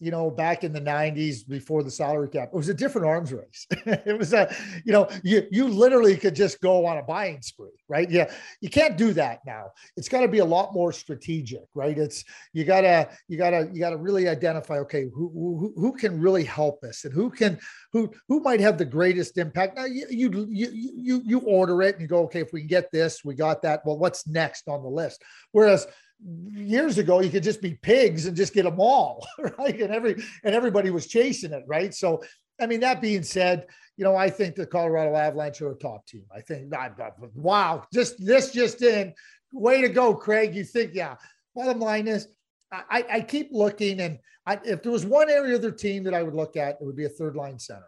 you 0.00 0.10
know, 0.10 0.30
back 0.30 0.64
in 0.64 0.72
the 0.72 0.80
90s 0.80 1.46
before 1.46 1.82
the 1.82 1.90
salary 1.90 2.28
cap. 2.28 2.50
It 2.52 2.56
was 2.56 2.68
a 2.68 2.74
different 2.74 3.06
arms 3.06 3.32
race. 3.32 3.66
it 3.70 4.18
was 4.18 4.32
a, 4.32 4.54
you 4.84 4.92
know, 4.92 5.08
you 5.22 5.46
you 5.50 5.68
literally 5.68 6.16
could 6.16 6.34
just 6.34 6.60
go 6.60 6.84
on 6.84 6.98
a 6.98 7.02
buying 7.02 7.40
spree, 7.42 7.70
right? 7.88 8.10
Yeah. 8.10 8.32
You 8.60 8.70
can't 8.70 8.96
do 8.96 9.12
that 9.14 9.40
now. 9.46 9.70
It's 9.96 10.08
got 10.08 10.20
to 10.20 10.28
be 10.28 10.40
a 10.40 10.44
lot 10.44 10.74
more 10.74 10.92
strategic, 10.92 11.62
right? 11.74 11.96
It's 11.96 12.24
you 12.52 12.64
gotta, 12.64 13.08
you 13.28 13.38
gotta, 13.38 13.70
you 13.72 13.80
gotta 13.80 13.96
really 13.96 14.28
identify, 14.28 14.78
okay, 14.80 15.08
who 15.14 15.30
who, 15.32 15.72
who 15.76 15.92
can 15.92 16.20
really 16.20 16.44
help 16.44 16.82
us 16.82 17.04
and 17.04 17.14
who 17.14 17.30
can 17.30 17.58
who 17.92 18.12
who 18.28 18.40
might 18.40 18.60
have 18.60 18.78
the 18.78 18.84
greatest 18.84 19.38
impact. 19.38 19.76
Now 19.76 19.84
you 19.84 20.06
you 20.10 20.46
you 20.50 20.68
you 20.72 21.22
you 21.24 21.38
order 21.40 21.80
it 21.82 21.94
and 21.94 22.02
you 22.02 22.08
go, 22.08 22.24
okay, 22.24 22.40
if 22.40 22.52
we 22.52 22.60
can 22.60 22.68
get 22.68 22.90
this, 22.90 23.24
we 23.24 23.34
got 23.34 23.62
that. 23.62 23.82
Well, 23.84 23.98
what's 23.98 24.26
next 24.26 24.68
on 24.68 24.82
the 24.82 24.88
list? 24.88 25.22
Whereas 25.52 25.86
years 26.22 26.98
ago 26.98 27.20
you 27.20 27.30
could 27.30 27.42
just 27.42 27.60
be 27.60 27.74
pigs 27.74 28.26
and 28.26 28.36
just 28.36 28.54
get 28.54 28.64
them 28.64 28.80
all 28.80 29.26
right? 29.58 29.80
And 29.80 29.92
every 29.92 30.22
and 30.44 30.54
everybody 30.54 30.90
was 30.90 31.06
chasing 31.06 31.52
it 31.52 31.64
right? 31.66 31.94
So 31.94 32.22
i 32.60 32.66
mean 32.66 32.80
that 32.80 33.00
being 33.00 33.24
said 33.24 33.66
you 33.96 34.04
know 34.04 34.14
i 34.14 34.30
think 34.30 34.54
the 34.54 34.64
colorado 34.64 35.16
avalanche 35.16 35.60
are 35.60 35.72
a 35.72 35.74
top 35.74 36.06
team. 36.06 36.24
I 36.34 36.40
think 36.40 36.68
not, 36.68 36.96
wow 37.34 37.84
just 37.92 38.24
this 38.24 38.52
just 38.52 38.82
in. 38.82 39.12
Way 39.52 39.82
to 39.82 39.88
go 39.88 40.14
craig. 40.14 40.54
You 40.54 40.64
think 40.64 40.94
yeah. 40.94 41.14
Bottom 41.54 41.78
line 41.80 42.08
is 42.08 42.28
i 42.72 43.04
i 43.10 43.20
keep 43.20 43.50
looking 43.52 44.00
and 44.00 44.18
I, 44.46 44.60
if 44.64 44.82
there 44.82 44.92
was 44.92 45.06
one 45.06 45.30
area 45.30 45.54
of 45.54 45.62
their 45.62 45.70
team 45.70 46.04
that 46.04 46.14
i 46.14 46.22
would 46.22 46.34
look 46.34 46.56
at 46.56 46.76
it 46.80 46.84
would 46.84 46.96
be 46.96 47.04
a 47.04 47.08
third 47.08 47.36
line 47.36 47.58
center. 47.58 47.86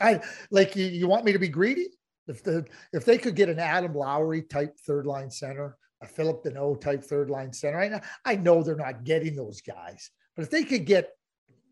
I 0.00 0.20
like 0.50 0.76
you, 0.76 0.86
you 0.86 1.08
want 1.08 1.24
me 1.24 1.32
to 1.32 1.38
be 1.38 1.48
greedy? 1.48 1.88
If 2.28 2.42
the 2.42 2.66
if 2.92 3.04
they 3.04 3.18
could 3.18 3.34
get 3.34 3.48
an 3.48 3.58
adam 3.58 3.94
lowry 3.94 4.42
type 4.42 4.78
third 4.86 5.06
line 5.06 5.30
center 5.30 5.76
a 6.00 6.06
Phillip 6.06 6.44
Danault 6.44 6.80
type 6.80 7.02
third 7.02 7.30
line 7.30 7.52
center. 7.52 7.80
I 7.80 7.88
know, 7.88 8.00
I 8.24 8.36
know 8.36 8.62
they're 8.62 8.76
not 8.76 9.04
getting 9.04 9.34
those 9.34 9.60
guys, 9.60 10.10
but 10.36 10.42
if 10.42 10.50
they 10.50 10.64
could 10.64 10.86
get 10.86 11.10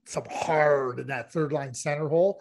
some 0.05 0.25
hard 0.31 1.01
in 1.01 1.07
that 1.09 1.33
third 1.33 1.53
line 1.53 1.75
center 1.75 2.09
hole, 2.09 2.41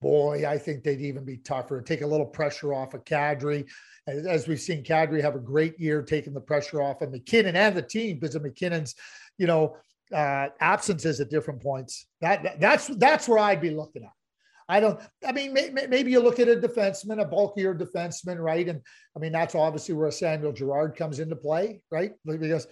boy, 0.00 0.46
I 0.46 0.58
think 0.58 0.82
they'd 0.82 1.00
even 1.00 1.24
be 1.24 1.38
tougher. 1.38 1.80
Take 1.80 2.02
a 2.02 2.06
little 2.06 2.26
pressure 2.26 2.74
off 2.74 2.94
of 2.94 3.04
Kadri. 3.04 3.66
As 4.06 4.46
we've 4.46 4.60
seen 4.60 4.84
Kadri 4.84 5.20
have 5.20 5.34
a 5.34 5.40
great 5.40 5.78
year 5.80 6.02
taking 6.02 6.34
the 6.34 6.40
pressure 6.40 6.82
off 6.82 7.02
of 7.02 7.10
MacKinnon 7.10 7.56
and 7.56 7.76
the 7.76 7.82
team 7.82 8.18
because 8.18 8.34
of 8.34 8.42
MacKinnon's, 8.42 8.94
you 9.38 9.46
know, 9.46 9.76
uh, 10.14 10.48
absences 10.60 11.20
at 11.20 11.30
different 11.30 11.60
points. 11.60 12.06
That 12.20 12.60
that's 12.60 12.86
that's 12.86 13.28
where 13.28 13.38
I'd 13.38 13.60
be 13.60 13.70
looking 13.70 14.04
at. 14.04 14.10
I 14.68 14.80
don't. 14.80 15.00
I 15.24 15.32
mean, 15.32 15.52
may, 15.52 15.70
maybe 15.88 16.10
you 16.10 16.20
look 16.20 16.40
at 16.40 16.48
a 16.48 16.56
defenseman, 16.56 17.20
a 17.20 17.24
bulkier 17.24 17.74
defenseman, 17.74 18.38
right? 18.38 18.68
And 18.68 18.80
I 19.16 19.20
mean, 19.20 19.32
that's 19.32 19.54
obviously 19.54 19.94
where 19.94 20.10
Samuel 20.10 20.52
Girard 20.52 20.96
comes 20.96 21.20
into 21.20 21.36
play, 21.36 21.80
right? 21.90 22.12
Because 22.24 22.66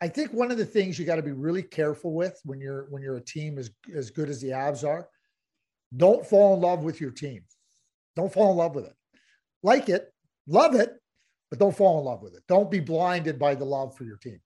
I 0.00 0.08
think 0.08 0.32
one 0.32 0.50
of 0.50 0.58
the 0.58 0.66
things 0.66 0.98
you 0.98 1.06
got 1.06 1.16
to 1.16 1.22
be 1.22 1.32
really 1.32 1.62
careful 1.62 2.14
with 2.14 2.38
when 2.44 2.60
you're 2.60 2.86
when 2.90 3.02
you're 3.02 3.16
a 3.16 3.24
team 3.24 3.58
as 3.58 3.70
as 3.94 4.10
good 4.10 4.28
as 4.28 4.40
the 4.40 4.48
Avs 4.48 4.86
are, 4.86 5.08
don't 5.96 6.26
fall 6.26 6.54
in 6.54 6.60
love 6.60 6.80
with 6.82 7.00
your 7.00 7.12
team. 7.12 7.42
Don't 8.16 8.32
fall 8.32 8.50
in 8.50 8.56
love 8.56 8.74
with 8.74 8.86
it. 8.86 8.94
Like 9.62 9.88
it, 9.88 10.12
love 10.48 10.74
it, 10.74 10.94
but 11.50 11.58
don't 11.58 11.76
fall 11.76 11.98
in 12.00 12.04
love 12.04 12.22
with 12.22 12.34
it. 12.34 12.42
Don't 12.48 12.70
be 12.70 12.80
blinded 12.80 13.38
by 13.38 13.54
the 13.54 13.64
love 13.64 13.96
for 13.96 14.04
your 14.04 14.16
team. 14.16 14.40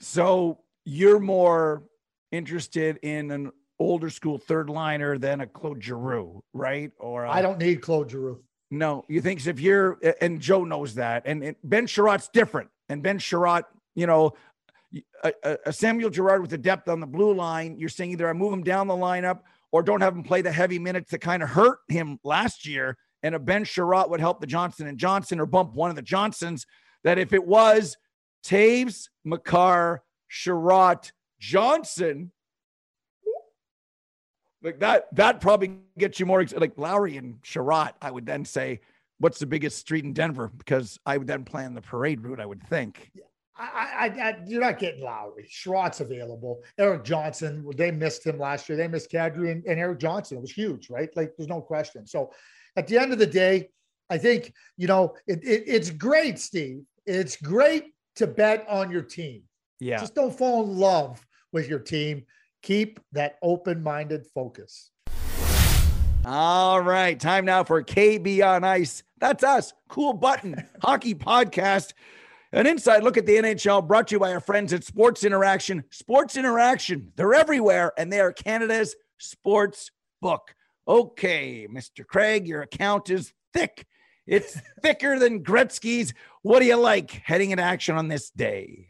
So 0.00 0.58
you're 0.84 1.20
more 1.20 1.84
interested 2.32 2.98
in 3.02 3.30
an 3.30 3.52
older 3.78 4.10
school 4.10 4.38
third 4.38 4.70
liner 4.70 5.18
than 5.18 5.40
a 5.40 5.46
Claude 5.46 5.82
Giroux, 5.82 6.42
right? 6.52 6.92
Or 6.98 7.26
uh, 7.26 7.32
I 7.32 7.42
don't 7.42 7.58
need 7.58 7.82
Claude 7.82 8.10
Giroux. 8.10 8.42
No, 8.70 9.04
you 9.08 9.20
think 9.20 9.46
if 9.46 9.60
you're 9.60 9.98
and 10.20 10.40
Joe 10.40 10.64
knows 10.64 10.94
that, 10.94 11.24
and, 11.26 11.42
and 11.42 11.56
Ben 11.62 11.86
Chiarot's 11.86 12.28
different, 12.28 12.70
and 12.88 13.02
Ben 13.02 13.18
Chiarot, 13.18 13.64
you 13.94 14.06
know, 14.06 14.32
a, 15.22 15.58
a, 15.66 15.72
Samuel 15.72 16.10
Girard 16.10 16.40
with 16.40 16.50
the 16.50 16.58
depth 16.58 16.88
on 16.88 17.00
the 17.00 17.06
blue 17.06 17.34
line, 17.34 17.76
you're 17.78 17.88
saying 17.88 18.12
either 18.12 18.28
I 18.28 18.32
move 18.32 18.52
him 18.52 18.62
down 18.62 18.86
the 18.86 18.94
lineup 18.94 19.40
or 19.72 19.82
don't 19.82 20.00
have 20.00 20.14
him 20.14 20.22
play 20.22 20.40
the 20.40 20.52
heavy 20.52 20.78
minutes 20.78 21.10
that 21.10 21.20
kind 21.20 21.42
of 21.42 21.48
hurt 21.48 21.78
him 21.88 22.18
last 22.22 22.66
year 22.66 22.96
and 23.24 23.34
a 23.34 23.38
Ben 23.38 23.64
Chiarot 23.64 24.10
would 24.10 24.20
help 24.20 24.40
the 24.40 24.46
Johnson 24.46 24.86
and 24.86 24.98
Johnson 24.98 25.40
or 25.40 25.46
bump 25.46 25.74
one 25.74 25.88
of 25.88 25.96
the 25.96 26.02
Johnsons. 26.02 26.66
That 27.04 27.18
if 27.18 27.32
it 27.32 27.44
was 27.44 27.96
Toews, 28.44 29.08
Makar, 29.24 30.02
Chiarot, 30.30 31.10
Johnson, 31.40 32.32
like 34.64 34.80
that, 34.80 35.06
that 35.12 35.40
probably 35.40 35.78
gets 35.98 36.18
you 36.18 36.26
more 36.26 36.44
like 36.56 36.72
Lowry 36.76 37.16
and 37.16 37.40
Chiarot. 37.42 37.92
I 38.02 38.10
would 38.10 38.26
then 38.26 38.44
say, 38.44 38.80
what's 39.18 39.38
the 39.38 39.46
biggest 39.46 39.78
street 39.78 40.04
in 40.04 40.12
Denver? 40.12 40.50
Because 40.56 40.98
I 41.06 41.18
would 41.18 41.26
then 41.26 41.44
plan 41.44 41.74
the 41.74 41.82
parade 41.82 42.20
route. 42.22 42.40
I 42.40 42.46
would 42.46 42.62
think. 42.68 43.10
I, 43.56 43.64
I, 43.64 44.06
I, 44.06 44.36
you're 44.46 44.60
not 44.60 44.78
getting 44.78 45.04
Lowry. 45.04 45.48
Chiarot's 45.48 46.00
available. 46.00 46.62
Erik 46.78 47.04
Johnson, 47.04 47.64
they 47.76 47.90
missed 47.90 48.26
him 48.26 48.38
last 48.38 48.68
year. 48.68 48.76
They 48.76 48.88
missed 48.88 49.12
Kadri 49.12 49.52
and, 49.52 49.64
and 49.66 49.78
Erik 49.78 50.00
Johnson. 50.00 50.38
It 50.38 50.40
was 50.40 50.50
huge, 50.50 50.90
right? 50.90 51.08
Like, 51.14 51.34
there's 51.36 51.48
no 51.48 51.60
question. 51.60 52.06
So, 52.06 52.32
at 52.76 52.88
the 52.88 52.98
end 52.98 53.12
of 53.12 53.20
the 53.20 53.26
day, 53.26 53.68
I 54.10 54.18
think 54.18 54.52
you 54.76 54.88
know 54.88 55.14
it, 55.26 55.38
it, 55.44 55.64
it's 55.66 55.90
great, 55.90 56.38
Steve. 56.38 56.82
It's 57.06 57.36
great 57.36 57.94
to 58.16 58.26
bet 58.26 58.66
on 58.68 58.90
your 58.90 59.02
team. 59.02 59.42
Yeah. 59.80 59.98
Just 59.98 60.14
don't 60.14 60.36
fall 60.36 60.64
in 60.64 60.76
love 60.76 61.24
with 61.52 61.68
your 61.68 61.78
team. 61.78 62.24
Keep 62.64 62.98
that 63.12 63.36
open-minded 63.42 64.26
focus. 64.34 64.90
All 66.24 66.80
right, 66.80 67.20
time 67.20 67.44
now 67.44 67.62
for 67.62 67.82
KB 67.82 68.42
on 68.42 68.64
Ice. 68.64 69.02
That's 69.18 69.44
us, 69.44 69.74
Kool 69.88 70.14
Button 70.14 70.66
Hockey 70.82 71.14
Podcast. 71.14 71.92
An 72.52 72.66
inside 72.66 73.02
look 73.02 73.18
at 73.18 73.26
the 73.26 73.36
NHL 73.36 73.86
brought 73.86 74.08
to 74.08 74.14
you 74.14 74.18
by 74.18 74.32
our 74.32 74.40
friends 74.40 74.72
at 74.72 74.82
Sports 74.82 75.24
Interaction. 75.24 75.84
Sports 75.90 76.38
Interaction, 76.38 77.12
they're 77.16 77.34
everywhere 77.34 77.92
and 77.98 78.10
they 78.10 78.20
are 78.20 78.32
Canada's 78.32 78.96
sports 79.18 79.90
book. 80.22 80.54
Okay, 80.88 81.68
Mr. 81.70 82.06
Craig, 82.06 82.48
your 82.48 82.62
account 82.62 83.10
is 83.10 83.34
thick. 83.52 83.86
It's 84.26 84.58
thicker 84.82 85.18
than 85.18 85.44
Gretzky's. 85.44 86.14
What 86.40 86.60
do 86.60 86.64
you 86.64 86.76
like 86.76 87.10
heading 87.10 87.50
into 87.50 87.62
action 87.62 87.96
on 87.96 88.08
this 88.08 88.30
day? 88.30 88.88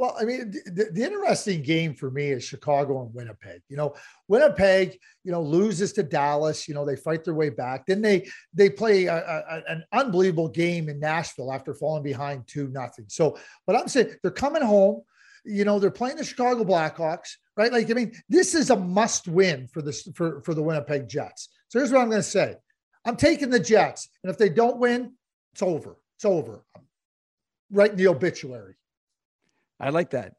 Well, 0.00 0.16
I 0.18 0.24
mean, 0.24 0.50
the, 0.50 0.88
the, 0.94 1.04
interesting 1.04 1.60
game 1.60 1.94
for 1.94 2.10
me 2.10 2.30
is 2.30 2.42
Chicago 2.42 3.02
and 3.02 3.12
Winnipeg. 3.12 3.60
You 3.68 3.76
know, 3.76 3.94
Winnipeg, 4.28 4.98
you 5.24 5.30
know, 5.30 5.42
loses 5.42 5.92
to 5.92 6.02
Dallas. 6.02 6.66
You 6.66 6.72
know, 6.72 6.86
they 6.86 6.96
fight 6.96 7.22
their 7.22 7.34
way 7.34 7.50
back. 7.50 7.84
Then 7.84 8.00
they 8.00 8.26
they 8.54 8.70
play 8.70 9.04
a, 9.04 9.16
a, 9.18 9.62
an 9.68 9.84
unbelievable 9.92 10.48
game 10.48 10.88
in 10.88 11.00
Nashville 11.00 11.52
after 11.52 11.74
falling 11.74 12.02
behind 12.02 12.46
two 12.46 12.68
nothing. 12.68 13.04
So, 13.08 13.38
but 13.66 13.76
I'm 13.76 13.88
saying, 13.88 14.14
they're 14.22 14.30
coming 14.30 14.62
home. 14.62 15.02
You 15.44 15.66
know, 15.66 15.78
they're 15.78 15.90
playing 15.90 16.16
the 16.16 16.24
Chicago 16.24 16.64
Blackhawks, 16.64 17.36
right? 17.58 17.70
Like, 17.70 17.90
I 17.90 17.92
mean, 17.92 18.14
this 18.26 18.54
is 18.54 18.70
a 18.70 18.76
must 18.76 19.28
win 19.28 19.68
for 19.68 19.82
this 19.82 20.08
for 20.14 20.40
for 20.44 20.54
the 20.54 20.62
Winnipeg 20.62 21.10
Jets. 21.10 21.50
So 21.68 21.78
here's 21.78 21.92
what 21.92 22.00
I'm 22.00 22.08
going 22.08 22.22
to 22.22 22.26
say: 22.26 22.56
I'm 23.04 23.16
taking 23.16 23.50
the 23.50 23.60
Jets, 23.60 24.08
and 24.24 24.30
if 24.30 24.38
they 24.38 24.48
don't 24.48 24.78
win, 24.78 25.12
it's 25.52 25.62
over. 25.62 25.98
It's 26.16 26.24
over. 26.24 26.64
Right 27.70 27.90
in 27.90 27.98
the 27.98 28.08
obituary. 28.08 28.76
I 29.80 29.90
like 29.90 30.10
that. 30.10 30.34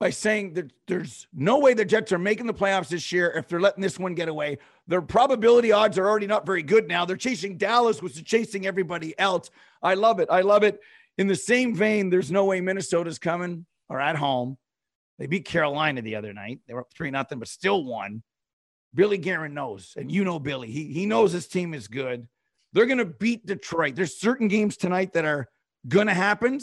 By 0.00 0.10
saying 0.10 0.54
that 0.54 0.72
there's 0.86 1.26
no 1.32 1.58
way 1.58 1.74
the 1.74 1.84
Jets 1.84 2.12
are 2.12 2.18
making 2.18 2.46
the 2.46 2.54
playoffs 2.54 2.88
this 2.88 3.10
year 3.12 3.32
if 3.36 3.48
they're 3.48 3.60
letting 3.60 3.82
this 3.82 3.98
one 3.98 4.14
get 4.14 4.28
away. 4.28 4.58
Their 4.86 5.02
probability 5.02 5.72
odds 5.72 5.98
are 5.98 6.08
already 6.08 6.26
not 6.26 6.46
very 6.46 6.62
good 6.62 6.88
now. 6.88 7.04
They're 7.04 7.16
chasing 7.16 7.56
Dallas, 7.56 8.02
which 8.02 8.16
is 8.16 8.22
chasing 8.22 8.66
everybody 8.66 9.18
else. 9.18 9.50
I 9.82 9.94
love 9.94 10.20
it. 10.20 10.28
I 10.30 10.40
love 10.40 10.62
it. 10.62 10.80
In 11.16 11.26
the 11.26 11.36
same 11.36 11.74
vein, 11.74 12.10
there's 12.10 12.30
no 12.30 12.44
way 12.44 12.60
Minnesota's 12.60 13.18
coming 13.18 13.66
or 13.88 14.00
at 14.00 14.16
home. 14.16 14.58
They 15.18 15.26
beat 15.26 15.44
Carolina 15.44 16.02
the 16.02 16.16
other 16.16 16.32
night. 16.32 16.60
They 16.66 16.74
were 16.74 16.80
up 16.80 16.92
three 16.94 17.10
nothing, 17.10 17.38
but 17.38 17.48
still 17.48 17.84
won. 17.84 18.22
Billy 18.94 19.18
Guerin 19.18 19.54
knows, 19.54 19.94
and 19.96 20.10
you 20.10 20.24
know 20.24 20.38
Billy. 20.38 20.70
He 20.70 20.92
he 20.92 21.06
knows 21.06 21.32
his 21.32 21.48
team 21.48 21.74
is 21.74 21.88
good. 21.88 22.28
They're 22.72 22.86
gonna 22.86 23.04
beat 23.04 23.46
Detroit. 23.46 23.94
There's 23.94 24.18
certain 24.18 24.48
games 24.48 24.76
tonight 24.76 25.12
that 25.12 25.24
are 25.24 25.48
gonna 25.86 26.14
happen. 26.14 26.60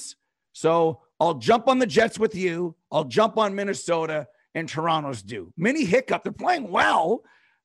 So 0.53 1.01
I'll 1.21 1.35
jump 1.35 1.67
on 1.67 1.77
the 1.77 1.85
Jets 1.85 2.17
with 2.17 2.33
you. 2.33 2.75
I'll 2.91 3.03
jump 3.03 3.37
on 3.37 3.53
Minnesota 3.53 4.27
and 4.55 4.67
Toronto's 4.67 5.21
due. 5.21 5.53
Mini 5.55 5.85
hiccup. 5.85 6.23
They're 6.23 6.33
playing 6.33 6.71
well, 6.71 7.21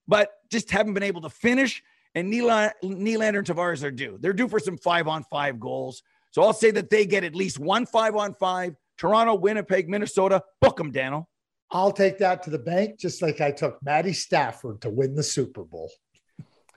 but 0.06 0.30
just 0.50 0.70
haven't 0.70 0.92
been 0.92 1.02
able 1.02 1.22
to 1.22 1.30
finish. 1.30 1.82
And 2.14 2.30
Nylander, 2.30 2.72
and 2.82 3.46
Tavares 3.46 3.82
are 3.82 3.90
due. 3.90 4.18
They're 4.20 4.34
due 4.34 4.46
for 4.46 4.60
some 4.60 4.76
five 4.76 5.08
on 5.08 5.22
five 5.24 5.58
goals. 5.58 6.02
So 6.32 6.42
I'll 6.42 6.52
say 6.52 6.70
that 6.72 6.90
they 6.90 7.06
get 7.06 7.24
at 7.24 7.34
least 7.34 7.58
one 7.58 7.86
five 7.86 8.14
on 8.14 8.34
five. 8.34 8.76
Toronto, 8.98 9.34
Winnipeg, 9.34 9.88
Minnesota. 9.88 10.42
Book 10.60 10.76
them, 10.76 10.92
Daniel. 10.92 11.26
I'll 11.70 11.92
take 11.92 12.18
that 12.18 12.42
to 12.42 12.50
the 12.50 12.58
bank, 12.58 12.98
just 12.98 13.22
like 13.22 13.40
I 13.40 13.52
took 13.52 13.82
Matty 13.82 14.12
Stafford 14.12 14.82
to 14.82 14.90
win 14.90 15.14
the 15.14 15.22
Super 15.22 15.64
Bowl. 15.64 15.90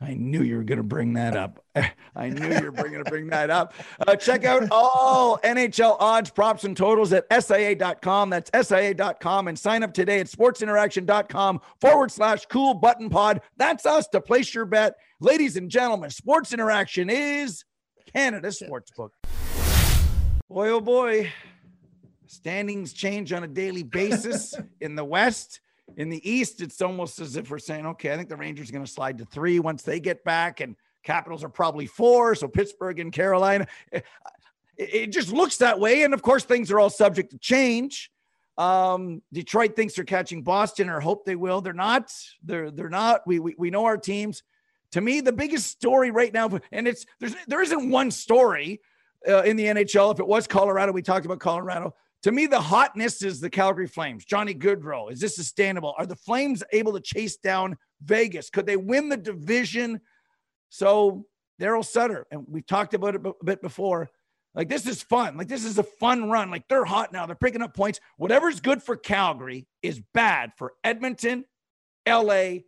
I 0.02 0.14
knew 0.14 0.44
you 0.44 0.56
were 0.56 0.64
going 0.64 0.78
to 0.78 0.84
bring 0.84 1.14
that 1.14 1.36
up. 1.36 1.62
I 2.16 2.30
knew 2.30 2.48
you 2.48 2.72
were 2.72 2.90
going 2.90 3.04
to 3.04 3.10
bring 3.10 3.28
that 3.28 3.50
up. 3.50 3.74
Uh, 4.08 4.16
check 4.16 4.46
out 4.46 4.64
all 4.72 5.38
NHL 5.40 5.98
odds, 6.00 6.30
props, 6.30 6.64
and 6.64 6.76
totals 6.76 7.12
at 7.12 7.26
SIA.com. 7.32 8.30
That's 8.30 8.50
SIA.com. 8.68 9.50
And 9.50 9.60
sign 9.60 9.84
up 9.84 9.94
today 9.94 10.22
at 10.22 10.28
sportsinteraction.com 10.28 11.62
forward 11.82 12.12
slash 12.12 12.46
cool 12.46 12.76
button 12.76 13.10
pod. 13.10 13.42
That's 13.58 13.86
us 13.86 14.08
to 14.10 14.22
place 14.22 14.54
your 14.54 14.66
bet. 14.66 14.96
Ladies 15.20 15.58
and 15.58 15.70
gentlemen, 15.70 16.12
Sports 16.12 16.54
Interaction 16.54 17.10
is 17.10 17.66
Canada's 18.14 18.62
sportsbook. 18.62 19.10
Boy, 20.50 20.70
oh 20.70 20.82
boy. 20.82 21.32
Standings 22.28 22.94
change 22.94 23.34
on 23.34 23.44
a 23.44 23.48
daily 23.48 23.84
basis 23.84 24.54
in 24.82 24.96
the 24.96 25.04
West 25.04 25.60
in 25.98 26.10
the 26.10 26.30
East, 26.30 26.62
it's 26.62 26.82
almost 26.82 27.20
as 27.20 27.36
if 27.36 27.50
we're 27.50 27.60
saying, 27.60 27.86
okay, 27.86 28.12
I 28.12 28.18
think 28.18 28.30
the 28.30 28.38
Rangers 28.38 28.70
are 28.70 28.74
going 28.74 28.86
to 28.86 28.92
slide 28.92 29.18
to 29.18 29.26
three 29.26 29.60
once 29.60 29.84
they 29.84 30.00
get 30.00 30.24
back, 30.24 30.60
and 30.60 30.76
Capitals 31.04 31.44
are 31.44 31.50
probably 31.50 31.86
four. 31.86 32.36
So 32.36 32.48
Pittsburgh 32.48 33.00
and 33.00 33.12
Carolina, 33.12 33.68
it, 33.92 34.06
it 34.78 35.08
just 35.08 35.32
looks 35.32 35.58
that 35.58 35.80
way. 35.80 36.04
And 36.04 36.14
of 36.14 36.22
course, 36.22 36.44
things 36.44 36.72
are 36.72 36.80
all 36.80 36.90
subject 36.90 37.32
to 37.32 37.38
change. 37.38 38.12
Um, 38.58 39.22
Detroit 39.32 39.76
thinks 39.76 39.94
they're 39.94 40.04
catching 40.04 40.44
Boston, 40.44 40.90
or 40.90 41.00
hope 41.00 41.26
they 41.26 41.38
will. 41.38 41.62
They're 41.62 41.74
not. 41.74 42.12
They're 42.44 42.72
they're 42.72 42.90
not. 42.90 43.26
We 43.26 43.40
we, 43.40 43.56
we 43.58 43.70
know 43.70 43.86
our 43.86 43.98
teams. 43.98 44.44
To 44.92 45.02
me, 45.02 45.22
the 45.22 45.32
biggest 45.32 45.68
story 45.68 46.12
right 46.12 46.34
now, 46.34 46.60
and 46.72 46.88
it's 46.88 47.06
there's 47.20 47.36
there 47.48 47.62
isn't 47.62 47.90
one 47.90 48.12
story 48.12 48.82
uh, 49.28 49.44
in 49.44 49.56
the 49.56 49.66
NHL. 49.66 50.14
If 50.14 50.20
it 50.20 50.28
was 50.28 50.48
Colorado, 50.48 50.92
we 50.92 51.02
talked 51.02 51.26
about 51.26 51.40
Colorado. 51.40 51.96
To 52.24 52.32
me, 52.32 52.48
the 52.48 52.60
hotness 52.60 53.22
is 53.22 53.40
the 53.40 53.50
Calgary 53.50 53.88
Flames. 53.88 54.26
Johnny 54.26 54.54
Gaudreau, 54.54 55.12
is 55.12 55.20
this 55.20 55.36
sustainable? 55.36 55.96
Are 55.98 56.06
the 56.06 56.16
Flames 56.16 56.64
able 56.74 56.94
to 56.94 57.00
chase 57.00 57.38
down 57.38 57.78
Vegas? 58.02 58.50
Could 58.50 58.66
they 58.66 58.78
win 58.78 59.08
the 59.08 59.18
division? 59.18 60.02
So, 60.70 61.26
Daryl 61.62 61.86
Sutter, 61.86 62.28
and 62.32 62.46
we've 62.48 62.66
talked 62.66 62.94
about 62.94 63.16
it 63.16 63.22
a 63.26 63.34
bit 63.44 63.62
before. 63.62 64.10
Like, 64.54 64.68
this 64.68 64.86
is 64.86 65.02
fun. 65.02 65.38
Like, 65.38 65.48
this 65.48 65.64
is 65.64 65.78
a 65.78 65.84
fun 65.84 66.30
run. 66.30 66.52
Like, 66.52 66.68
they're 66.68 66.86
hot 66.86 67.14
now. 67.14 67.26
They're 67.26 67.36
picking 67.36 67.62
up 67.62 67.74
points. 67.74 68.00
Whatever's 68.18 68.60
good 68.60 68.84
for 68.84 68.98
Calgary 68.98 69.68
is 69.82 70.02
bad 70.14 70.52
for 70.58 70.74
Edmonton, 70.84 71.46
LA, 72.08 72.62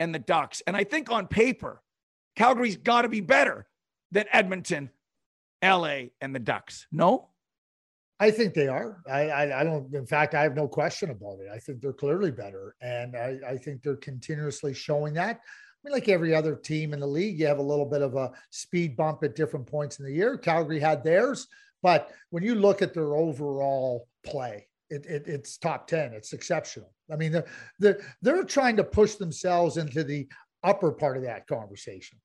and 0.00 0.14
the 0.14 0.18
Ducks. 0.18 0.62
And 0.66 0.76
I 0.76 0.84
think 0.84 1.10
on 1.10 1.28
paper, 1.28 1.82
Calgary's 2.34 2.76
got 2.76 3.02
to 3.02 3.08
be 3.08 3.20
better 3.20 3.66
than 4.10 4.24
Edmonton, 4.32 4.90
LA, 5.62 6.06
and 6.20 6.34
the 6.34 6.40
Ducks. 6.40 6.86
No? 6.90 7.28
I 8.18 8.30
think 8.30 8.54
they 8.54 8.68
are. 8.68 9.02
I, 9.10 9.28
I, 9.28 9.60
I 9.60 9.64
don't. 9.64 9.94
In 9.94 10.06
fact, 10.06 10.34
I 10.34 10.42
have 10.42 10.56
no 10.56 10.66
question 10.66 11.10
about 11.10 11.38
it. 11.40 11.48
I 11.52 11.58
think 11.58 11.80
they're 11.80 11.92
clearly 11.92 12.30
better, 12.30 12.74
and 12.80 13.14
I, 13.14 13.38
I 13.46 13.56
think 13.56 13.82
they're 13.82 13.96
continuously 13.96 14.72
showing 14.72 15.14
that. 15.14 15.36
I 15.36 15.78
mean, 15.84 15.92
like 15.92 16.08
every 16.08 16.34
other 16.34 16.56
team 16.56 16.94
in 16.94 17.00
the 17.00 17.06
league, 17.06 17.38
you 17.38 17.46
have 17.46 17.58
a 17.58 17.62
little 17.62 17.84
bit 17.84 18.02
of 18.02 18.14
a 18.14 18.32
speed 18.50 18.96
bump 18.96 19.22
at 19.22 19.36
different 19.36 19.66
points 19.66 19.98
in 19.98 20.06
the 20.06 20.12
year. 20.12 20.38
Calgary 20.38 20.80
had 20.80 21.04
theirs, 21.04 21.46
but 21.82 22.10
when 22.30 22.42
you 22.42 22.54
look 22.54 22.80
at 22.80 22.94
their 22.94 23.16
overall 23.16 24.08
play, 24.24 24.66
it, 24.90 25.04
it, 25.06 25.24
it's 25.26 25.56
top 25.56 25.86
10 25.88 26.12
it's 26.12 26.32
exceptional 26.32 26.92
i 27.12 27.16
mean 27.16 27.32
they're, 27.32 27.46
they're, 27.78 28.00
they're 28.22 28.44
trying 28.44 28.76
to 28.76 28.84
push 28.84 29.14
themselves 29.14 29.76
into 29.76 30.04
the 30.04 30.26
upper 30.62 30.92
part 30.92 31.16
of 31.16 31.22
that 31.22 31.46
conversation 31.46 32.18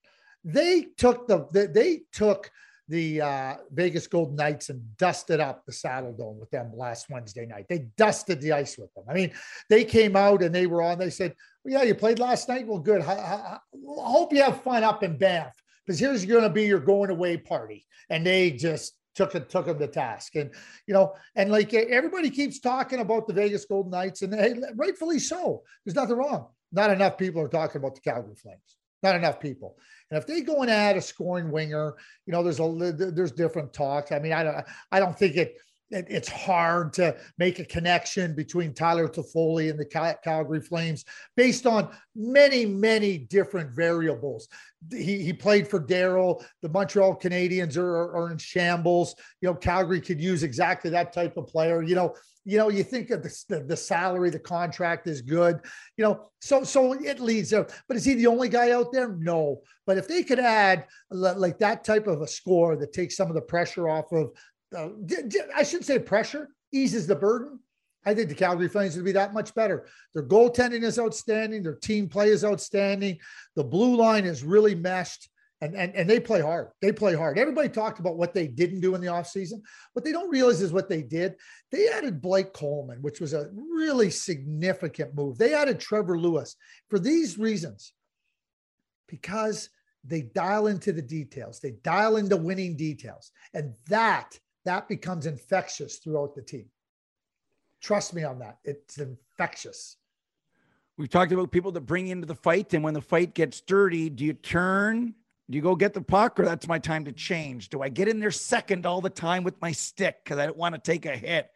they 0.44 0.88
took 0.98 1.28
the 1.28 1.70
they 1.74 2.02
took 2.12 2.52
the 2.92 3.22
uh, 3.22 3.56
Vegas 3.72 4.06
Golden 4.06 4.36
Knights 4.36 4.70
and 4.70 4.98
dusted 4.98 5.40
up 5.40 5.66
the 5.66 5.72
Saddledome 5.72 6.38
with 6.38 6.52
them 6.52 6.74
last 6.76 7.10
Wednesday 7.10 7.46
night. 7.46 7.68
They 7.70 7.88
dusted 7.96 8.42
the 8.42 8.52
ice 8.52 8.78
with 8.78 8.94
them. 8.94 9.06
I 9.10 9.14
mean, 9.14 9.32
they 9.70 9.86
came 9.86 10.18
out 10.18 10.44
and 10.44 10.54
they 10.54 10.68
were 10.68 10.82
on. 10.82 11.00
They 11.00 11.10
said, 11.10 11.34
well, 11.64 11.74
"Yeah, 11.74 11.84
you 11.84 11.96
played 11.96 12.20
last 12.20 12.50
night. 12.50 12.68
Well, 12.68 12.80
good. 12.80 13.02
I, 13.02 13.14
I, 13.14 13.34
I 13.54 13.60
hope 13.98 14.34
you 14.34 14.44
have 14.44 14.62
fun 14.62 14.84
up 14.84 15.04
in 15.04 15.18
Banff 15.18 15.54
because 15.86 16.02
here's 16.02 16.26
going 16.26 16.44
to 16.44 16.50
be 16.50 16.66
your 16.66 16.82
going 16.82 17.10
away 17.10 17.38
party." 17.38 17.86
And 18.10 18.26
they 18.26 18.52
just 18.52 18.94
took 19.16 19.36
it 19.36 19.50
took 19.50 19.66
them 19.66 19.78
to 19.78 19.88
task 19.88 20.36
and 20.36 20.52
you 20.88 20.94
know 20.94 21.14
and 21.36 21.52
like 21.52 21.74
everybody 21.74 22.30
keeps 22.30 22.62
talking 22.62 23.02
about 23.02 23.28
the 23.28 23.34
vegas 23.34 23.66
golden 23.66 23.92
knights 23.92 24.22
and 24.22 24.34
hey, 24.34 24.56
rightfully 24.76 25.20
so 25.20 25.64
there's 25.84 25.96
nothing 25.96 26.16
wrong 26.16 26.48
not 26.72 26.90
enough 26.90 27.18
people 27.18 27.42
are 27.42 27.50
talking 27.50 27.76
about 27.76 27.94
the 27.94 28.00
calgary 28.00 28.36
flames 28.36 28.78
not 29.04 29.16
enough 29.16 29.40
people. 29.40 29.78
And 30.10 30.18
if 30.18 30.28
they 30.28 30.42
go 30.42 30.62
and 30.62 30.70
add 30.70 30.98
a 30.98 31.02
scoring 31.02 31.52
winger, 31.52 31.96
you 32.26 32.34
know, 32.34 32.44
there's 32.44 32.60
a 32.60 33.12
there's 33.12 33.32
different 33.32 33.74
talks. 33.74 34.12
I 34.12 34.20
mean, 34.20 34.34
I 34.34 34.44
don't 34.44 34.66
I 34.92 35.00
don't 35.00 35.18
think 35.18 35.38
it 35.38 35.58
it, 35.92 36.08
it's 36.10 36.30
hard 36.30 36.94
to 36.94 37.16
make 37.38 37.60
a 37.60 37.66
connection 37.66 38.34
between 38.34 38.74
Tyler 38.74 39.08
Toffoli 39.08 39.70
and 39.70 39.80
the 39.80 39.86
Cal- 39.86 40.18
Calgary 40.24 40.62
Flames 40.62 41.06
based 41.36 41.66
on 41.66 41.90
many, 42.16 42.66
many 42.66 43.18
different 43.18 43.72
variables. 43.72 44.48
He, 44.90 45.22
he 45.22 45.34
played 45.34 45.68
for 45.68 45.80
Daryl. 45.80 46.44
The 46.62 46.70
Montreal 46.70 47.20
Canadiens 47.20 47.78
are, 47.78 47.86
are, 47.86 48.16
are 48.16 48.32
in 48.32 48.38
shambles. 48.38 49.16
You 49.42 49.50
know, 49.50 49.56
Calgary 49.56 50.02
could 50.02 50.20
use 50.20 50.44
exactly 50.44 50.90
that 50.92 51.14
type 51.14 51.38
of 51.38 51.48
player. 51.48 51.84
You 51.84 51.96
know, 51.96 52.16
you 52.44 52.58
know, 52.58 52.70
you 52.70 52.84
think 52.84 53.12
of 53.12 53.22
the, 53.22 53.44
the, 53.50 53.60
the, 53.60 53.78
salary, 53.78 54.32
the 54.32 54.40
contract 54.40 55.06
is 55.08 55.22
good, 55.22 55.60
you 55.96 56.04
know, 56.04 56.30
so 56.40 56.64
so 56.64 56.94
it 56.94 57.20
leads 57.20 57.52
there. 57.52 57.68
But 57.88 57.98
is 57.98 58.06
he 58.06 58.16
the 58.16 58.26
only 58.28 58.50
guy 58.50 58.72
out 58.72 58.92
there? 58.92 59.10
No. 59.10 59.62
But 59.86 59.98
if 59.98 60.08
they 60.08 60.24
could 60.24 60.40
add 60.40 60.88
like 61.12 61.60
that 61.60 61.84
type 61.84 62.08
of 62.08 62.22
a 62.22 62.28
score 62.28 62.76
that 62.78 62.94
takes 62.94 63.16
some 63.16 63.28
of 63.28 63.36
the 63.36 63.42
pressure 63.42 63.90
off 63.90 64.12
of 64.12 64.32
uh, 64.76 64.90
I 65.56 65.64
should 65.64 65.86
say 65.86 66.00
pressure 66.00 66.50
eases 66.72 67.08
the 67.08 67.16
burden. 67.16 67.60
I 68.06 68.16
think 68.16 68.30
the 68.30 68.36
Calgary 68.36 68.68
Flames 68.68 68.96
would 68.96 69.06
be 69.06 69.12
that 69.12 69.34
much 69.34 69.54
better. 69.54 69.88
Their 70.14 70.24
goaltending 70.24 70.84
is 70.84 70.98
outstanding. 70.98 71.62
Their 71.62 71.76
team 71.76 72.10
play 72.10 72.30
is 72.30 72.44
outstanding. 72.44 73.20
The 73.56 73.64
blue 73.64 73.96
line 73.96 74.26
is 74.26 74.44
really 74.44 74.74
meshed 74.74 75.30
and, 75.62 75.76
and, 75.76 75.96
and 75.96 76.10
they 76.10 76.20
play 76.20 76.42
hard. 76.42 76.70
They 76.82 76.92
play 76.92 77.14
hard. 77.14 77.38
Everybody 77.38 77.70
talked 77.70 78.00
about 78.00 78.18
what 78.18 78.34
they 78.34 78.48
didn't 78.48 78.82
do 78.82 78.96
in 78.96 79.02
the 79.02 79.08
offseason. 79.08 79.62
What 79.94 80.04
they 80.04 80.12
don't 80.12 80.30
realize 80.30 80.62
is 80.62 80.74
what 80.74 80.90
they 80.90 81.04
did. 81.04 81.36
They 81.72 81.88
added 81.88 82.22
Blake 82.22 82.52
Coleman, 82.52 83.02
which 83.02 83.22
was 83.22 83.34
a 83.34 83.50
really 83.54 84.10
significant 84.10 85.14
move. 85.14 85.38
They 85.38 85.54
added 85.54 85.80
Trevor 85.80 86.20
Lewis 86.20 86.56
for 86.90 86.98
these 86.98 87.38
reasons 87.38 87.94
because 89.08 89.70
they 90.04 90.24
dial 90.24 90.66
into 90.66 90.92
the 90.92 91.02
details, 91.02 91.60
they 91.60 91.76
dial 91.84 92.18
into 92.18 92.38
winning 92.38 92.76
details. 92.76 93.32
And 93.54 93.76
that 93.88 94.32
that 94.66 94.88
becomes 94.88 95.26
infectious 95.26 95.98
throughout 95.98 96.36
the 96.36 96.42
team. 96.42 96.66
Trust 97.82 98.14
me 98.14 98.24
on 98.24 98.40
that. 98.40 98.60
It's 98.64 98.98
infectious. 99.00 99.98
We've 100.98 101.10
talked 101.10 101.32
about 101.32 101.52
people 101.52 101.72
that 101.72 101.82
bring 101.82 102.10
into 102.10 102.28
the 102.28 102.36
fight, 102.36 102.74
and 102.74 102.84
when 102.84 102.94
the 102.94 103.02
fight 103.02 103.34
gets 103.34 103.62
dirty, 103.62 104.10
do 104.10 104.24
you 104.24 104.34
turn? 104.34 105.16
Do 105.50 105.56
you 105.56 105.62
go 105.62 105.76
get 105.76 105.94
the 105.94 106.02
puck, 106.02 106.40
or 106.40 106.46
that's 106.46 106.68
my 106.68 106.80
time 106.80 107.06
to 107.06 107.12
change? 107.12 107.70
Do 107.70 107.82
I 107.82 107.90
get 107.90 108.08
in 108.08 108.20
there 108.20 108.32
second 108.32 108.86
all 108.86 109.02
the 109.02 109.10
time 109.10 109.44
with 109.44 109.60
my 109.62 109.72
stick 109.72 110.24
because 110.24 110.38
I 110.38 110.46
don't 110.46 110.58
want 110.58 110.76
to 110.76 110.82
take 110.82 111.06
a 111.06 111.16
hit? 111.16 111.50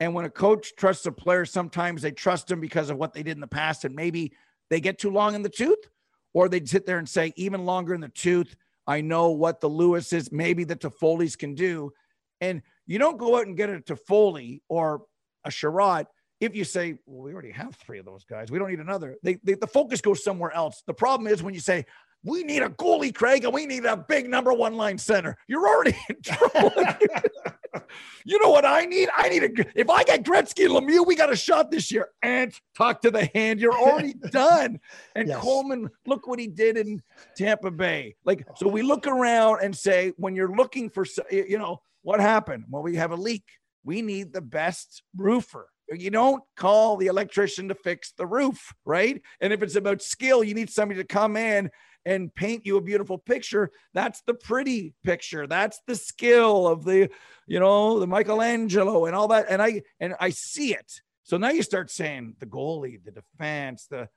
And 0.00 0.14
when 0.14 0.24
a 0.24 0.30
coach 0.30 0.74
trusts 0.76 1.06
a 1.06 1.12
player, 1.12 1.44
sometimes 1.44 2.02
they 2.02 2.12
trust 2.12 2.46
them 2.46 2.60
because 2.60 2.88
of 2.88 2.96
what 2.96 3.12
they 3.12 3.22
did 3.22 3.36
in 3.36 3.40
the 3.40 3.46
past, 3.46 3.84
and 3.84 3.94
maybe 3.94 4.32
they 4.70 4.80
get 4.80 4.98
too 4.98 5.10
long 5.10 5.34
in 5.34 5.42
the 5.42 5.48
tooth, 5.48 5.88
or 6.32 6.48
they 6.48 6.64
sit 6.64 6.86
there 6.86 6.98
and 6.98 7.08
say, 7.08 7.32
even 7.36 7.66
longer 7.66 7.94
in 7.94 8.00
the 8.00 8.08
tooth. 8.08 8.56
I 8.86 9.02
know 9.02 9.30
what 9.30 9.60
the 9.60 9.68
Lewis 9.68 10.12
is, 10.12 10.32
maybe 10.32 10.64
the 10.64 10.76
Toffoli's 10.76 11.36
can 11.36 11.54
do. 11.54 11.92
And 12.40 12.62
you 12.86 12.98
don't 12.98 13.18
go 13.18 13.36
out 13.36 13.46
and 13.46 13.56
get 13.56 13.70
a 13.70 13.80
Toffoli 13.80 14.60
or 14.68 15.02
a 15.44 15.50
Chiarot 15.50 16.06
if 16.40 16.54
you 16.54 16.64
say, 16.64 16.98
well, 17.06 17.22
we 17.22 17.32
already 17.32 17.50
have 17.50 17.74
three 17.76 17.98
of 17.98 18.04
those 18.04 18.24
guys. 18.24 18.50
We 18.50 18.58
don't 18.58 18.70
need 18.70 18.80
another. 18.80 19.16
They, 19.22 19.38
they, 19.42 19.54
the 19.54 19.66
focus 19.66 20.00
goes 20.00 20.22
somewhere 20.22 20.52
else. 20.52 20.82
The 20.86 20.94
problem 20.94 21.26
is 21.26 21.42
when 21.42 21.54
you 21.54 21.60
say, 21.60 21.84
we 22.24 22.42
need 22.42 22.62
a 22.62 22.68
goalie, 22.68 23.14
Craig, 23.14 23.44
and 23.44 23.52
we 23.52 23.66
need 23.66 23.84
a 23.84 23.96
big 23.96 24.28
number 24.28 24.52
one 24.52 24.74
line 24.74 24.98
center. 24.98 25.36
You're 25.46 25.66
already 25.68 25.96
in 26.08 26.16
trouble. 26.22 26.72
you 28.24 28.40
know 28.42 28.50
what 28.50 28.64
I 28.64 28.84
need? 28.84 29.08
I 29.16 29.28
need 29.28 29.44
a. 29.44 29.50
If 29.78 29.88
I 29.88 30.02
get 30.02 30.24
Gretzky 30.24 30.64
and 30.64 30.74
Lemieux, 30.74 31.06
we 31.06 31.14
got 31.14 31.32
a 31.32 31.36
shot 31.36 31.70
this 31.70 31.92
year. 31.92 32.08
And 32.22 32.52
talk 32.76 33.02
to 33.02 33.10
the 33.10 33.26
hand. 33.34 33.60
You're 33.60 33.78
already 33.78 34.14
done. 34.30 34.80
And 35.14 35.28
yes. 35.28 35.38
Coleman, 35.38 35.90
look 36.06 36.26
what 36.26 36.38
he 36.38 36.48
did 36.48 36.76
in 36.76 37.02
Tampa 37.36 37.70
Bay. 37.70 38.16
Like 38.24 38.46
so, 38.56 38.68
we 38.68 38.82
look 38.82 39.06
around 39.06 39.60
and 39.62 39.76
say, 39.76 40.12
when 40.16 40.34
you're 40.34 40.54
looking 40.54 40.90
for, 40.90 41.06
you 41.30 41.58
know, 41.58 41.80
what 42.02 42.20
happened? 42.20 42.64
Well, 42.70 42.82
we 42.82 42.96
have 42.96 43.12
a 43.12 43.16
leak. 43.16 43.44
We 43.84 44.02
need 44.02 44.32
the 44.32 44.40
best 44.40 45.02
roofer. 45.16 45.68
You 45.90 46.10
don't 46.10 46.42
call 46.56 46.96
the 46.96 47.06
electrician 47.06 47.68
to 47.68 47.74
fix 47.74 48.12
the 48.12 48.26
roof, 48.26 48.74
right? 48.84 49.22
And 49.40 49.52
if 49.52 49.62
it's 49.62 49.76
about 49.76 50.02
skill, 50.02 50.44
you 50.44 50.54
need 50.54 50.68
somebody 50.68 51.00
to 51.00 51.06
come 51.06 51.36
in 51.36 51.70
and 52.04 52.34
paint 52.34 52.66
you 52.66 52.76
a 52.76 52.82
beautiful 52.82 53.18
picture. 53.18 53.70
That's 53.94 54.20
the 54.22 54.34
pretty 54.34 54.94
picture. 55.02 55.46
That's 55.46 55.80
the 55.86 55.96
skill 55.96 56.66
of 56.66 56.84
the, 56.84 57.10
you 57.46 57.58
know, 57.58 57.98
the 57.98 58.06
Michelangelo 58.06 59.06
and 59.06 59.16
all 59.16 59.28
that. 59.28 59.46
And 59.48 59.62
I 59.62 59.82
and 59.98 60.14
I 60.20 60.30
see 60.30 60.74
it. 60.74 61.00
So 61.22 61.36
now 61.36 61.50
you 61.50 61.62
start 61.62 61.90
saying 61.90 62.36
the 62.38 62.46
goalie, 62.46 63.02
the 63.02 63.10
defense, 63.10 63.86
the 63.90 64.08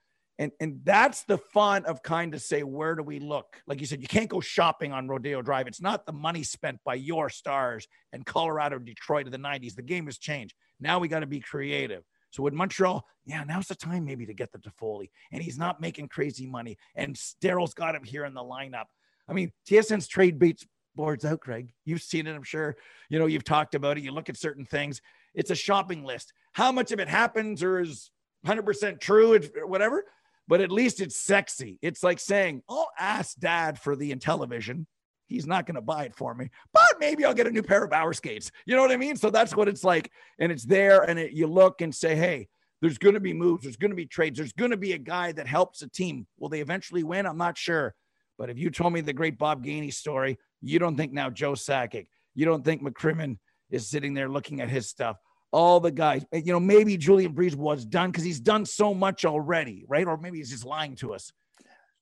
and 0.41 0.51
and 0.59 0.81
that's 0.83 1.23
the 1.23 1.37
fun 1.37 1.85
of 1.85 2.01
kind 2.01 2.33
of 2.33 2.41
say 2.41 2.63
where 2.63 2.95
do 2.95 3.03
we 3.03 3.19
look? 3.19 3.61
Like 3.67 3.79
you 3.79 3.85
said 3.85 4.01
you 4.01 4.07
can't 4.07 4.27
go 4.27 4.39
shopping 4.39 4.91
on 4.91 5.07
rodeo 5.07 5.43
drive. 5.43 5.67
It's 5.67 5.81
not 5.81 6.07
the 6.07 6.13
money 6.13 6.41
spent 6.41 6.79
by 6.83 6.95
your 6.95 7.29
stars 7.29 7.87
and 8.11 8.25
colorado 8.25 8.79
detroit 8.79 9.27
of 9.27 9.31
the 9.31 9.37
90s 9.37 9.75
the 9.75 9.83
game 9.83 10.05
has 10.07 10.17
changed. 10.17 10.55
Now 10.79 10.97
we 10.97 11.07
got 11.07 11.19
to 11.19 11.27
be 11.27 11.39
creative. 11.39 12.03
So 12.31 12.41
with 12.41 12.55
montreal 12.55 13.05
yeah 13.23 13.43
now's 13.43 13.67
the 13.67 13.75
time 13.75 14.03
maybe 14.03 14.25
to 14.25 14.33
get 14.33 14.51
the 14.51 14.57
Toffoli. 14.57 15.11
and 15.31 15.43
he's 15.43 15.59
not 15.59 15.79
making 15.79 16.07
crazy 16.07 16.47
money. 16.47 16.75
And 16.95 17.15
daryl's 17.43 17.75
got 17.75 17.93
him 17.93 18.03
here 18.03 18.25
in 18.25 18.33
the 18.33 18.41
lineup. 18.41 18.85
I 19.29 19.33
mean 19.33 19.51
tsn's 19.69 20.07
trade 20.07 20.39
beats 20.39 20.65
boards 20.95 21.23
out 21.23 21.41
craig. 21.41 21.71
You've 21.85 22.01
seen 22.01 22.25
it 22.25 22.33
i'm 22.33 22.41
sure. 22.41 22.75
You 23.09 23.19
know 23.19 23.27
you've 23.27 23.43
talked 23.43 23.75
about 23.75 23.99
it. 23.99 24.03
You 24.03 24.11
look 24.11 24.27
at 24.27 24.37
certain 24.37 24.65
things. 24.65 25.03
It's 25.35 25.51
a 25.51 25.55
shopping 25.55 26.03
list. 26.03 26.33
How 26.53 26.71
much 26.71 26.91
of 26.91 26.99
it 26.99 27.07
happens 27.07 27.61
or 27.61 27.79
is 27.79 28.09
100% 28.47 28.99
true 28.99 29.39
whatever 29.67 30.03
but 30.47 30.61
at 30.61 30.71
least 30.71 31.01
it's 31.01 31.15
sexy. 31.15 31.77
It's 31.81 32.03
like 32.03 32.19
saying, 32.19 32.63
I'll 32.69 32.89
ask 32.99 33.37
dad 33.37 33.79
for 33.79 33.95
the 33.95 34.13
Intellivision. 34.13 34.85
He's 35.27 35.47
not 35.47 35.65
going 35.65 35.75
to 35.75 35.81
buy 35.81 36.03
it 36.03 36.15
for 36.15 36.35
me, 36.35 36.49
but 36.73 36.99
maybe 36.99 37.23
I'll 37.23 37.33
get 37.33 37.47
a 37.47 37.51
new 37.51 37.63
pair 37.63 37.85
of 37.85 37.89
Bauer 37.89 38.11
skates. 38.11 38.51
You 38.65 38.75
know 38.75 38.81
what 38.81 38.91
I 38.91 38.97
mean? 38.97 39.15
So 39.15 39.29
that's 39.29 39.55
what 39.55 39.69
it's 39.69 39.83
like. 39.83 40.11
And 40.39 40.51
it's 40.51 40.65
there, 40.65 41.03
and 41.03 41.17
it, 41.17 41.31
you 41.31 41.47
look 41.47 41.81
and 41.81 41.95
say, 41.95 42.15
hey, 42.15 42.49
there's 42.81 42.97
going 42.97 43.13
to 43.13 43.21
be 43.21 43.33
moves, 43.33 43.63
there's 43.63 43.77
going 43.77 43.91
to 43.91 43.95
be 43.95 44.07
trades, 44.07 44.37
there's 44.37 44.53
going 44.53 44.71
to 44.71 44.77
be 44.77 44.93
a 44.93 44.97
guy 44.97 45.31
that 45.31 45.47
helps 45.47 45.83
a 45.83 45.87
team. 45.87 46.27
Will 46.39 46.49
they 46.49 46.61
eventually 46.61 47.03
win? 47.03 47.25
I'm 47.25 47.37
not 47.37 47.57
sure. 47.57 47.93
But 48.37 48.49
if 48.49 48.57
you 48.57 48.71
told 48.71 48.91
me 48.91 49.01
the 49.01 49.13
great 49.13 49.37
Bob 49.37 49.63
Gainey 49.63 49.93
story, 49.93 50.37
you 50.61 50.79
don't 50.79 50.97
think 50.97 51.13
now 51.13 51.29
Joe 51.29 51.53
Sakic, 51.53 52.07
you 52.33 52.45
don't 52.45 52.65
think 52.65 52.81
McCrimmon 52.81 53.37
is 53.69 53.87
sitting 53.87 54.13
there 54.15 54.27
looking 54.27 54.61
at 54.61 54.69
his 54.69 54.89
stuff 54.89 55.17
all 55.51 55.79
the 55.79 55.91
guys. 55.91 56.25
You 56.31 56.53
know, 56.53 56.59
maybe 56.59 56.97
Julien 56.97 57.33
BriseBois 57.33 57.57
was 57.57 57.85
done 57.85 58.11
because 58.11 58.23
he's 58.23 58.39
done 58.39 58.65
so 58.65 58.93
much 58.93 59.25
already, 59.25 59.85
right? 59.87 60.07
Or 60.07 60.17
maybe 60.17 60.37
he's 60.37 60.49
just 60.49 60.65
lying 60.65 60.95
to 60.97 61.13
us. 61.13 61.31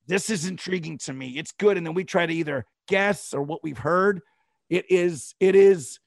This 0.07 0.29
is 0.29 0.47
intriguing 0.47 0.97
to 0.99 1.13
me. 1.13 1.37
It's 1.37 1.51
good. 1.51 1.77
And 1.77 1.85
then 1.85 1.93
we 1.93 2.03
try 2.03 2.25
to 2.25 2.33
either 2.33 2.65
guess 2.87 3.33
or 3.33 3.43
what 3.43 3.63
we've 3.63 3.77
heard. 3.77 4.21
It 4.69 4.85
is, 4.89 5.35
it 5.39 5.55
is. 5.55 5.99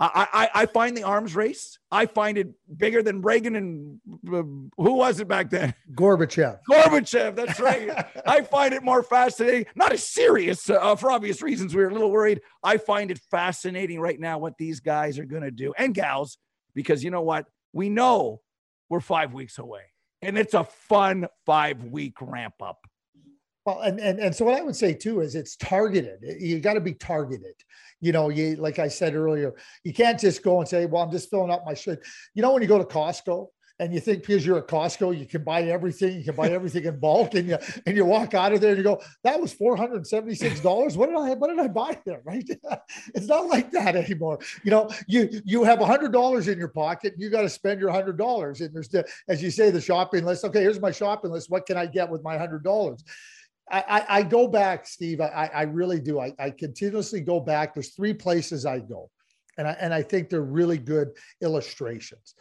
I, 0.00 0.26
I, 0.32 0.62
I 0.62 0.66
find 0.66 0.96
the 0.96 1.04
arms 1.04 1.36
race. 1.36 1.78
I 1.90 2.06
find 2.06 2.36
it 2.36 2.48
bigger 2.76 3.00
than 3.00 3.22
Reagan 3.22 3.54
and 3.54 4.00
uh, 4.26 4.42
who 4.76 4.94
was 4.94 5.20
it 5.20 5.28
back 5.28 5.50
then? 5.50 5.72
Gorbachev. 5.94 6.58
Gorbachev. 6.68 7.36
That's 7.36 7.60
right. 7.60 7.90
I 8.26 8.40
find 8.40 8.74
it 8.74 8.82
more 8.82 9.04
fascinating. 9.04 9.66
Not 9.76 9.92
as 9.92 10.02
serious 10.02 10.68
uh, 10.68 10.96
for 10.96 11.12
obvious 11.12 11.40
reasons. 11.42 11.74
We 11.76 11.82
were 11.82 11.90
a 11.90 11.92
little 11.92 12.10
worried. 12.10 12.40
I 12.62 12.76
find 12.76 13.12
it 13.12 13.20
fascinating 13.30 14.00
right 14.00 14.18
now 14.18 14.38
what 14.38 14.58
these 14.58 14.80
guys 14.80 15.18
are 15.20 15.24
going 15.24 15.44
to 15.44 15.52
do 15.52 15.72
and 15.78 15.94
gals 15.94 16.38
because 16.74 17.02
you 17.02 17.10
know 17.10 17.22
what? 17.22 17.46
We 17.72 17.88
know 17.88 18.40
we're 18.88 19.00
five 19.00 19.32
weeks 19.32 19.58
away, 19.58 19.82
and 20.22 20.38
it's 20.38 20.54
a 20.54 20.64
fun 20.64 21.26
five 21.46 21.84
week 21.84 22.14
ramp 22.20 22.54
up. 22.62 22.86
Well, 23.64 23.80
and, 23.80 23.98
and 23.98 24.18
and 24.18 24.34
so 24.34 24.44
what 24.44 24.58
I 24.58 24.62
would 24.62 24.76
say 24.76 24.92
too 24.92 25.20
is 25.20 25.34
it's 25.34 25.56
targeted. 25.56 26.20
You 26.22 26.60
got 26.60 26.74
to 26.74 26.80
be 26.80 26.94
targeted. 26.94 27.54
You 28.00 28.12
know, 28.12 28.28
you 28.28 28.56
like 28.56 28.78
I 28.78 28.88
said 28.88 29.14
earlier, 29.14 29.54
you 29.84 29.94
can't 29.94 30.20
just 30.20 30.42
go 30.42 30.60
and 30.60 30.68
say, 30.68 30.86
"Well, 30.86 31.02
I'm 31.02 31.10
just 31.10 31.30
filling 31.30 31.50
up 31.50 31.64
my 31.64 31.74
shit." 31.74 32.00
You 32.34 32.42
know, 32.42 32.52
when 32.52 32.62
you 32.62 32.68
go 32.68 32.78
to 32.78 32.84
Costco 32.84 33.46
and 33.80 33.92
you 33.92 33.98
think 33.98 34.20
because 34.20 34.46
you're 34.46 34.58
at 34.58 34.68
Costco, 34.68 35.18
you 35.18 35.26
can 35.26 35.42
buy 35.42 35.62
everything, 35.62 36.18
you 36.18 36.24
can 36.24 36.36
buy 36.36 36.48
everything 36.48 36.84
in 36.84 36.98
bulk, 37.00 37.34
and 37.34 37.48
you 37.48 37.58
and 37.86 37.96
you 37.96 38.04
walk 38.04 38.32
out 38.34 38.52
of 38.52 38.60
there 38.60 38.70
and 38.70 38.78
you 38.78 38.84
go, 38.84 39.02
that 39.24 39.40
was 39.40 39.52
four 39.52 39.76
hundred 39.76 39.96
and 39.96 40.06
seventy 40.06 40.34
six 40.34 40.60
dollars. 40.60 40.96
What 40.96 41.08
did 41.08 41.16
I 41.16 41.34
what 41.34 41.48
did 41.48 41.58
I 41.58 41.68
buy 41.68 41.98
there? 42.04 42.22
Right? 42.34 42.48
it's 43.14 43.26
not 43.26 43.46
like 43.48 43.70
that 43.72 43.96
anymore. 43.96 44.38
You 44.62 44.70
know, 44.70 44.90
you 45.06 45.28
you 45.44 45.64
have 45.64 45.80
hundred 45.80 46.12
dollars 46.12 46.48
in 46.48 46.58
your 46.58 46.68
pocket, 46.68 47.14
you 47.18 47.30
got 47.30 47.42
to 47.42 47.48
spend 47.48 47.80
your 47.80 47.90
hundred 47.90 48.16
dollars, 48.16 48.60
and 48.60 48.72
there's 48.74 48.88
the 48.88 49.04
as 49.28 49.42
you 49.42 49.50
say 49.50 49.70
the 49.70 49.80
shopping 49.80 50.24
list. 50.24 50.44
Okay, 50.44 50.60
here's 50.60 50.80
my 50.80 50.90
shopping 50.90 51.30
list. 51.30 51.50
What 51.50 51.66
can 51.66 51.76
I 51.76 51.86
get 51.86 52.08
with 52.08 52.22
my 52.22 52.38
hundred 52.38 52.62
dollars? 52.64 53.04
I, 53.70 53.84
I, 53.88 54.18
I, 54.18 54.22
go 54.22 54.46
back, 54.46 54.86
Steve. 54.86 55.22
I, 55.22 55.50
I 55.54 55.62
really 55.62 55.98
do. 55.98 56.20
I, 56.20 56.34
I 56.38 56.50
continuously 56.50 57.22
go 57.22 57.40
back. 57.40 57.72
There's 57.72 57.94
three 57.94 58.12
places 58.12 58.66
I 58.66 58.78
go, 58.78 59.10
and 59.58 59.66
I 59.66 59.72
and 59.72 59.92
I 59.92 60.02
think 60.02 60.30
they're 60.30 60.42
really 60.42 60.78
good 60.78 61.08
illustrations 61.42 62.34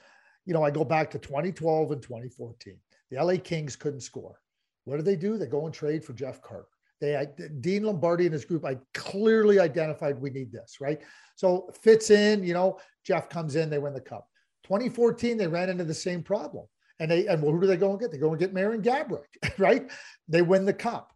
you 0.46 0.54
know, 0.54 0.64
I 0.64 0.72
go 0.72 0.84
back 0.84 1.10
to 1.12 1.20
2012 1.20 1.92
and 1.92 2.02
2014. 2.02 2.78
The 3.12 3.24
LA 3.24 3.36
Kings 3.42 3.76
couldn't 3.76 4.02
score. 4.02 4.40
What 4.86 4.98
do 4.98 5.04
they 5.04 5.16
do? 5.16 5.38
They 5.38 5.46
go 5.46 5.66
and 5.66 5.74
trade 5.74 6.04
for 6.04 6.14
Jeff 6.14 6.42
Carter. 6.42 6.68
They 7.00 7.28
Dean 7.60 7.84
Lombardi 7.84 8.26
and 8.26 8.34
his 8.34 8.46
group. 8.46 8.66
I 8.66 8.78
clearly 8.94 9.60
identified 9.60 10.20
we 10.20 10.30
need 10.30 10.52
this, 10.52 10.78
right? 10.80 11.02
So 11.36 11.70
fits 11.82 12.10
in. 12.10 12.44
You 12.44 12.54
know, 12.54 12.80
Jeff 13.04 13.30
comes 13.30 13.56
in. 13.56 13.70
They 13.70 13.80
win 13.80 13.94
the 13.94 14.02
cup. 14.02 14.28
2014, 14.64 15.38
they 15.38 15.48
ran 15.48 15.70
into 15.70 15.84
the 15.84 15.94
same 15.94 16.24
problem. 16.24 16.66
And 17.00 17.10
they 17.10 17.28
and 17.28 17.42
well, 17.42 17.52
who 17.52 17.62
do 17.62 17.68
they 17.68 17.78
go 17.78 17.92
and 17.92 18.00
get? 18.00 18.12
They 18.12 18.18
go 18.18 18.30
and 18.30 18.40
get 18.40 18.54
Marian 18.54 18.82
Gaborik, 18.82 19.24
right? 19.58 19.92
They 20.28 20.42
win 20.42 20.66
the 20.66 20.74
cup. 20.74 21.12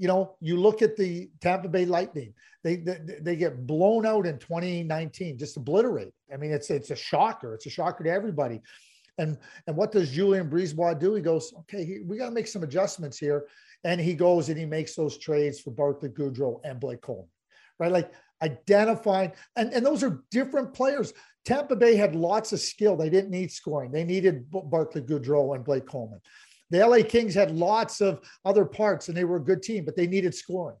You 0.00 0.08
know, 0.08 0.34
you 0.40 0.56
look 0.56 0.80
at 0.80 0.96
the 0.96 1.28
Tampa 1.42 1.68
Bay 1.68 1.84
Lightning. 1.84 2.32
They, 2.64 2.76
they 2.76 2.98
they 3.20 3.36
get 3.36 3.66
blown 3.66 4.06
out 4.06 4.26
in 4.26 4.38
2019, 4.38 5.36
just 5.36 5.58
obliterated. 5.58 6.14
I 6.32 6.38
mean, 6.38 6.52
it's 6.52 6.70
it's 6.70 6.90
a 6.90 6.96
shocker. 6.96 7.54
It's 7.54 7.66
a 7.66 7.70
shocker 7.70 8.04
to 8.04 8.10
everybody. 8.10 8.62
And 9.18 9.36
and 9.66 9.76
what 9.76 9.92
does 9.92 10.10
Julien 10.10 10.48
BriseBois 10.48 10.98
do? 10.98 11.14
He 11.14 11.20
goes, 11.20 11.52
okay, 11.60 11.84
he, 11.84 12.00
we 12.00 12.16
got 12.16 12.26
to 12.26 12.34
make 12.34 12.46
some 12.46 12.62
adjustments 12.62 13.18
here. 13.18 13.46
And 13.84 14.00
he 14.00 14.14
goes 14.14 14.48
and 14.48 14.58
he 14.58 14.64
makes 14.64 14.94
those 14.94 15.18
trades 15.18 15.60
for 15.60 15.70
Barclay 15.70 16.08
Goodrow 16.08 16.60
and 16.64 16.80
Blake 16.80 17.02
Coleman, 17.02 17.28
right? 17.78 17.92
Like 17.92 18.10
identifying, 18.42 19.32
and, 19.56 19.72
and 19.72 19.84
those 19.84 20.02
are 20.02 20.22
different 20.30 20.72
players. 20.72 21.12
Tampa 21.44 21.76
Bay 21.76 21.94
had 21.96 22.14
lots 22.14 22.52
of 22.52 22.60
skill. 22.60 22.96
They 22.96 23.10
didn't 23.10 23.30
need 23.30 23.50
scoring. 23.50 23.90
They 23.90 24.04
needed 24.04 24.50
Barclay 24.50 25.02
Goodrow 25.02 25.54
and 25.54 25.64
Blake 25.64 25.86
Coleman. 25.86 26.20
The 26.70 26.86
LA 26.86 27.02
Kings 27.02 27.34
had 27.34 27.50
lots 27.50 28.00
of 28.00 28.20
other 28.44 28.64
parts 28.64 29.08
and 29.08 29.16
they 29.16 29.24
were 29.24 29.36
a 29.36 29.44
good 29.44 29.62
team, 29.62 29.84
but 29.84 29.96
they 29.96 30.06
needed 30.06 30.34
scoring. 30.34 30.76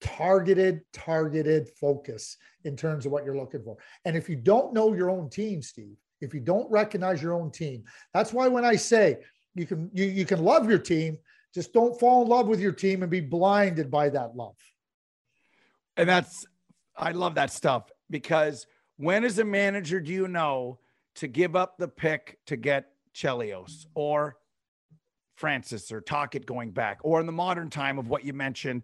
Targeted, 0.00 0.80
targeted 0.92 1.68
focus 1.80 2.36
in 2.64 2.76
terms 2.76 3.04
of 3.04 3.12
what 3.12 3.24
you're 3.24 3.36
looking 3.36 3.62
for. 3.62 3.76
And 4.04 4.16
if 4.16 4.28
you 4.28 4.36
don't 4.36 4.72
know 4.72 4.94
your 4.94 5.10
own 5.10 5.28
team, 5.28 5.60
Steve, 5.60 5.96
if 6.20 6.32
you 6.32 6.40
don't 6.40 6.70
recognize 6.70 7.22
your 7.22 7.34
own 7.34 7.50
team, 7.50 7.84
that's 8.14 8.32
why 8.32 8.48
when 8.48 8.64
I 8.64 8.76
say 8.76 9.18
you 9.54 9.66
can 9.66 9.90
you, 9.92 10.04
you 10.04 10.24
can 10.24 10.42
love 10.42 10.68
your 10.68 10.78
team, 10.78 11.18
just 11.54 11.72
don't 11.72 11.98
fall 11.98 12.22
in 12.22 12.28
love 12.28 12.46
with 12.46 12.60
your 12.60 12.72
team 12.72 13.02
and 13.02 13.10
be 13.10 13.20
blinded 13.20 13.90
by 13.90 14.08
that 14.10 14.36
love. 14.36 14.56
And 15.96 16.08
that's 16.08 16.46
I 16.96 17.12
love 17.12 17.34
that 17.34 17.52
stuff 17.52 17.90
because 18.10 18.66
when 18.96 19.24
as 19.24 19.38
a 19.38 19.44
manager 19.44 20.00
do 20.00 20.12
you 20.12 20.28
know 20.28 20.78
to 21.16 21.26
give 21.26 21.56
up 21.56 21.78
the 21.78 21.88
pick 21.88 22.38
to 22.46 22.56
get 22.56 22.92
Chelios 23.14 23.86
or 23.94 24.36
Francis 25.38 25.92
or 25.92 26.00
Tocchet 26.00 26.46
going 26.46 26.72
back, 26.72 26.98
or 27.02 27.20
in 27.20 27.26
the 27.26 27.32
modern 27.32 27.70
time 27.70 27.98
of 27.98 28.08
what 28.08 28.24
you 28.24 28.32
mentioned, 28.32 28.82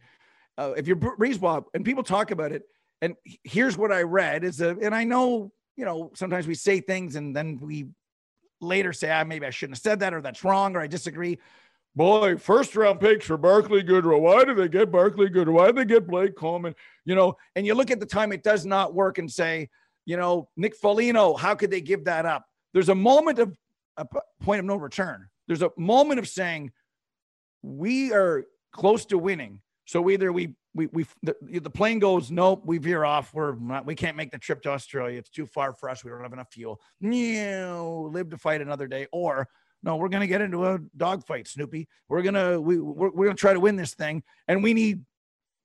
uh, 0.56 0.72
if 0.76 0.86
you're 0.86 0.96
BriseBois 0.96 1.64
and 1.74 1.84
people 1.84 2.04
talk 2.04 2.30
about 2.30 2.52
it, 2.52 2.62
and 3.02 3.16
here's 3.42 3.76
what 3.76 3.92
I 3.92 4.02
read 4.02 4.44
is, 4.44 4.60
a, 4.60 4.70
and 4.80 4.94
I 4.94 5.04
know, 5.04 5.52
you 5.76 5.84
know, 5.84 6.12
sometimes 6.14 6.46
we 6.46 6.54
say 6.54 6.80
things 6.80 7.16
and 7.16 7.34
then 7.34 7.58
we 7.60 7.86
later 8.60 8.92
say, 8.92 9.10
ah, 9.10 9.24
maybe 9.24 9.46
I 9.46 9.50
shouldn't 9.50 9.76
have 9.76 9.82
said 9.82 10.00
that, 10.00 10.14
or 10.14 10.20
that's 10.20 10.44
wrong, 10.44 10.76
or 10.76 10.80
I 10.80 10.86
disagree. 10.86 11.38
Boy, 11.96 12.36
first 12.36 12.74
round 12.76 13.00
picks 13.00 13.26
for 13.26 13.36
Barclay 13.36 13.82
Goodrow. 13.82 14.20
Why 14.20 14.44
did 14.44 14.56
they 14.56 14.68
get 14.68 14.92
Barclay 14.92 15.28
Goodrow? 15.28 15.54
Why 15.54 15.66
did 15.66 15.76
they 15.76 15.84
get 15.84 16.06
Blake 16.06 16.36
Coleman? 16.36 16.74
You 17.04 17.16
know, 17.16 17.36
and 17.56 17.66
you 17.66 17.74
look 17.74 17.90
at 17.90 18.00
the 18.00 18.06
time 18.06 18.32
it 18.32 18.42
does 18.44 18.64
not 18.64 18.94
work 18.94 19.18
and 19.18 19.30
say, 19.30 19.68
you 20.06 20.16
know, 20.16 20.48
Nick 20.56 20.76
Foligno, 20.76 21.34
how 21.34 21.54
could 21.54 21.70
they 21.70 21.80
give 21.80 22.04
that 22.04 22.26
up? 22.26 22.46
There's 22.72 22.88
a 22.88 22.94
moment 22.94 23.38
of 23.38 23.56
a 23.96 24.06
point 24.40 24.60
of 24.60 24.64
no 24.64 24.76
return 24.76 25.28
there's 25.46 25.62
a 25.62 25.70
moment 25.76 26.18
of 26.18 26.28
saying 26.28 26.72
we 27.62 28.12
are 28.12 28.44
close 28.72 29.06
to 29.06 29.18
winning. 29.18 29.60
So 29.86 30.08
either 30.10 30.32
we 30.32 30.54
we 30.74 30.86
we 30.86 31.06
the, 31.22 31.36
the 31.42 31.70
plane 31.70 31.98
goes 31.98 32.30
nope 32.30 32.62
we 32.64 32.78
veer 32.78 33.04
off. 33.04 33.32
We're 33.34 33.54
not, 33.56 33.86
we 33.86 33.94
can't 33.94 34.16
make 34.16 34.30
the 34.30 34.38
trip 34.38 34.62
to 34.62 34.70
Australia. 34.70 35.18
It's 35.18 35.30
too 35.30 35.46
far 35.46 35.72
for 35.72 35.88
us. 35.88 36.04
We 36.04 36.10
don't 36.10 36.22
have 36.22 36.32
enough 36.32 36.52
fuel. 36.52 36.80
No 37.00 38.10
live 38.12 38.30
to 38.30 38.38
fight 38.38 38.60
another 38.60 38.86
day. 38.86 39.06
Or 39.12 39.48
no 39.82 39.96
we're 39.96 40.08
gonna 40.08 40.26
get 40.26 40.40
into 40.40 40.64
a 40.64 40.78
dogfight 40.96 41.46
Snoopy. 41.48 41.88
We're 42.08 42.22
gonna 42.22 42.60
we 42.60 42.78
we're, 42.78 43.10
we're 43.10 43.26
gonna 43.26 43.36
try 43.36 43.52
to 43.52 43.60
win 43.60 43.76
this 43.76 43.94
thing 43.94 44.22
and 44.48 44.62
we 44.62 44.74
need 44.74 45.04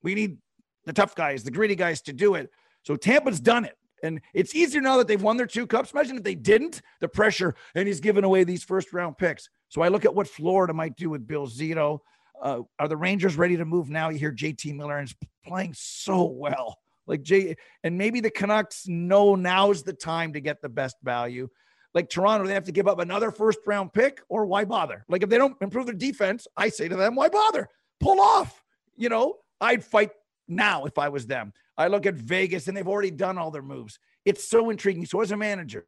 we 0.02 0.14
need 0.14 0.38
the 0.84 0.92
tough 0.92 1.14
guys 1.14 1.42
the 1.42 1.50
gritty 1.50 1.76
guys 1.76 2.02
to 2.02 2.12
do 2.12 2.34
it. 2.34 2.50
So 2.82 2.96
Tampa's 2.96 3.40
done 3.40 3.64
it. 3.64 3.76
And 4.02 4.20
it's 4.32 4.54
easier 4.54 4.80
now 4.80 4.96
that 4.96 5.08
they've 5.08 5.20
won 5.20 5.36
their 5.36 5.46
two 5.46 5.66
cups. 5.66 5.92
Imagine 5.92 6.16
if 6.16 6.22
they 6.22 6.34
didn't, 6.34 6.80
the 7.00 7.08
pressure, 7.08 7.54
and 7.74 7.86
he's 7.86 8.00
giving 8.00 8.24
away 8.24 8.44
these 8.44 8.64
first 8.64 8.94
round 8.94 9.18
picks. 9.18 9.50
So 9.70 9.82
I 9.82 9.88
look 9.88 10.04
at 10.04 10.14
what 10.14 10.28
Florida 10.28 10.74
might 10.74 10.96
do 10.96 11.08
with 11.08 11.26
Bill 11.26 11.46
Zito. 11.46 12.00
Uh, 12.42 12.60
are 12.78 12.88
the 12.88 12.96
Rangers 12.96 13.36
ready 13.36 13.56
to 13.56 13.64
move 13.64 13.88
now? 13.88 14.08
You 14.08 14.18
hear 14.18 14.32
JT 14.32 14.74
Miller 14.74 15.00
is 15.00 15.14
playing 15.46 15.74
so 15.74 16.24
well. 16.24 16.76
Like 17.06 17.22
Jay, 17.22 17.56
and 17.82 17.96
maybe 17.96 18.20
the 18.20 18.30
Canucks 18.30 18.86
know 18.86 19.34
now's 19.34 19.82
the 19.82 19.92
time 19.92 20.34
to 20.34 20.40
get 20.40 20.60
the 20.60 20.68
best 20.68 20.96
value. 21.02 21.48
Like 21.94 22.08
Toronto, 22.08 22.46
they 22.46 22.54
have 22.54 22.64
to 22.64 22.72
give 22.72 22.86
up 22.86 22.98
another 22.98 23.30
first 23.30 23.60
round 23.66 23.92
pick, 23.92 24.20
or 24.28 24.46
why 24.46 24.64
bother? 24.64 25.04
Like 25.08 25.22
if 25.22 25.28
they 25.28 25.38
don't 25.38 25.56
improve 25.60 25.86
their 25.86 25.94
defense, 25.94 26.46
I 26.56 26.68
say 26.68 26.88
to 26.88 26.96
them, 26.96 27.14
why 27.14 27.28
bother? 27.28 27.68
Pull 28.00 28.20
off. 28.20 28.62
You 28.96 29.08
know, 29.08 29.36
I'd 29.60 29.84
fight 29.84 30.10
now 30.46 30.84
if 30.84 30.98
I 30.98 31.08
was 31.08 31.26
them. 31.26 31.52
I 31.76 31.88
look 31.88 32.06
at 32.06 32.14
Vegas 32.14 32.68
and 32.68 32.76
they've 32.76 32.86
already 32.86 33.10
done 33.10 33.38
all 33.38 33.50
their 33.50 33.62
moves. 33.62 33.98
It's 34.24 34.48
so 34.48 34.70
intriguing. 34.70 35.06
So 35.06 35.20
as 35.20 35.32
a 35.32 35.36
manager, 35.36 35.86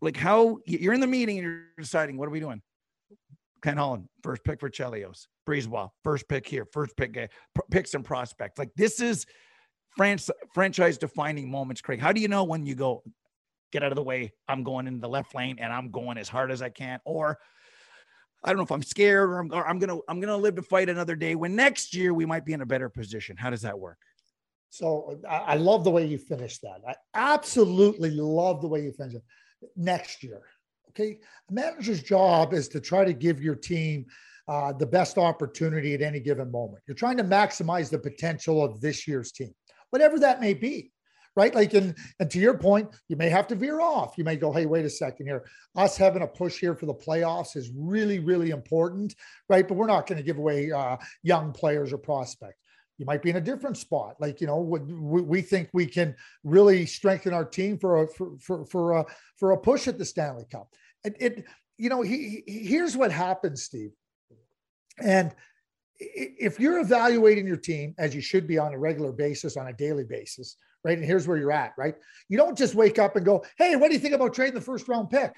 like 0.00 0.16
how 0.16 0.58
you're 0.66 0.94
in 0.94 1.00
the 1.00 1.06
meeting 1.06 1.38
and 1.38 1.46
you're 1.46 1.64
deciding, 1.78 2.16
what 2.16 2.28
are 2.28 2.30
we 2.30 2.40
doing? 2.40 2.62
Ken 3.66 3.78
Holland, 3.78 4.08
first 4.22 4.44
pick 4.44 4.60
for 4.60 4.70
Chelios. 4.70 5.26
BriseBois, 5.44 5.90
first 6.04 6.28
pick 6.28 6.46
here, 6.46 6.68
first 6.72 6.96
pick, 6.96 7.16
uh, 7.16 7.26
pick 7.68 7.88
some 7.88 8.04
prospects. 8.04 8.60
Like 8.60 8.70
this 8.76 9.00
is 9.00 9.26
France, 9.96 10.30
franchise 10.54 10.98
defining 10.98 11.50
moments, 11.50 11.80
Craig. 11.80 11.98
How 11.98 12.12
do 12.12 12.20
you 12.20 12.28
know 12.28 12.44
when 12.44 12.64
you 12.64 12.76
go, 12.76 13.02
get 13.72 13.82
out 13.82 13.90
of 13.90 13.96
the 13.96 14.04
way? 14.04 14.32
I'm 14.46 14.62
going 14.62 14.86
in 14.86 15.00
the 15.00 15.08
left 15.08 15.34
lane 15.34 15.56
and 15.60 15.72
I'm 15.72 15.90
going 15.90 16.16
as 16.16 16.28
hard 16.28 16.52
as 16.52 16.62
I 16.62 16.68
can. 16.68 17.00
Or 17.04 17.38
I 18.44 18.50
don't 18.50 18.58
know 18.58 18.62
if 18.62 18.70
I'm 18.70 18.84
scared 18.84 19.30
or 19.30 19.40
I'm, 19.40 19.52
or 19.52 19.66
I'm 19.66 19.80
gonna 19.80 19.98
I'm 20.08 20.20
gonna 20.20 20.36
live 20.36 20.54
to 20.54 20.62
fight 20.62 20.88
another 20.88 21.16
day. 21.16 21.34
When 21.34 21.56
next 21.56 21.92
year 21.92 22.14
we 22.14 22.24
might 22.24 22.44
be 22.44 22.52
in 22.52 22.60
a 22.60 22.66
better 22.66 22.88
position. 22.88 23.36
How 23.36 23.50
does 23.50 23.62
that 23.62 23.76
work? 23.76 23.98
So 24.70 25.18
I, 25.28 25.38
I 25.38 25.54
love 25.56 25.82
the 25.82 25.90
way 25.90 26.06
you 26.06 26.18
finished 26.18 26.62
that. 26.62 26.82
I 26.88 26.94
absolutely 27.14 28.12
love 28.12 28.60
the 28.60 28.68
way 28.68 28.84
you 28.84 28.92
finished 28.92 29.16
it. 29.16 29.24
Next 29.74 30.22
year, 30.22 30.42
okay. 30.98 31.18
A 31.50 31.52
manager's 31.52 32.02
job 32.02 32.52
is 32.52 32.68
to 32.68 32.80
try 32.80 33.04
to 33.04 33.12
give 33.12 33.42
your 33.42 33.54
team 33.54 34.06
uh, 34.48 34.72
the 34.72 34.86
best 34.86 35.18
opportunity 35.18 35.94
at 35.94 36.02
any 36.02 36.20
given 36.20 36.50
moment. 36.50 36.82
You're 36.86 36.94
trying 36.94 37.16
to 37.18 37.24
maximize 37.24 37.90
the 37.90 37.98
potential 37.98 38.64
of 38.64 38.80
this 38.80 39.06
year's 39.06 39.32
team, 39.32 39.52
whatever 39.90 40.18
that 40.20 40.40
may 40.40 40.54
be 40.54 40.92
right? 41.38 41.54
Like, 41.54 41.74
and, 41.74 41.94
and 42.18 42.30
to 42.30 42.38
your 42.38 42.56
point, 42.56 42.88
you 43.08 43.16
may 43.16 43.28
have 43.28 43.46
to 43.48 43.54
veer 43.54 43.78
off. 43.78 44.16
You 44.16 44.24
may 44.24 44.36
go, 44.36 44.50
hey, 44.54 44.64
wait 44.64 44.86
a 44.86 44.88
second 44.88 45.26
here. 45.26 45.44
Us 45.76 45.94
having 45.94 46.22
a 46.22 46.26
push 46.26 46.58
here 46.58 46.74
for 46.74 46.86
the 46.86 46.94
playoffs 46.94 47.56
is 47.56 47.70
really, 47.76 48.20
really 48.20 48.52
important, 48.52 49.14
right? 49.50 49.68
But 49.68 49.74
we're 49.74 49.86
not 49.86 50.06
going 50.06 50.16
to 50.16 50.24
give 50.24 50.38
away 50.38 50.72
uh, 50.72 50.96
young 51.22 51.52
players 51.52 51.92
or 51.92 51.98
prospects 51.98 52.56
you 52.98 53.04
might 53.04 53.22
be 53.22 53.30
in 53.30 53.36
a 53.36 53.40
different 53.40 53.76
spot. 53.76 54.16
Like, 54.20 54.40
you 54.40 54.46
know, 54.46 54.58
we, 54.58 55.22
we 55.22 55.42
think 55.42 55.68
we 55.72 55.86
can 55.86 56.14
really 56.44 56.86
strengthen 56.86 57.34
our 57.34 57.44
team 57.44 57.78
for 57.78 58.02
a, 58.02 58.08
for, 58.08 58.38
for, 58.40 58.64
for 58.66 58.92
a, 58.92 59.04
for 59.36 59.52
a 59.52 59.58
push 59.58 59.86
at 59.88 59.98
the 59.98 60.04
Stanley 60.04 60.46
Cup. 60.50 60.68
And 61.06 61.16
it, 61.20 61.44
you 61.78 61.88
know, 61.88 62.02
he, 62.02 62.42
he, 62.46 62.58
here's 62.66 62.96
what 62.96 63.12
happens, 63.12 63.62
Steve. 63.62 63.92
And 65.02 65.34
if 65.98 66.58
you're 66.58 66.80
evaluating 66.80 67.46
your 67.46 67.56
team 67.56 67.94
as 67.98 68.14
you 68.14 68.20
should 68.20 68.46
be 68.46 68.58
on 68.58 68.74
a 68.74 68.78
regular 68.78 69.12
basis, 69.12 69.56
on 69.56 69.68
a 69.68 69.72
daily 69.72 70.04
basis, 70.04 70.56
right? 70.84 70.98
And 70.98 71.06
here's 71.06 71.28
where 71.28 71.38
you're 71.38 71.52
at, 71.52 71.72
right? 71.78 71.94
You 72.28 72.36
don't 72.36 72.58
just 72.58 72.74
wake 72.74 72.98
up 72.98 73.16
and 73.16 73.24
go, 73.24 73.44
Hey, 73.56 73.76
what 73.76 73.88
do 73.88 73.94
you 73.94 74.00
think 74.00 74.14
about 74.14 74.34
trading 74.34 74.54
the 74.54 74.60
first 74.60 74.88
round 74.88 75.10
pick? 75.10 75.32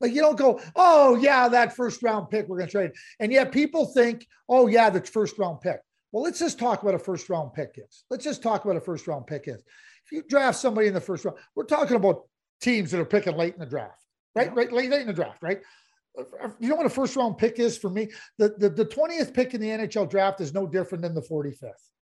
Like 0.00 0.12
you 0.12 0.20
don't 0.20 0.36
go, 0.36 0.60
oh 0.76 1.16
yeah, 1.16 1.48
that 1.48 1.74
first 1.74 2.02
round 2.02 2.28
pick 2.28 2.48
we're 2.48 2.58
going 2.58 2.68
to 2.68 2.72
trade. 2.72 2.92
And 3.20 3.32
yet 3.32 3.52
people 3.52 3.86
think, 3.86 4.26
oh 4.48 4.66
yeah, 4.66 4.90
the 4.90 5.00
first 5.00 5.38
round 5.38 5.60
pick. 5.60 5.80
Well, 6.12 6.22
let's 6.22 6.38
just 6.38 6.58
talk 6.58 6.82
about 6.82 6.94
a 6.94 6.98
first 6.98 7.28
round 7.28 7.54
pick 7.54 7.74
is. 7.76 8.04
Let's 8.10 8.24
just 8.24 8.42
talk 8.42 8.64
about 8.64 8.76
a 8.76 8.80
first 8.80 9.06
round 9.06 9.26
pick 9.26 9.44
is. 9.46 9.62
If 10.04 10.12
you 10.12 10.22
draft 10.28 10.58
somebody 10.58 10.86
in 10.86 10.94
the 10.94 11.00
first 11.00 11.24
round, 11.24 11.38
we're 11.56 11.64
talking 11.64 11.96
about 11.96 12.22
teams 12.60 12.90
that 12.90 13.00
are 13.00 13.04
picking 13.04 13.36
late 13.36 13.54
in 13.54 13.60
the 13.60 13.66
draft, 13.66 14.03
right? 14.34 14.46
Yeah. 14.46 14.52
Right, 14.54 14.72
late, 14.72 14.92
in 14.92 15.06
the 15.06 15.12
draft, 15.12 15.42
right? 15.42 15.60
Uh, 16.18 16.48
you 16.60 16.68
know 16.68 16.76
what 16.76 16.86
a 16.86 16.90
first 16.90 17.16
round 17.16 17.38
pick 17.38 17.58
is 17.58 17.76
for 17.76 17.90
me? 17.90 18.08
The, 18.38 18.54
the, 18.58 18.68
the 18.68 18.84
20th 18.84 19.34
pick 19.34 19.54
in 19.54 19.60
the 19.60 19.68
NHL 19.68 20.08
draft 20.08 20.40
is 20.40 20.54
no 20.54 20.66
different 20.66 21.02
than 21.02 21.14
the 21.14 21.22
45th. 21.22 21.72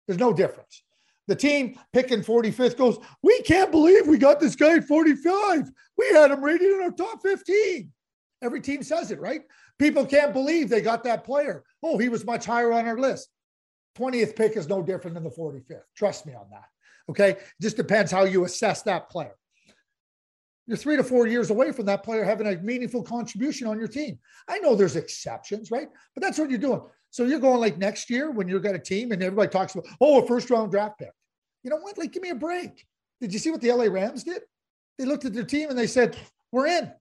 There's 0.06 0.20
no 0.20 0.32
difference. 0.32 0.82
The 1.28 1.34
team 1.34 1.78
picking 1.92 2.22
45th 2.22 2.76
goes, 2.76 2.98
We 3.22 3.40
can't 3.42 3.72
believe 3.72 4.06
we 4.06 4.18
got 4.18 4.38
this 4.38 4.54
guy 4.54 4.76
at 4.76 4.84
45. 4.84 5.70
We 5.98 6.08
had 6.12 6.30
him 6.30 6.44
rated 6.44 6.72
in 6.72 6.82
our 6.82 6.92
top 6.92 7.22
15. 7.22 7.90
Every 8.42 8.60
team 8.60 8.82
says 8.82 9.10
it, 9.10 9.20
right? 9.20 9.42
People 9.78 10.06
can't 10.06 10.32
believe 10.32 10.68
they 10.68 10.80
got 10.80 11.04
that 11.04 11.24
player. 11.24 11.64
Oh, 11.82 11.98
he 11.98 12.08
was 12.08 12.24
much 12.24 12.44
higher 12.44 12.72
on 12.72 12.86
our 12.86 12.98
list. 12.98 13.28
20th 13.98 14.36
pick 14.36 14.56
is 14.56 14.68
no 14.68 14.82
different 14.82 15.14
than 15.14 15.24
the 15.24 15.30
45th. 15.30 15.80
Trust 15.96 16.26
me 16.26 16.34
on 16.34 16.46
that. 16.50 16.66
Okay. 17.08 17.30
It 17.30 17.42
just 17.60 17.76
depends 17.76 18.12
how 18.12 18.24
you 18.24 18.44
assess 18.44 18.82
that 18.82 19.10
player. 19.10 19.34
You're 20.66 20.76
three 20.76 20.96
to 20.96 21.04
four 21.04 21.26
years 21.26 21.50
away 21.50 21.70
from 21.72 21.86
that 21.86 22.02
player 22.02 22.24
having 22.24 22.46
a 22.46 22.56
meaningful 22.56 23.02
contribution 23.02 23.68
on 23.68 23.78
your 23.78 23.88
team. 23.88 24.18
I 24.48 24.58
know 24.58 24.74
there's 24.74 24.96
exceptions, 24.96 25.70
right? 25.70 25.88
But 26.14 26.22
that's 26.22 26.38
what 26.38 26.50
you're 26.50 26.58
doing. 26.58 26.82
So 27.10 27.24
you're 27.24 27.38
going 27.38 27.60
like 27.60 27.78
next 27.78 28.10
year 28.10 28.30
when 28.30 28.48
you've 28.48 28.62
got 28.62 28.74
a 28.74 28.80
team 28.80 29.12
and 29.12 29.22
everybody 29.22 29.48
talks 29.48 29.74
about, 29.74 29.86
oh, 30.00 30.22
a 30.22 30.26
first 30.26 30.50
round 30.50 30.72
draft 30.72 30.98
pick. 30.98 31.12
You 31.62 31.70
know 31.70 31.76
what? 31.76 31.96
Like, 31.98 32.12
give 32.12 32.22
me 32.22 32.30
a 32.30 32.34
break. 32.34 32.84
Did 33.20 33.32
you 33.32 33.38
see 33.38 33.50
what 33.50 33.60
the 33.60 33.72
LA 33.72 33.84
Rams 33.84 34.24
did? 34.24 34.42
They 34.98 35.04
looked 35.04 35.24
at 35.24 35.32
their 35.32 35.44
team 35.44 35.70
and 35.70 35.78
they 35.78 35.86
said, 35.86 36.16
we're 36.50 36.66
in. 36.66 36.92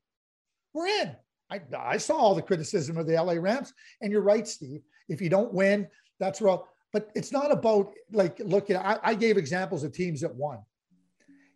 We're 0.74 0.88
in. 0.88 1.16
I, 1.49 1.61
I 1.78 1.97
saw 1.97 2.18
all 2.18 2.36
the 2.36 2.41
criticism 2.41 2.97
of 2.97 3.07
the 3.07 3.22
LA 3.22 3.34
Rams. 3.34 3.74
And 4.01 4.11
you're 4.11 4.22
right, 4.22 4.47
Steve. 4.47 4.82
If 5.09 5.22
you 5.22 5.30
don't 5.30 5.53
win, 5.53 5.88
that's 6.20 6.39
well 6.39 6.70
but 6.95 7.11
it's 7.13 7.34
not 7.34 7.51
about 7.51 7.93
like 8.13 8.39
looking. 8.39 8.78
I, 8.78 8.97
I 9.03 9.16
gave 9.16 9.36
examples 9.36 9.84
of 9.84 9.91
teams 9.91 10.22
that 10.22 10.34
won. 10.34 10.59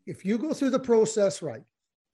If 0.05 0.25
you 0.25 0.37
go 0.37 0.53
through 0.53 0.71
the 0.71 0.79
process 0.79 1.41
right, 1.41 1.63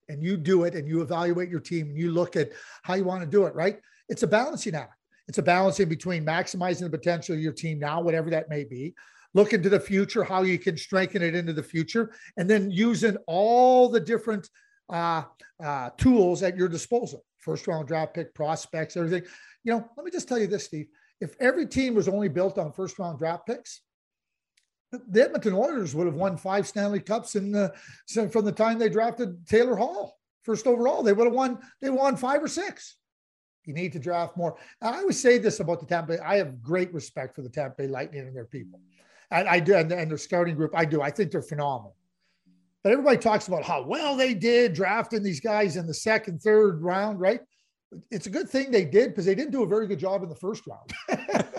and 0.09 0.23
you 0.23 0.37
do 0.37 0.63
it, 0.63 0.75
and 0.75 0.87
you 0.87 1.01
evaluate 1.01 1.49
your 1.49 1.59
team, 1.59 1.89
and 1.89 1.97
you 1.97 2.11
look 2.11 2.35
at 2.35 2.51
how 2.83 2.93
you 2.93 3.03
want 3.03 3.21
to 3.21 3.27
do 3.27 3.45
it 3.45 3.55
right, 3.55 3.79
it's 4.09 4.23
a 4.23 4.27
balancing 4.27 4.75
act. 4.75 4.93
It's 5.27 5.39
a 5.39 5.43
balancing 5.43 5.89
between 5.89 6.25
maximizing 6.25 6.81
the 6.81 6.97
potential 6.97 7.35
of 7.35 7.41
your 7.41 7.53
team 7.53 7.79
now, 7.79 8.01
whatever 8.01 8.29
that 8.29 8.49
may 8.49 8.63
be, 8.63 8.93
look 9.33 9.53
into 9.53 9.69
the 9.69 9.79
future, 9.79 10.23
how 10.23 10.43
you 10.43 10.59
can 10.59 10.77
strengthen 10.77 11.23
it 11.23 11.35
into 11.35 11.53
the 11.53 11.63
future, 11.63 12.13
and 12.37 12.49
then 12.49 12.69
using 12.69 13.17
all 13.27 13.89
the 13.89 13.99
different 13.99 14.49
uh, 14.89 15.23
uh, 15.63 15.89
tools 15.97 16.43
at 16.43 16.55
your 16.55 16.67
disposal 16.67 17.25
first 17.45 17.67
round 17.67 17.87
draft 17.87 18.15
pick, 18.15 18.33
prospects, 18.33 18.97
everything. 18.97 19.23
You 19.63 19.73
know, 19.73 19.89
let 19.95 20.03
me 20.03 20.11
just 20.11 20.27
tell 20.27 20.39
you 20.39 20.47
this, 20.47 20.65
Steve. 20.65 20.87
If 21.21 21.35
every 21.39 21.67
team 21.67 21.93
was 21.93 22.09
only 22.09 22.27
built 22.27 22.57
on 22.57 22.73
first 22.73 22.99
round 22.99 23.19
draft 23.19 23.45
picks, 23.45 23.81
the 25.07 25.23
Edmonton 25.23 25.53
Oilers 25.53 25.95
would 25.95 26.07
have 26.07 26.15
won 26.15 26.37
five 26.37 26.67
Stanley 26.67 26.99
Cups 26.99 27.35
in 27.35 27.51
the 27.51 27.73
from 28.31 28.45
the 28.45 28.51
time 28.51 28.79
they 28.79 28.89
drafted 28.89 29.47
Taylor 29.47 29.75
Hall 29.75 30.19
first 30.43 30.67
overall. 30.67 31.03
They 31.03 31.13
would 31.13 31.25
have 31.25 31.33
won. 31.33 31.59
They 31.81 31.89
won 31.89 32.15
five 32.15 32.43
or 32.43 32.47
six. 32.47 32.95
You 33.65 33.73
need 33.73 33.93
to 33.93 33.99
draft 33.99 34.37
more. 34.37 34.57
I 34.81 34.99
always 34.99 35.19
say 35.19 35.39
this 35.39 35.59
about 35.59 35.79
the 35.79 35.87
Tampa 35.87 36.13
Bay. 36.13 36.19
I 36.19 36.37
have 36.37 36.61
great 36.61 36.93
respect 36.93 37.35
for 37.35 37.41
the 37.41 37.49
Tampa 37.49 37.75
Bay 37.77 37.87
Lightning 37.87 38.21
and 38.21 38.35
their 38.35 38.45
people. 38.45 38.79
And 39.31 39.47
I 39.47 39.59
do, 39.59 39.75
and, 39.75 39.91
and 39.91 40.09
their 40.09 40.19
scouting 40.19 40.55
group, 40.55 40.71
I 40.75 40.85
do. 40.85 41.01
I 41.01 41.09
think 41.09 41.31
they're 41.31 41.41
phenomenal. 41.41 41.95
But 42.83 42.91
everybody 42.91 43.17
talks 43.17 43.47
about 43.47 43.63
how 43.63 43.81
well 43.81 44.15
they 44.15 44.35
did 44.35 44.73
drafting 44.73 45.23
these 45.23 45.39
guys 45.39 45.77
in 45.77 45.87
the 45.87 45.93
second, 45.93 46.43
third 46.43 46.83
round, 46.83 47.19
right? 47.19 47.41
It's 48.11 48.27
a 48.27 48.29
good 48.29 48.47
thing 48.47 48.69
they 48.69 48.85
did 48.85 49.09
because 49.09 49.25
they 49.25 49.33
didn't 49.33 49.51
do 49.51 49.63
a 49.63 49.67
very 49.67 49.87
good 49.87 49.97
job 49.97 50.21
in 50.21 50.29
the 50.29 50.35
first 50.35 50.63
round. 50.67 50.93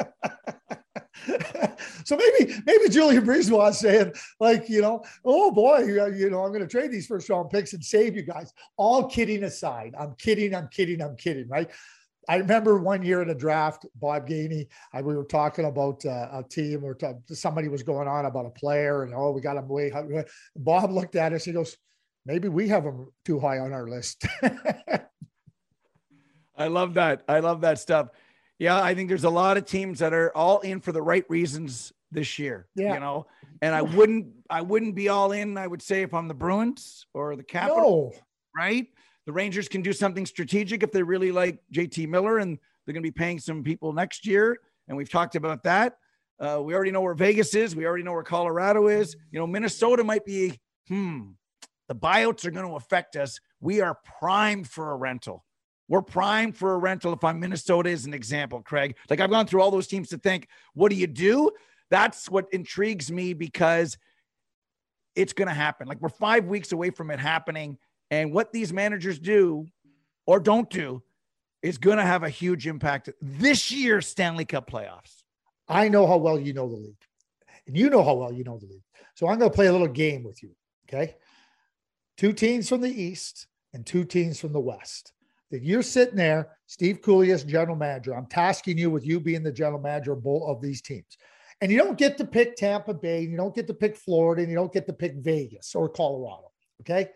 so 2.07 2.17
maybe 2.17 2.55
maybe 2.65 2.89
Julien 2.89 3.27
BriseBois 3.27 3.75
saying 3.75 4.13
like 4.39 4.69
you 4.69 4.81
know 4.81 5.03
oh 5.25 5.51
boy 5.51 5.79
you 5.81 6.31
know 6.31 6.45
I'm 6.45 6.53
going 6.53 6.61
to 6.61 6.69
trade 6.69 6.93
these 6.93 7.07
first 7.07 7.29
round 7.29 7.51
picks 7.51 7.73
and 7.73 7.85
save 7.85 8.15
you 8.15 8.23
guys. 8.23 8.53
All 8.77 9.09
kidding 9.09 9.45
aside, 9.45 9.95
I'm 9.99 10.15
kidding, 10.15 10.55
I'm 10.55 10.69
kidding, 10.69 11.03
I'm 11.03 11.17
kidding, 11.17 11.49
right? 11.49 11.71
I 12.29 12.37
remember 12.37 12.79
one 12.79 13.05
year 13.05 13.23
in 13.23 13.31
a 13.31 13.35
draft, 13.35 13.87
Bob 13.97 14.29
Gainey, 14.29 14.67
I, 14.93 15.01
we 15.03 15.17
were 15.17 15.25
talking 15.25 15.65
about 15.65 16.05
uh, 16.05 16.29
a 16.33 16.45
team 16.49 16.85
or 16.85 16.95
t- 16.95 17.13
somebody 17.33 17.69
was 17.69 17.83
going 17.85 18.09
on 18.09 18.27
about 18.27 18.47
a 18.47 18.51
player 18.51 19.05
and, 19.05 19.15
oh, 19.15 19.31
we 19.31 19.41
got 19.41 19.57
him 19.57 19.69
way 19.69 19.91
high. 19.91 20.03
Bob 20.57 20.91
looked 20.91 21.15
at 21.15 21.33
us. 21.33 21.45
He 21.45 21.53
goes, 21.53 21.77
maybe 22.25 22.49
we 22.49 22.67
have 22.69 22.85
him 22.85 23.07
too 23.25 23.39
high 23.39 23.59
on 23.59 23.73
our 23.73 23.87
list. 23.89 24.27
I 26.57 26.67
love 26.67 26.95
that. 26.95 27.23
I 27.29 27.39
love 27.41 27.61
that 27.61 27.79
stuff. 27.79 28.09
Yeah, 28.59 28.81
I 28.83 28.95
think 28.95 29.09
there's 29.09 29.25
a 29.25 29.31
lot 29.31 29.57
of 29.57 29.67
teams 29.67 29.99
that 29.99 30.13
are 30.15 30.35
all 30.35 30.61
in 30.61 30.81
for 30.81 30.93
the 30.93 31.03
right 31.03 31.25
reasons 31.29 31.93
this 32.11 32.39
year. 32.39 32.69
Yeah. 32.75 32.95
You 32.95 33.01
know, 33.01 33.27
and 33.61 33.75
I 33.75 33.83
wouldn't 33.83 34.29
I 34.49 34.63
wouldn't 34.63 34.95
be 34.95 35.09
all 35.09 35.33
in, 35.33 35.59
I 35.59 35.67
would 35.67 35.83
say, 35.83 36.03
if 36.03 36.15
I'm 36.15 36.29
the 36.29 36.35
Bruins 36.35 37.07
or 37.15 37.37
the 37.37 37.43
Capital. 37.43 38.13
No. 38.15 38.21
Right. 38.57 38.87
The 39.27 39.33
Rangers 39.33 39.69
can 39.69 39.83
do 39.83 39.93
something 39.93 40.25
strategic 40.25 40.83
if 40.83 40.93
they 40.93 41.03
really 41.03 41.33
like 41.33 41.59
JT 41.73 42.09
Miller 42.09 42.39
and 42.39 42.59
they're 42.85 42.93
going 42.93 43.03
to 43.03 43.07
be 43.07 43.11
paying 43.11 43.39
some 43.39 43.63
people 43.63 43.93
next 43.93 44.27
year. 44.27 44.59
And 44.89 44.97
we've 44.97 45.11
talked 45.11 45.35
about 45.35 45.65
that. 45.65 45.99
Uh, 46.39 46.61
we 46.63 46.75
already 46.75 46.93
know 46.93 47.01
where 47.01 47.15
Vegas 47.15 47.55
is. 47.55 47.75
We 47.75 47.87
already 47.87 48.05
know 48.05 48.13
where 48.13 48.23
Colorado 48.23 48.87
is. 48.87 49.17
You 49.33 49.41
know, 49.41 49.47
Minnesota 49.47 50.05
might 50.05 50.25
be, 50.25 50.61
hmm, 50.87 51.31
the 51.89 51.95
buyouts 51.95 52.45
are 52.45 52.51
going 52.51 52.69
to 52.69 52.77
affect 52.77 53.17
us. 53.17 53.41
We 53.61 53.81
are 53.81 53.99
primed 54.21 54.69
for 54.69 54.93
a 54.93 54.97
rental. 54.97 55.45
We're 55.89 56.03
primed 56.03 56.57
for 56.57 56.75
a 56.75 56.79
rental. 56.79 57.13
If 57.13 57.23
I'm 57.23 57.39
Minnesota, 57.39 57.91
as 57.91 58.07
an 58.07 58.15
example, 58.15 58.61
Craig, 58.63 58.97
like 59.09 59.21
I've 59.21 59.31
gone 59.31 59.47
through 59.47 59.63
all 59.63 59.71
those 59.71 59.87
teams 59.87 60.09
to 60.09 60.19
think, 60.19 60.49
what 60.75 60.91
do 60.91 60.97
you 60.97 61.07
do? 61.07 61.51
That's 61.91 62.29
what 62.29 62.47
intrigues 62.53 63.11
me 63.13 63.35
because 63.35 63.97
it's 65.15 65.33
going 65.33 65.49
to 65.49 65.55
happen. 65.55 65.87
Like 65.87 66.01
we're 66.01 66.09
five 66.09 66.47
weeks 66.47 66.73
away 66.73 66.91
from 66.91 67.11
it 67.11 67.21
happening. 67.21 67.79
And 68.11 68.33
what 68.33 68.53
these 68.53 68.73
managers 68.73 69.19
do 69.19 69.67
or 70.27 70.41
don't 70.41 70.69
do 70.69 71.03
is 71.63 71.79
going 71.79 71.97
to 71.97 72.05
have 72.05 72.23
a 72.23 72.29
huge 72.29 72.67
impact 72.67 73.11
this 73.21 73.71
year's 73.71 74.07
Stanley 74.07 74.45
Cup 74.45 74.71
playoffs. 74.71 75.23
I 75.69 75.89
know 75.89 76.07
how 76.07 76.17
well 76.17 76.39
you 76.39 76.53
know 76.53 76.69
the 76.69 76.77
league, 76.77 77.03
and 77.67 77.77
you 77.77 77.91
know 77.91 78.05
how 78.05 78.15
well 78.15 78.33
you 78.33 78.45
know 78.45 78.59
the 78.59 78.67
league. 78.67 78.85
So 79.15 79.27
I'm 79.27 79.39
going 79.39 79.51
to 79.51 79.55
play 79.55 79.67
a 79.67 79.73
little 79.73 79.89
game 79.89 80.23
with 80.23 80.43
you. 80.43 80.51
Okay. 80.89 81.17
Two 82.17 82.33
teams 82.33 82.69
from 82.69 82.83
the 82.83 83.03
East 83.03 83.49
and 83.73 83.85
two 83.85 84.05
teams 84.05 84.39
from 84.39 84.53
the 84.53 84.61
West. 84.61 85.13
That 85.51 85.63
you're 85.63 85.83
sitting 85.83 86.17
there, 86.17 86.49
Steve 86.67 87.01
Kouleas, 87.01 87.47
general 87.47 87.77
manager. 87.77 88.15
I'm 88.15 88.27
tasking 88.27 88.79
you 88.79 88.91
with 88.91 89.07
you 89.07 89.21
being 89.21 89.43
the 89.43 89.53
general 89.53 89.81
manager 89.81 90.13
of 90.13 90.61
these 90.61 90.83
teams. 90.83 91.17
And 91.61 91.71
you 91.71 91.79
don't 91.79 91.97
get 91.97 92.19
to 92.19 92.25
pick 92.25 92.57
Tampa 92.57 92.93
Bay, 92.93 93.23
and 93.23 93.31
you 93.31 93.37
don't 93.37 93.55
get 93.55 93.67
to 93.69 93.75
pick 93.75 93.97
Florida, 93.97 94.43
and 94.43 94.51
you 94.51 94.57
don't 94.57 94.73
get 94.73 94.87
to 94.87 94.93
pick 94.93 95.15
Vegas 95.17 95.75
or 95.75 95.89
Colorado. 95.89 96.51
Okay 96.81 97.11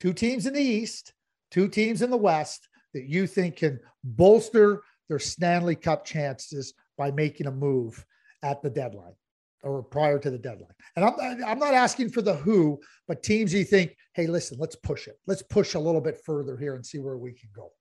two 0.00 0.12
teams 0.12 0.46
in 0.46 0.54
the 0.54 0.62
East, 0.62 1.12
two 1.50 1.68
teams 1.68 2.02
in 2.02 2.10
the 2.10 2.16
West 2.16 2.68
that 2.94 3.04
you 3.04 3.26
think 3.26 3.56
can 3.56 3.80
bolster 4.04 4.82
their 5.08 5.18
Stanley 5.18 5.74
Cup 5.74 6.04
chances 6.04 6.74
by 6.96 7.10
making 7.10 7.46
a 7.46 7.52
move 7.52 8.04
at 8.42 8.62
the 8.62 8.70
deadline 8.70 9.14
or 9.62 9.82
prior 9.82 10.18
to 10.18 10.30
the 10.30 10.38
deadline. 10.38 10.72
And 10.96 11.04
I'm, 11.04 11.14
I'm 11.44 11.58
not 11.58 11.74
asking 11.74 12.10
for 12.10 12.22
the 12.22 12.34
who, 12.34 12.80
but 13.06 13.22
teams 13.22 13.52
you 13.52 13.64
think, 13.64 13.96
hey, 14.14 14.26
listen, 14.26 14.58
let's 14.60 14.76
push 14.76 15.08
it. 15.08 15.18
Let's 15.26 15.42
push 15.42 15.74
a 15.74 15.78
little 15.78 16.00
bit 16.00 16.20
further 16.24 16.56
here 16.56 16.74
and 16.74 16.84
see 16.84 16.98
where 16.98 17.16
we 17.16 17.32
can 17.32 17.48
go. 17.54 17.72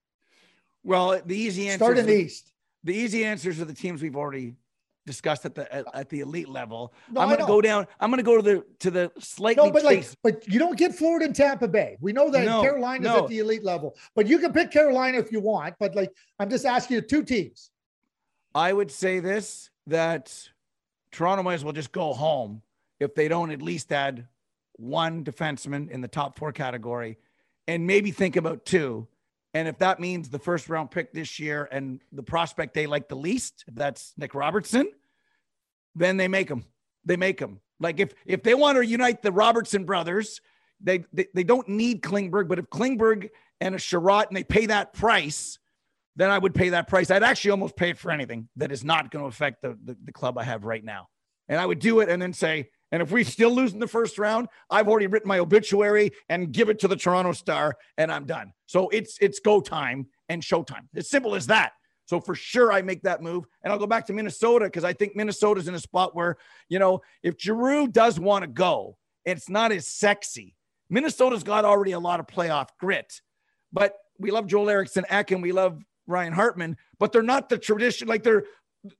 Well, 0.83 1.21
the 1.25 1.37
easy 1.37 1.67
answer 1.67 1.77
start 1.77 1.97
in 1.97 2.05
the 2.05 2.15
East. 2.15 2.53
The 2.83 2.95
easy 2.95 3.25
answers 3.25 3.59
are 3.59 3.65
the 3.65 3.73
teams 3.73 4.01
we've 4.01 4.15
already 4.15 4.55
discussed 5.05 5.45
at 5.45 5.55
the 5.55 5.73
at, 5.73 5.85
at 5.93 6.09
the 6.09 6.19
elite 6.19 6.47
level. 6.47 6.93
No, 7.11 7.21
I'm 7.21 7.27
going 7.27 7.39
to 7.39 7.45
go 7.45 7.61
down. 7.61 7.87
I'm 7.99 8.11
going 8.11 8.19
to 8.19 8.23
go 8.23 8.37
to 8.37 8.41
the 8.41 8.63
to 8.79 8.91
the 8.91 9.11
slightly. 9.19 9.65
No, 9.65 9.71
but 9.71 9.83
like, 9.83 10.05
but 10.21 10.47
you 10.47 10.59
don't 10.59 10.77
get 10.77 10.93
Florida 10.93 11.25
and 11.25 11.35
Tampa 11.35 11.67
Bay. 11.67 11.97
We 11.99 12.13
know 12.13 12.29
that 12.29 12.45
no, 12.45 12.61
Carolina's 12.61 13.05
no. 13.05 13.23
at 13.23 13.27
the 13.27 13.39
elite 13.39 13.63
level, 13.63 13.95
but 14.15 14.27
you 14.27 14.37
can 14.37 14.53
pick 14.53 14.71
Carolina 14.71 15.17
if 15.17 15.31
you 15.31 15.39
want. 15.39 15.75
But 15.79 15.95
like, 15.95 16.11
I'm 16.39 16.49
just 16.49 16.65
asking 16.65 16.95
you 16.95 17.01
two 17.01 17.23
teams. 17.23 17.71
I 18.53 18.71
would 18.71 18.91
say 18.91 19.19
this 19.19 19.69
that 19.87 20.49
Toronto 21.17 21.41
might 21.41 21.55
as 21.55 21.63
well 21.63 21.73
just 21.73 21.91
go 21.91 22.13
home 22.13 22.61
if 22.99 23.15
they 23.15 23.27
don't 23.27 23.49
at 23.49 23.59
least 23.59 23.91
add 23.91 24.27
one 24.73 25.23
defenseman 25.23 25.89
in 25.89 26.01
the 26.01 26.07
top 26.07 26.37
four 26.37 26.51
category, 26.51 27.17
and 27.67 27.87
maybe 27.87 28.11
think 28.11 28.35
about 28.35 28.65
two. 28.65 29.07
And 29.55 29.67
if 29.67 29.79
that 29.79 29.99
means 29.99 30.29
the 30.29 30.37
first 30.37 30.69
round 30.69 30.91
pick 30.91 31.11
this 31.13 31.39
year 31.39 31.67
and 31.71 32.01
the 32.11 32.21
prospect 32.21 32.75
they 32.75 32.85
like 32.85 33.09
the 33.09 33.15
least, 33.15 33.65
that's 33.67 34.13
Nick 34.15 34.35
Robertson, 34.35 34.91
then 35.95 36.17
they 36.17 36.27
make 36.27 36.49
them. 36.49 36.63
They 37.03 37.17
make 37.17 37.39
them. 37.39 37.61
Like 37.79 37.99
if 37.99 38.13
if 38.27 38.43
they 38.43 38.53
want 38.53 38.75
to 38.75 38.85
unite 38.85 39.23
the 39.23 39.31
Robertson 39.31 39.85
brothers, 39.85 40.39
they 40.79 41.03
they, 41.11 41.25
they 41.33 41.43
don't 41.43 41.67
need 41.67 42.03
Klingberg, 42.03 42.47
but 42.47 42.59
if 42.59 42.69
Klingberg 42.69 43.31
and 43.59 43.73
a 43.73 43.79
Chiarot 43.79 44.27
and 44.27 44.37
they 44.37 44.43
pay 44.43 44.67
that 44.67 44.93
price, 44.93 45.57
then 46.17 46.31
I 46.31 46.37
would 46.37 46.53
pay 46.53 46.69
that 46.69 46.87
price. 46.87 47.09
I'd 47.11 47.23
actually 47.23 47.51
almost 47.51 47.77
pay 47.77 47.91
it 47.91 47.97
for 47.97 48.11
anything 48.11 48.49
that 48.57 48.71
is 48.71 48.83
not 48.83 49.11
going 49.11 49.23
to 49.23 49.29
affect 49.29 49.61
the, 49.61 49.77
the, 49.83 49.95
the 50.03 50.11
club 50.11 50.37
I 50.37 50.43
have 50.43 50.65
right 50.65 50.83
now. 50.83 51.07
And 51.47 51.61
I 51.61 51.65
would 51.65 51.79
do 51.79 52.01
it 52.01 52.09
and 52.09 52.21
then 52.21 52.33
say, 52.33 52.69
and 52.91 53.01
if 53.01 53.11
we 53.11 53.23
still 53.23 53.51
lose 53.51 53.73
in 53.73 53.79
the 53.79 53.87
first 53.87 54.17
round, 54.17 54.47
I've 54.69 54.87
already 54.87 55.07
written 55.07 55.27
my 55.27 55.39
obituary 55.39 56.11
and 56.27 56.51
give 56.51 56.69
it 56.69 56.79
to 56.79 56.87
the 56.87 56.95
Toronto 56.95 57.33
Star, 57.33 57.75
and 57.97 58.11
I'm 58.11 58.25
done. 58.25 58.53
So 58.65 58.89
it's 58.89 59.17
it's 59.21 59.39
go 59.39 59.59
time 59.59 60.07
and 60.29 60.43
show 60.43 60.63
time. 60.63 60.89
As 60.95 61.09
simple 61.09 61.35
as 61.35 61.47
that. 61.47 61.73
So 62.05 62.21
for 62.21 62.33
sure, 62.33 62.71
I 62.71 62.81
make 62.81 63.01
that 63.03 63.21
move, 63.21 63.45
and 63.61 63.73
I'll 63.73 63.79
go 63.79 63.87
back 63.87 64.07
to 64.07 64.13
Minnesota 64.13 64.65
because 64.65 64.85
I 64.85 64.93
think 64.93 65.15
Minnesota's 65.15 65.67
in 65.67 65.75
a 65.75 65.79
spot 65.79 66.15
where 66.15 66.37
you 66.69 66.79
know 66.79 67.01
if 67.23 67.35
Giroux 67.37 67.87
does 67.87 68.19
want 68.19 68.43
to 68.43 68.47
go, 68.47 68.97
it's 69.25 69.49
not 69.49 69.73
as 69.73 69.87
sexy. 69.87 70.55
Minnesota's 70.89 71.43
got 71.43 71.65
already 71.65 71.91
a 71.91 71.99
lot 71.99 72.21
of 72.21 72.27
playoff 72.27 72.69
grit, 72.79 73.21
but 73.73 73.95
we 74.17 74.31
love 74.31 74.47
Joel 74.47 74.69
Eriksson 74.69 75.05
Ek 75.09 75.31
and 75.31 75.41
we 75.41 75.51
love 75.51 75.81
Ryan 76.07 76.33
Hartman, 76.33 76.77
but 76.99 77.11
they're 77.11 77.21
not 77.21 77.49
the 77.49 77.57
tradition. 77.57 78.07
Like 78.07 78.23
they're 78.23 78.45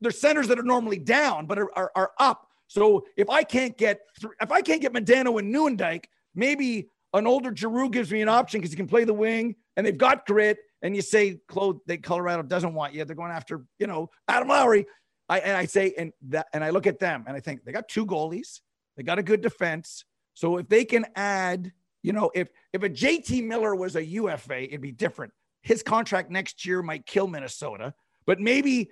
they're 0.02 0.12
centers 0.12 0.48
that 0.50 0.60
are 0.60 0.64
normally 0.64 1.00
down, 1.00 1.46
but 1.46 1.58
are, 1.58 1.72
are, 1.76 1.92
are 1.96 2.12
up. 2.20 2.48
So 2.68 3.06
if 3.16 3.30
I 3.30 3.44
can't 3.44 3.78
get 3.78 4.02
th- 4.20 4.34
if 4.42 4.52
I 4.52 4.62
can't 4.62 4.82
get 4.82 4.94
Modano 4.94 5.40
and 5.40 5.54
Nieuwendyk, 5.54 6.06
maybe 6.36 6.90
an 7.14 7.26
older 7.26 7.56
Giroux 7.56 7.90
gives 7.90 8.12
me 8.12 8.22
an 8.22 8.30
option 8.30 8.60
because 8.60 8.72
he 8.72 8.78
can 8.78 8.88
play 8.88 9.06
the 9.06 9.14
wing 9.14 9.56
and 9.76 9.86
they've 9.86 9.98
got 9.98 10.26
grit. 10.26 10.58
And 10.82 10.96
you 10.96 11.02
say, 11.02 11.40
Claude, 11.48 11.80
they 11.88 11.98
Colorado 11.98 12.44
doesn't 12.44 12.74
want 12.74 12.94
you. 12.94 13.04
They're 13.06 13.16
going 13.16 13.32
after, 13.32 13.64
you 13.80 13.88
know, 13.88 14.10
Adam 14.28 14.50
Lowry. 14.50 14.86
I 15.30 15.40
and 15.40 15.58
I 15.58 15.66
say, 15.66 15.94
and 15.98 16.14
that 16.30 16.48
and 16.54 16.64
I 16.64 16.70
look 16.70 16.88
at 16.88 17.00
them 17.00 17.24
and 17.28 17.36
I 17.36 17.40
think 17.40 17.64
they 17.64 17.72
got 17.72 17.90
two 17.90 18.06
goalies, 18.06 18.62
they 18.96 19.04
got 19.04 19.20
a 19.20 19.24
good 19.24 19.42
defense. 19.42 20.06
So 20.34 20.58
if 20.58 20.70
they 20.70 20.86
can 20.86 21.06
add, 21.16 21.72
you 22.04 22.14
know, 22.14 22.32
if 22.36 22.50
if 22.74 22.84
a 22.84 22.90
JT 22.90 23.46
Miller 23.46 23.76
was 23.76 23.96
a 23.96 24.04
UFA, 24.04 24.66
it'd 24.66 24.82
be 24.82 24.92
different. 24.92 25.34
His 25.62 25.84
contract 25.84 26.32
next 26.32 26.66
year 26.66 26.82
might 26.82 27.06
kill 27.06 27.28
Minnesota, 27.28 27.94
but 28.26 28.40
maybe 28.40 28.90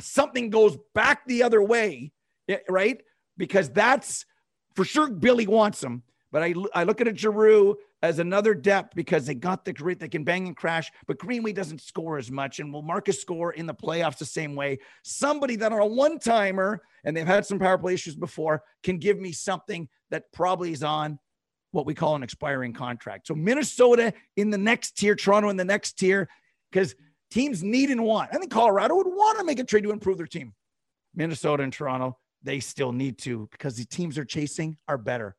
something 0.00 0.50
goes 0.50 0.76
back 0.94 1.26
the 1.26 1.42
other 1.42 1.62
way, 1.62 2.12
right? 2.68 3.00
because 3.36 3.70
that's 3.70 4.24
for 4.74 4.84
sure 4.84 5.10
Billy 5.10 5.46
wants 5.46 5.82
him. 5.82 6.02
But 6.32 6.42
I, 6.42 6.54
I 6.74 6.84
look 6.84 7.00
at 7.00 7.08
a 7.08 7.16
Giroux 7.16 7.76
as 8.02 8.18
another 8.18 8.52
depth 8.52 8.94
because 8.94 9.26
they 9.26 9.34
got 9.34 9.64
the 9.64 9.72
grit, 9.72 10.00
they 10.00 10.08
can 10.08 10.24
bang 10.24 10.46
and 10.46 10.56
crash, 10.56 10.90
but 11.06 11.18
Greenway 11.18 11.52
doesn't 11.52 11.80
score 11.80 12.18
as 12.18 12.30
much. 12.30 12.58
And 12.58 12.72
will 12.72 12.82
Marcus 12.82 13.20
score 13.20 13.52
in 13.52 13.66
the 13.66 13.74
playoffs 13.74 14.18
the 14.18 14.26
same 14.26 14.54
way? 14.54 14.78
Somebody 15.02 15.56
that 15.56 15.72
are 15.72 15.80
a 15.80 15.86
one 15.86 16.18
timer 16.18 16.82
and 17.04 17.16
they've 17.16 17.26
had 17.26 17.46
some 17.46 17.58
power 17.58 17.78
play 17.78 17.94
issues 17.94 18.16
before 18.16 18.62
can 18.82 18.98
give 18.98 19.18
me 19.18 19.32
something 19.32 19.88
that 20.10 20.30
probably 20.32 20.72
is 20.72 20.82
on 20.82 21.18
what 21.72 21.86
we 21.86 21.94
call 21.94 22.16
an 22.16 22.22
expiring 22.22 22.72
contract. 22.72 23.26
So 23.26 23.34
Minnesota 23.34 24.12
in 24.36 24.50
the 24.50 24.58
next 24.58 24.96
tier, 24.96 25.14
Toronto 25.14 25.48
in 25.48 25.56
the 25.56 25.64
next 25.64 25.98
tier, 25.98 26.28
because 26.70 26.94
teams 27.30 27.62
need 27.62 27.90
and 27.90 28.02
want. 28.02 28.30
I 28.32 28.38
think 28.38 28.50
Colorado 28.50 28.96
would 28.96 29.06
want 29.06 29.38
to 29.38 29.44
make 29.44 29.58
a 29.58 29.64
trade 29.64 29.84
to 29.84 29.90
improve 29.90 30.16
their 30.16 30.26
team. 30.26 30.54
Minnesota 31.14 31.62
and 31.62 31.72
Toronto, 31.72 32.18
they 32.42 32.60
still 32.60 32.92
need 32.92 33.18
to 33.18 33.48
because 33.50 33.76
the 33.76 33.84
teams 33.84 34.14
they're 34.14 34.24
chasing 34.24 34.76
are 34.86 34.98
better. 34.98 35.36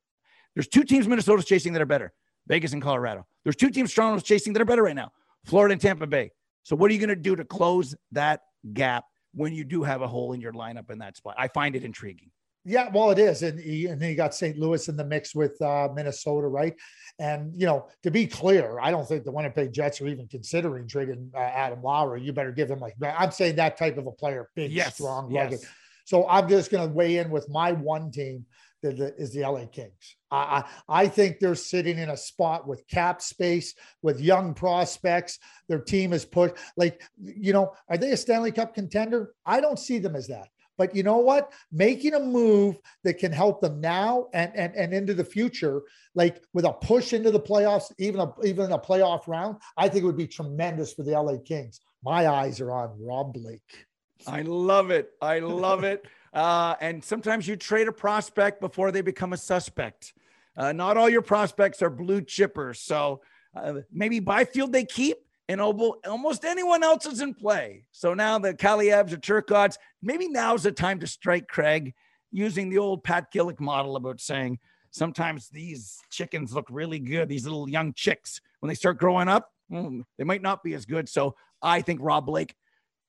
There's 0.53 0.67
two 0.67 0.83
teams 0.83 1.07
Minnesota's 1.07 1.45
chasing 1.45 1.73
that 1.73 1.81
are 1.81 1.85
better 1.85 2.13
Vegas 2.47 2.73
and 2.73 2.81
Colorado. 2.81 3.25
There's 3.43 3.55
two 3.55 3.69
teams 3.69 3.93
Toronto's 3.93 4.23
chasing 4.23 4.53
that 4.53 4.61
are 4.61 4.65
better 4.65 4.83
right 4.83 4.95
now 4.95 5.11
Florida 5.45 5.73
and 5.73 5.81
Tampa 5.81 6.07
Bay. 6.07 6.31
So, 6.63 6.75
what 6.75 6.91
are 6.91 6.93
you 6.93 6.99
going 6.99 7.09
to 7.09 7.15
do 7.15 7.35
to 7.35 7.45
close 7.45 7.95
that 8.11 8.41
gap 8.73 9.05
when 9.33 9.53
you 9.53 9.63
do 9.63 9.83
have 9.83 10.01
a 10.01 10.07
hole 10.07 10.33
in 10.33 10.41
your 10.41 10.53
lineup 10.53 10.89
in 10.89 10.99
that 10.99 11.15
spot? 11.15 11.35
I 11.37 11.47
find 11.47 11.75
it 11.75 11.83
intriguing. 11.83 12.31
Yeah, 12.69 12.89
well, 12.93 13.11
it 13.11 13.19
is, 13.19 13.43
and, 13.43 13.57
he, 13.57 13.85
and 13.85 14.01
then 14.01 14.09
you 14.09 14.15
got 14.15 14.35
St. 14.35 14.57
Louis 14.57 14.89
in 14.89 14.97
the 14.97 15.05
mix 15.05 15.33
with 15.33 15.59
uh, 15.61 15.87
Minnesota, 15.95 16.47
right? 16.47 16.75
And 17.17 17.53
you 17.55 17.65
know, 17.65 17.87
to 18.03 18.11
be 18.11 18.27
clear, 18.27 18.77
I 18.81 18.91
don't 18.91 19.07
think 19.07 19.23
the 19.23 19.31
Winnipeg 19.31 19.71
Jets 19.71 20.01
are 20.01 20.07
even 20.07 20.27
considering 20.27 20.85
trading 20.85 21.31
uh, 21.33 21.39
Adam 21.39 21.81
Lowry. 21.81 22.21
You 22.21 22.33
better 22.33 22.51
give 22.51 22.69
him 22.69 22.79
like 22.79 22.95
I'm 23.01 23.31
saying 23.31 23.55
that 23.55 23.77
type 23.77 23.97
of 23.97 24.05
a 24.05 24.11
player, 24.11 24.49
big, 24.53 24.73
yes, 24.73 24.95
strong, 24.95 25.33
rugged. 25.33 25.61
Yes. 25.61 25.71
So 26.03 26.27
I'm 26.27 26.49
just 26.49 26.69
going 26.69 26.85
to 26.85 26.93
weigh 26.93 27.17
in 27.17 27.29
with 27.29 27.47
my 27.49 27.71
one 27.71 28.11
team 28.11 28.45
that 28.83 28.99
is 29.17 29.31
the 29.31 29.41
LA 29.41 29.65
Kings. 29.65 30.17
I, 30.29 30.37
I, 30.37 31.03
I 31.03 31.07
think 31.07 31.39
they're 31.39 31.55
sitting 31.55 31.97
in 31.97 32.09
a 32.09 32.17
spot 32.17 32.67
with 32.67 32.85
cap 32.89 33.21
space, 33.21 33.75
with 34.01 34.19
young 34.19 34.53
prospects. 34.53 35.39
Their 35.69 35.79
team 35.79 36.11
is 36.11 36.25
put 36.25 36.57
like 36.75 37.01
you 37.17 37.53
know, 37.53 37.71
are 37.87 37.97
they 37.97 38.11
a 38.11 38.17
Stanley 38.17 38.51
Cup 38.51 38.75
contender? 38.75 39.31
I 39.45 39.61
don't 39.61 39.79
see 39.79 39.99
them 39.99 40.17
as 40.17 40.27
that. 40.27 40.49
But 40.77 40.95
you 40.95 41.03
know 41.03 41.17
what? 41.17 41.51
Making 41.71 42.13
a 42.13 42.19
move 42.19 42.77
that 43.03 43.15
can 43.15 43.31
help 43.31 43.61
them 43.61 43.81
now 43.81 44.27
and 44.33 44.51
and, 44.55 44.75
and 44.75 44.93
into 44.93 45.13
the 45.13 45.25
future, 45.25 45.81
like 46.15 46.41
with 46.53 46.65
a 46.65 46.73
push 46.73 47.13
into 47.13 47.31
the 47.31 47.39
playoffs, 47.39 47.91
even 47.97 48.21
a 48.21 48.31
even 48.45 48.71
a 48.71 48.79
playoff 48.79 49.27
round, 49.27 49.57
I 49.75 49.89
think 49.89 50.03
it 50.03 50.05
would 50.05 50.17
be 50.17 50.27
tremendous 50.27 50.93
for 50.93 51.03
the 51.03 51.19
LA 51.19 51.37
Kings. 51.43 51.79
My 52.03 52.27
eyes 52.27 52.61
are 52.61 52.71
on 52.71 52.95
Rob 52.99 53.33
Blake. 53.33 53.87
I 54.25 54.41
love 54.41 54.91
it. 54.91 55.11
I 55.21 55.39
love 55.39 55.83
it. 55.83 56.05
Uh, 56.33 56.75
and 56.81 57.03
sometimes 57.03 57.47
you 57.47 57.55
trade 57.55 57.87
a 57.87 57.91
prospect 57.91 58.61
before 58.61 58.91
they 58.91 59.01
become 59.01 59.33
a 59.33 59.37
suspect. 59.37 60.13
Uh, 60.55 60.71
not 60.71 60.95
all 60.95 61.09
your 61.09 61.23
prospects 61.23 61.81
are 61.81 61.89
blue 61.89 62.21
chippers. 62.21 62.75
So 62.75 63.21
uh, 63.55 63.75
maybe 63.91 64.19
Byfield 64.19 64.71
they 64.71 64.85
keep, 64.85 65.17
and 65.49 65.61
almost 65.61 66.43
anyone 66.43 66.83
else 66.83 67.05
is 67.05 67.21
in 67.21 67.33
play. 67.33 67.85
So 67.91 68.13
now 68.13 68.37
the 68.37 68.53
Kaliyevs 68.53 69.13
or 69.13 69.17
Turcottes, 69.17 69.77
maybe 70.01 70.27
now's 70.27 70.63
the 70.63 70.71
time 70.71 70.99
to 70.99 71.07
strike 71.07 71.47
Craig 71.47 71.93
using 72.31 72.69
the 72.69 72.77
old 72.77 73.03
Pat 73.03 73.31
Gillick 73.33 73.59
model 73.59 73.95
about 73.95 74.19
saying 74.19 74.59
sometimes 74.91 75.47
these 75.49 75.97
chickens 76.09 76.53
look 76.53 76.67
really 76.69 76.99
good. 76.99 77.29
These 77.29 77.45
little 77.45 77.69
young 77.69 77.93
chicks, 77.93 78.41
when 78.59 78.67
they 78.67 78.75
start 78.75 78.97
growing 78.97 79.29
up, 79.29 79.49
hmm, 79.69 80.01
they 80.17 80.25
might 80.25 80.41
not 80.41 80.63
be 80.63 80.73
as 80.73 80.85
good. 80.85 81.07
So 81.07 81.35
I 81.61 81.81
think 81.81 81.99
Rob 82.01 82.25
Blake 82.25 82.53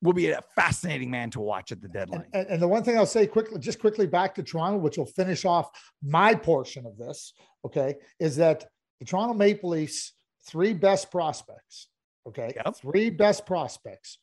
will 0.01 0.13
be 0.13 0.29
a 0.29 0.41
fascinating 0.55 1.11
man 1.11 1.29
to 1.31 1.41
watch 1.41 1.73
at 1.73 1.81
the 1.81 1.89
deadline. 1.89 2.25
And, 2.33 2.47
and, 2.47 2.61
the 2.61 2.67
one 2.67 2.83
thing 2.83 2.97
I'll 2.97 3.05
say 3.05 3.27
quickly, 3.27 3.59
just 3.59 3.79
quickly 3.79 4.07
back 4.07 4.33
to 4.35 4.43
Toronto, 4.43 4.77
which 4.77 4.97
will 4.97 5.05
finish 5.05 5.43
off 5.43 5.69
my 6.01 6.33
portion 6.33 6.85
of 6.85 6.97
this, 6.97 7.33
okay, 7.65 7.95
is 8.17 8.37
that 8.37 8.65
the 8.99 9.05
Toronto 9.05 9.33
Maple 9.33 9.71
Leafs 9.71 10.13
three 10.47 10.73
best 10.73 11.11
prospects 11.11 11.89
Okay. 12.27 12.53
Yep. 12.55 12.75
Three 12.75 13.09
best 13.09 13.45
prospects. 13.45 14.17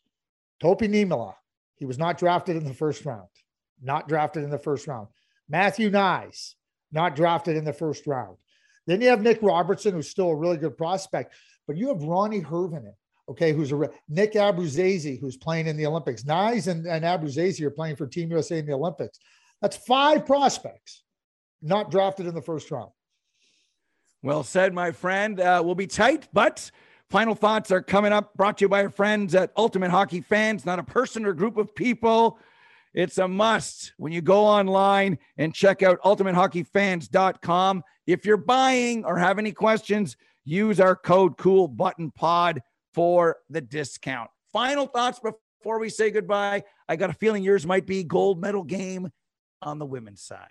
Topi 0.60 0.88
Niemelä. 0.88 1.34
He 1.76 1.84
was 1.84 1.98
not 1.98 2.18
drafted 2.18 2.56
in 2.56 2.64
the 2.64 2.74
first 2.74 3.04
round. 3.04 3.28
Not 3.82 4.08
drafted 4.08 4.44
in 4.44 4.50
the 4.50 4.58
first 4.58 4.86
round. 4.86 5.08
Matthew 5.48 5.90
Knies, 5.90 6.54
not 6.90 7.14
drafted 7.14 7.56
in 7.56 7.64
the 7.64 7.72
first 7.72 8.06
round. 8.06 8.36
Then 8.86 9.00
you 9.00 9.08
have 9.08 9.22
Nick 9.22 9.38
Robertson, 9.42 9.92
who's 9.92 10.08
still 10.08 10.30
a 10.30 10.36
really 10.36 10.56
good 10.56 10.76
prospect, 10.76 11.34
but 11.66 11.76
you 11.76 11.88
have 11.88 11.98
Roni 11.98 12.44
Hirvonen, 12.44 12.94
okay, 13.28 13.52
who's 13.52 13.72
a 13.72 13.90
Nick 14.08 14.32
Abruzzese, 14.34 15.20
who's 15.20 15.36
playing 15.36 15.66
in 15.66 15.76
the 15.76 15.86
Olympics. 15.86 16.22
Knies 16.22 16.68
and, 16.68 16.86
and 16.86 17.04
Abruzzese 17.04 17.60
are 17.62 17.70
playing 17.70 17.96
for 17.96 18.06
Team 18.06 18.30
USA 18.30 18.58
in 18.58 18.66
the 18.66 18.72
Olympics. 18.72 19.18
That's 19.60 19.76
five 19.76 20.24
prospects 20.24 21.02
not 21.62 21.90
drafted 21.90 22.26
in 22.26 22.34
the 22.34 22.42
first 22.42 22.70
round. 22.70 22.90
Well 24.22 24.42
said, 24.42 24.74
my 24.74 24.92
friend. 24.92 25.40
Uh, 25.40 25.62
we'll 25.64 25.74
be 25.74 25.86
tight, 25.86 26.28
but 26.32 26.70
Final 27.10 27.36
thoughts 27.36 27.70
are 27.70 27.82
coming 27.82 28.12
up, 28.12 28.34
brought 28.34 28.58
to 28.58 28.64
you 28.64 28.68
by 28.68 28.82
our 28.82 28.90
friends 28.90 29.34
at 29.36 29.52
Ultimate 29.56 29.90
Hockey 29.90 30.20
Fans, 30.20 30.66
not 30.66 30.80
a 30.80 30.82
person 30.82 31.24
or 31.24 31.32
group 31.32 31.56
of 31.56 31.72
people. 31.74 32.38
It's 32.94 33.18
a 33.18 33.28
must 33.28 33.92
when 33.96 34.12
you 34.12 34.22
go 34.22 34.44
online 34.44 35.18
and 35.38 35.54
check 35.54 35.82
out 35.84 36.00
ultimatehockeyfans.com. 36.02 37.84
If 38.06 38.26
you're 38.26 38.36
buying 38.36 39.04
or 39.04 39.18
have 39.18 39.38
any 39.38 39.52
questions, 39.52 40.16
use 40.44 40.80
our 40.80 40.96
code 40.96 41.36
Kool 41.36 41.68
Button 41.68 42.10
Pod 42.10 42.60
for 42.92 43.36
the 43.50 43.60
discount. 43.60 44.30
Final 44.52 44.86
thoughts 44.86 45.20
before 45.20 45.78
we 45.78 45.90
say 45.90 46.10
goodbye. 46.10 46.64
I 46.88 46.96
got 46.96 47.10
a 47.10 47.14
feeling 47.14 47.44
yours 47.44 47.66
might 47.66 47.86
be 47.86 48.02
gold 48.02 48.40
medal 48.40 48.64
game 48.64 49.10
on 49.62 49.78
the 49.78 49.86
women's 49.86 50.22
side. 50.22 50.48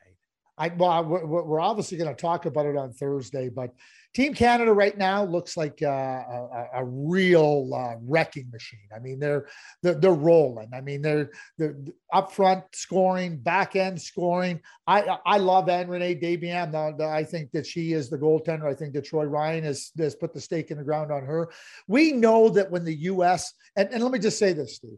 I 0.58 0.70
well, 0.70 1.04
we're 1.04 1.60
obviously 1.60 1.98
going 1.98 2.16
to 2.16 2.22
talk 2.22 2.46
about 2.46 2.66
it 2.66 2.78
on 2.78 2.94
Thursday, 2.94 3.50
but 3.50 3.74
Team 4.16 4.34
Canada 4.34 4.72
right 4.72 4.98
now 4.98 5.26
looks 5.26 5.58
like 5.58 5.82
uh, 5.84 5.88
a, 5.88 6.68
a, 6.76 6.86
real 6.86 7.70
uh, 7.76 7.96
wrecking 8.02 8.50
machine. 8.50 8.88
I 8.96 9.00
mean, 9.00 9.20
they're, 9.20 9.46
they're 9.84 9.96
they're 9.96 10.14
rolling. 10.14 10.70
I 10.74 10.80
mean, 10.80 11.02
they're 11.02 11.32
they're 11.58 11.76
up 12.14 12.32
front 12.32 12.64
scoring, 12.74 13.38
back 13.38 13.76
end 13.76 14.02
scoring. 14.02 14.62
I 14.88 15.18
I 15.26 15.38
love 15.38 15.68
Ann-Renée 15.68 16.24
Desbiens. 16.24 17.02
I 17.02 17.26
think 17.26 17.52
that 17.52 17.68
she 17.68 17.92
is 17.92 18.10
the 18.10 18.18
goaltender. 18.18 18.64
I 18.64 18.74
think 18.74 18.94
that 18.94 19.04
Troy 19.04 19.26
Ryan 19.26 19.66
has 19.66 19.92
has 19.98 20.16
put 20.16 20.34
the 20.34 20.40
stake 20.40 20.72
in 20.72 20.78
the 20.78 20.86
ground 20.86 21.12
on 21.12 21.26
her. 21.26 21.52
We 21.90 22.14
know 22.14 22.48
that 22.50 22.72
when 22.72 22.86
the 22.86 22.96
U.S. 22.96 23.54
and, 23.76 23.90
and 23.92 24.02
let 24.02 24.14
me 24.14 24.20
just 24.20 24.40
say 24.40 24.54
this, 24.54 24.78
Steve. 24.78 24.98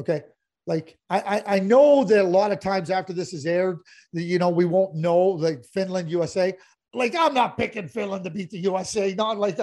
Okay, 0.00 0.22
like 0.66 0.96
I, 1.10 1.42
I 1.46 1.58
know 1.58 2.04
that 2.04 2.22
a 2.22 2.26
lot 2.26 2.50
of 2.50 2.60
times 2.60 2.88
after 2.88 3.12
this 3.12 3.34
is 3.34 3.44
aired, 3.44 3.78
you 4.12 4.38
know, 4.38 4.48
we 4.48 4.64
won't 4.64 4.94
know 4.94 5.18
like 5.18 5.66
Finland, 5.66 6.10
USA 6.10 6.54
like 6.94 7.14
I'm 7.16 7.34
not 7.34 7.56
picking 7.56 7.88
Finland 7.88 8.24
to 8.24 8.30
beat 8.30 8.50
the 8.50 8.58
USA, 8.58 9.14
not 9.14 9.38
like 9.38 9.58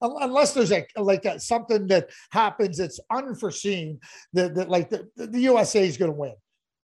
unless 0.00 0.54
there's 0.54 0.72
a 0.72 0.84
like 0.96 1.24
a, 1.24 1.38
something 1.38 1.86
that 1.88 2.10
happens 2.30 2.78
that's 2.78 3.00
unforeseen 3.10 4.00
that, 4.32 4.54
that 4.54 4.68
like 4.68 4.90
the, 4.90 5.08
the 5.16 5.40
USA 5.40 5.86
is 5.86 5.96
going 5.96 6.10
to 6.10 6.16
win. 6.16 6.34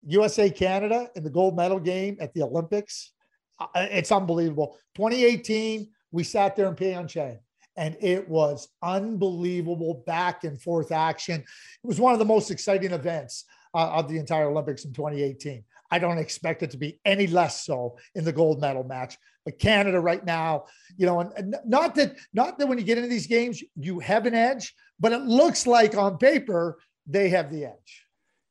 USA 0.05 0.49
Canada 0.49 1.09
in 1.15 1.23
the 1.23 1.29
gold 1.29 1.55
medal 1.55 1.79
game 1.79 2.17
at 2.19 2.33
the 2.33 2.43
Olympics, 2.43 3.13
uh, 3.59 3.67
it's 3.75 4.11
unbelievable. 4.11 4.77
2018, 4.95 5.89
we 6.11 6.23
sat 6.23 6.55
there 6.55 6.67
in 6.67 6.75
Pyeongchang 6.75 7.39
and 7.75 7.95
it 7.99 8.27
was 8.27 8.69
unbelievable 8.81 10.03
back 10.05 10.43
and 10.43 10.61
forth 10.61 10.91
action. 10.91 11.41
It 11.41 11.87
was 11.87 11.99
one 11.99 12.13
of 12.13 12.19
the 12.19 12.25
most 12.25 12.51
exciting 12.51 12.91
events 12.91 13.45
uh, 13.73 13.89
of 13.89 14.09
the 14.09 14.17
entire 14.17 14.49
Olympics 14.49 14.85
in 14.85 14.93
2018. 14.93 15.63
I 15.89 15.99
don't 15.99 16.17
expect 16.17 16.63
it 16.63 16.71
to 16.71 16.77
be 16.77 16.99
any 17.05 17.27
less 17.27 17.63
so 17.65 17.97
in 18.15 18.25
the 18.25 18.33
gold 18.33 18.59
medal 18.59 18.83
match. 18.83 19.17
But 19.47 19.59
Canada 19.59 19.97
right 20.01 20.25
now, 20.25 20.65
you 20.97 21.05
know, 21.05 21.21
and, 21.21 21.31
and 21.37 21.55
not 21.65 21.95
that 21.95 22.17
not 22.33 22.59
that 22.59 22.67
when 22.67 22.77
you 22.77 22.83
get 22.83 22.97
into 22.97 23.09
these 23.09 23.27
games 23.27 23.63
you 23.77 23.97
have 23.99 24.25
an 24.25 24.35
edge, 24.35 24.75
but 24.99 25.13
it 25.13 25.21
looks 25.21 25.65
like 25.65 25.95
on 25.95 26.17
paper 26.17 26.79
they 27.05 27.29
have 27.29 27.49
the 27.49 27.63
edge. 27.63 28.05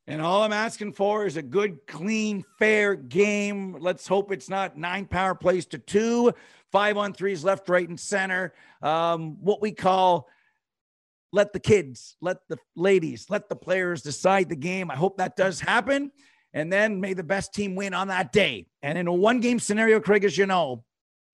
And 0.07 0.23
all 0.23 0.43
I'm 0.43 0.55
asking 0.55 0.95
for 0.95 1.27
is 1.27 1.37
a 1.37 1.43
good, 1.43 1.87
clean, 1.87 2.47
fair 2.59 2.95
game. 2.95 3.77
Let's 3.79 4.09
hope 4.09 4.33
it's 4.33 4.49
not 4.49 4.79
nine 4.79 5.05
power 5.05 5.35
plays 5.35 5.67
to 5.67 5.79
two, 5.79 6.33
five 6.73 6.97
on 6.97 7.13
threes, 7.13 7.45
left, 7.45 7.69
right, 7.69 7.87
and 7.87 8.01
center. 8.01 8.55
Um, 8.81 9.37
what 9.43 9.61
we 9.61 9.73
call 9.73 10.31
let 11.31 11.53
the 11.53 11.61
kids, 11.61 12.17
let 12.23 12.39
the 12.49 12.57
ladies, 12.75 13.27
let 13.29 13.51
the 13.51 13.57
players 13.57 14.01
decide 14.01 14.49
the 14.49 14.57
game. 14.57 14.91
I 14.91 14.97
hope 14.97 15.19
that 15.19 15.37
does 15.37 15.61
happen. 15.61 16.11
And 16.57 16.73
then 16.73 17.01
may 17.01 17.13
the 17.13 17.23
best 17.23 17.53
team 17.53 17.77
win 17.77 17.93
on 17.95 18.09
that 18.09 18.33
day. 18.33 18.67
And 18.83 18.97
in 18.97 19.07
a 19.07 19.13
one 19.13 19.41
game 19.41 19.61
scenario, 19.61 20.01
Craig, 20.01 20.25
as 20.25 20.37
you 20.37 20.47
know, 20.47 20.83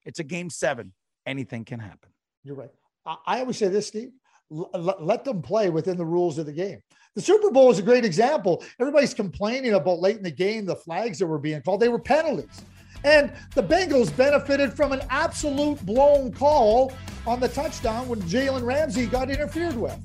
it's 0.04 0.18
a 0.18 0.24
game 0.24 0.50
seven. 0.50 0.92
Anything 1.24 1.64
can 1.64 1.78
happen. 1.78 2.10
You're 2.42 2.56
right. 2.56 2.70
I 3.06 3.40
always 3.40 3.56
say 3.56 3.68
this, 3.68 3.86
Steve 3.86 4.10
let 4.52 5.24
them 5.24 5.42
play 5.42 5.70
within 5.70 5.96
the 5.96 6.04
rules 6.04 6.38
of 6.38 6.46
the 6.46 6.52
game. 6.52 6.80
The 7.14 7.22
Super 7.22 7.50
Bowl 7.50 7.70
is 7.70 7.78
a 7.78 7.82
great 7.82 8.04
example. 8.04 8.62
Everybody's 8.80 9.14
complaining 9.14 9.74
about 9.74 10.00
late 10.00 10.16
in 10.16 10.22
the 10.22 10.30
game, 10.30 10.66
the 10.66 10.76
flags 10.76 11.18
that 11.18 11.26
were 11.26 11.38
being 11.38 11.60
called, 11.62 11.80
they 11.80 11.88
were 11.88 11.98
penalties. 11.98 12.62
And 13.04 13.32
the 13.54 13.62
Bengals 13.62 14.14
benefited 14.16 14.72
from 14.72 14.92
an 14.92 15.02
absolute 15.10 15.84
blown 15.84 16.32
call 16.32 16.92
on 17.26 17.40
the 17.40 17.48
touchdown 17.48 18.08
when 18.08 18.20
Jalen 18.22 18.64
Ramsey 18.64 19.06
got 19.06 19.30
interfered 19.30 19.76
with. 19.76 19.98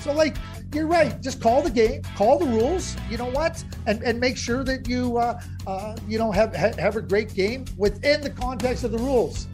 So, 0.00 0.12
like, 0.12 0.36
you're 0.74 0.86
right. 0.86 1.20
Just 1.22 1.40
call 1.40 1.62
the 1.62 1.70
game, 1.70 2.02
call 2.16 2.38
the 2.38 2.46
rules. 2.46 2.96
You 3.08 3.16
know 3.16 3.30
what, 3.30 3.62
and 3.86 4.02
and 4.02 4.18
make 4.18 4.36
sure 4.36 4.64
that 4.64 4.88
you 4.88 5.18
uh, 5.18 5.40
uh, 5.66 5.96
you 6.08 6.18
know 6.18 6.32
have 6.32 6.54
have 6.54 6.96
a 6.96 7.02
great 7.02 7.32
game 7.32 7.64
within 7.76 8.20
the 8.20 8.30
context 8.30 8.84
of 8.84 8.90
the 8.90 8.98
rules. 8.98 9.46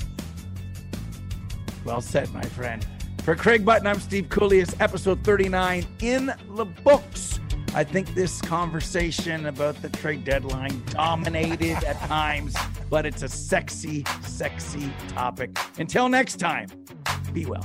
Well 1.85 2.01
said, 2.01 2.33
my 2.33 2.43
friend. 2.43 2.87
For 3.23 3.35
Craig 3.37 3.65
Button, 3.67 3.87
I'm 3.87 4.01
Steve 4.01 4.29
Kouleas, 4.31 4.75
episode 4.81 5.23
39 5.25 5.87
in 6.01 6.33
the 6.57 6.65
books. 6.65 7.39
I 7.75 7.85
think 7.85 8.15
this 8.15 8.41
conversation 8.41 9.47
about 9.47 9.81
the 9.83 9.91
trade 9.91 10.25
deadline 10.25 10.83
dominated 10.87 11.85
at 11.85 12.01
times, 12.01 12.57
but 12.91 13.07
it's 13.07 13.23
a 13.23 13.29
sexy, 13.29 14.05
sexy 14.23 14.93
topic. 15.09 15.57
Until 15.79 16.09
next 16.09 16.37
time, 16.37 16.69
be 17.33 17.47
well. 17.47 17.65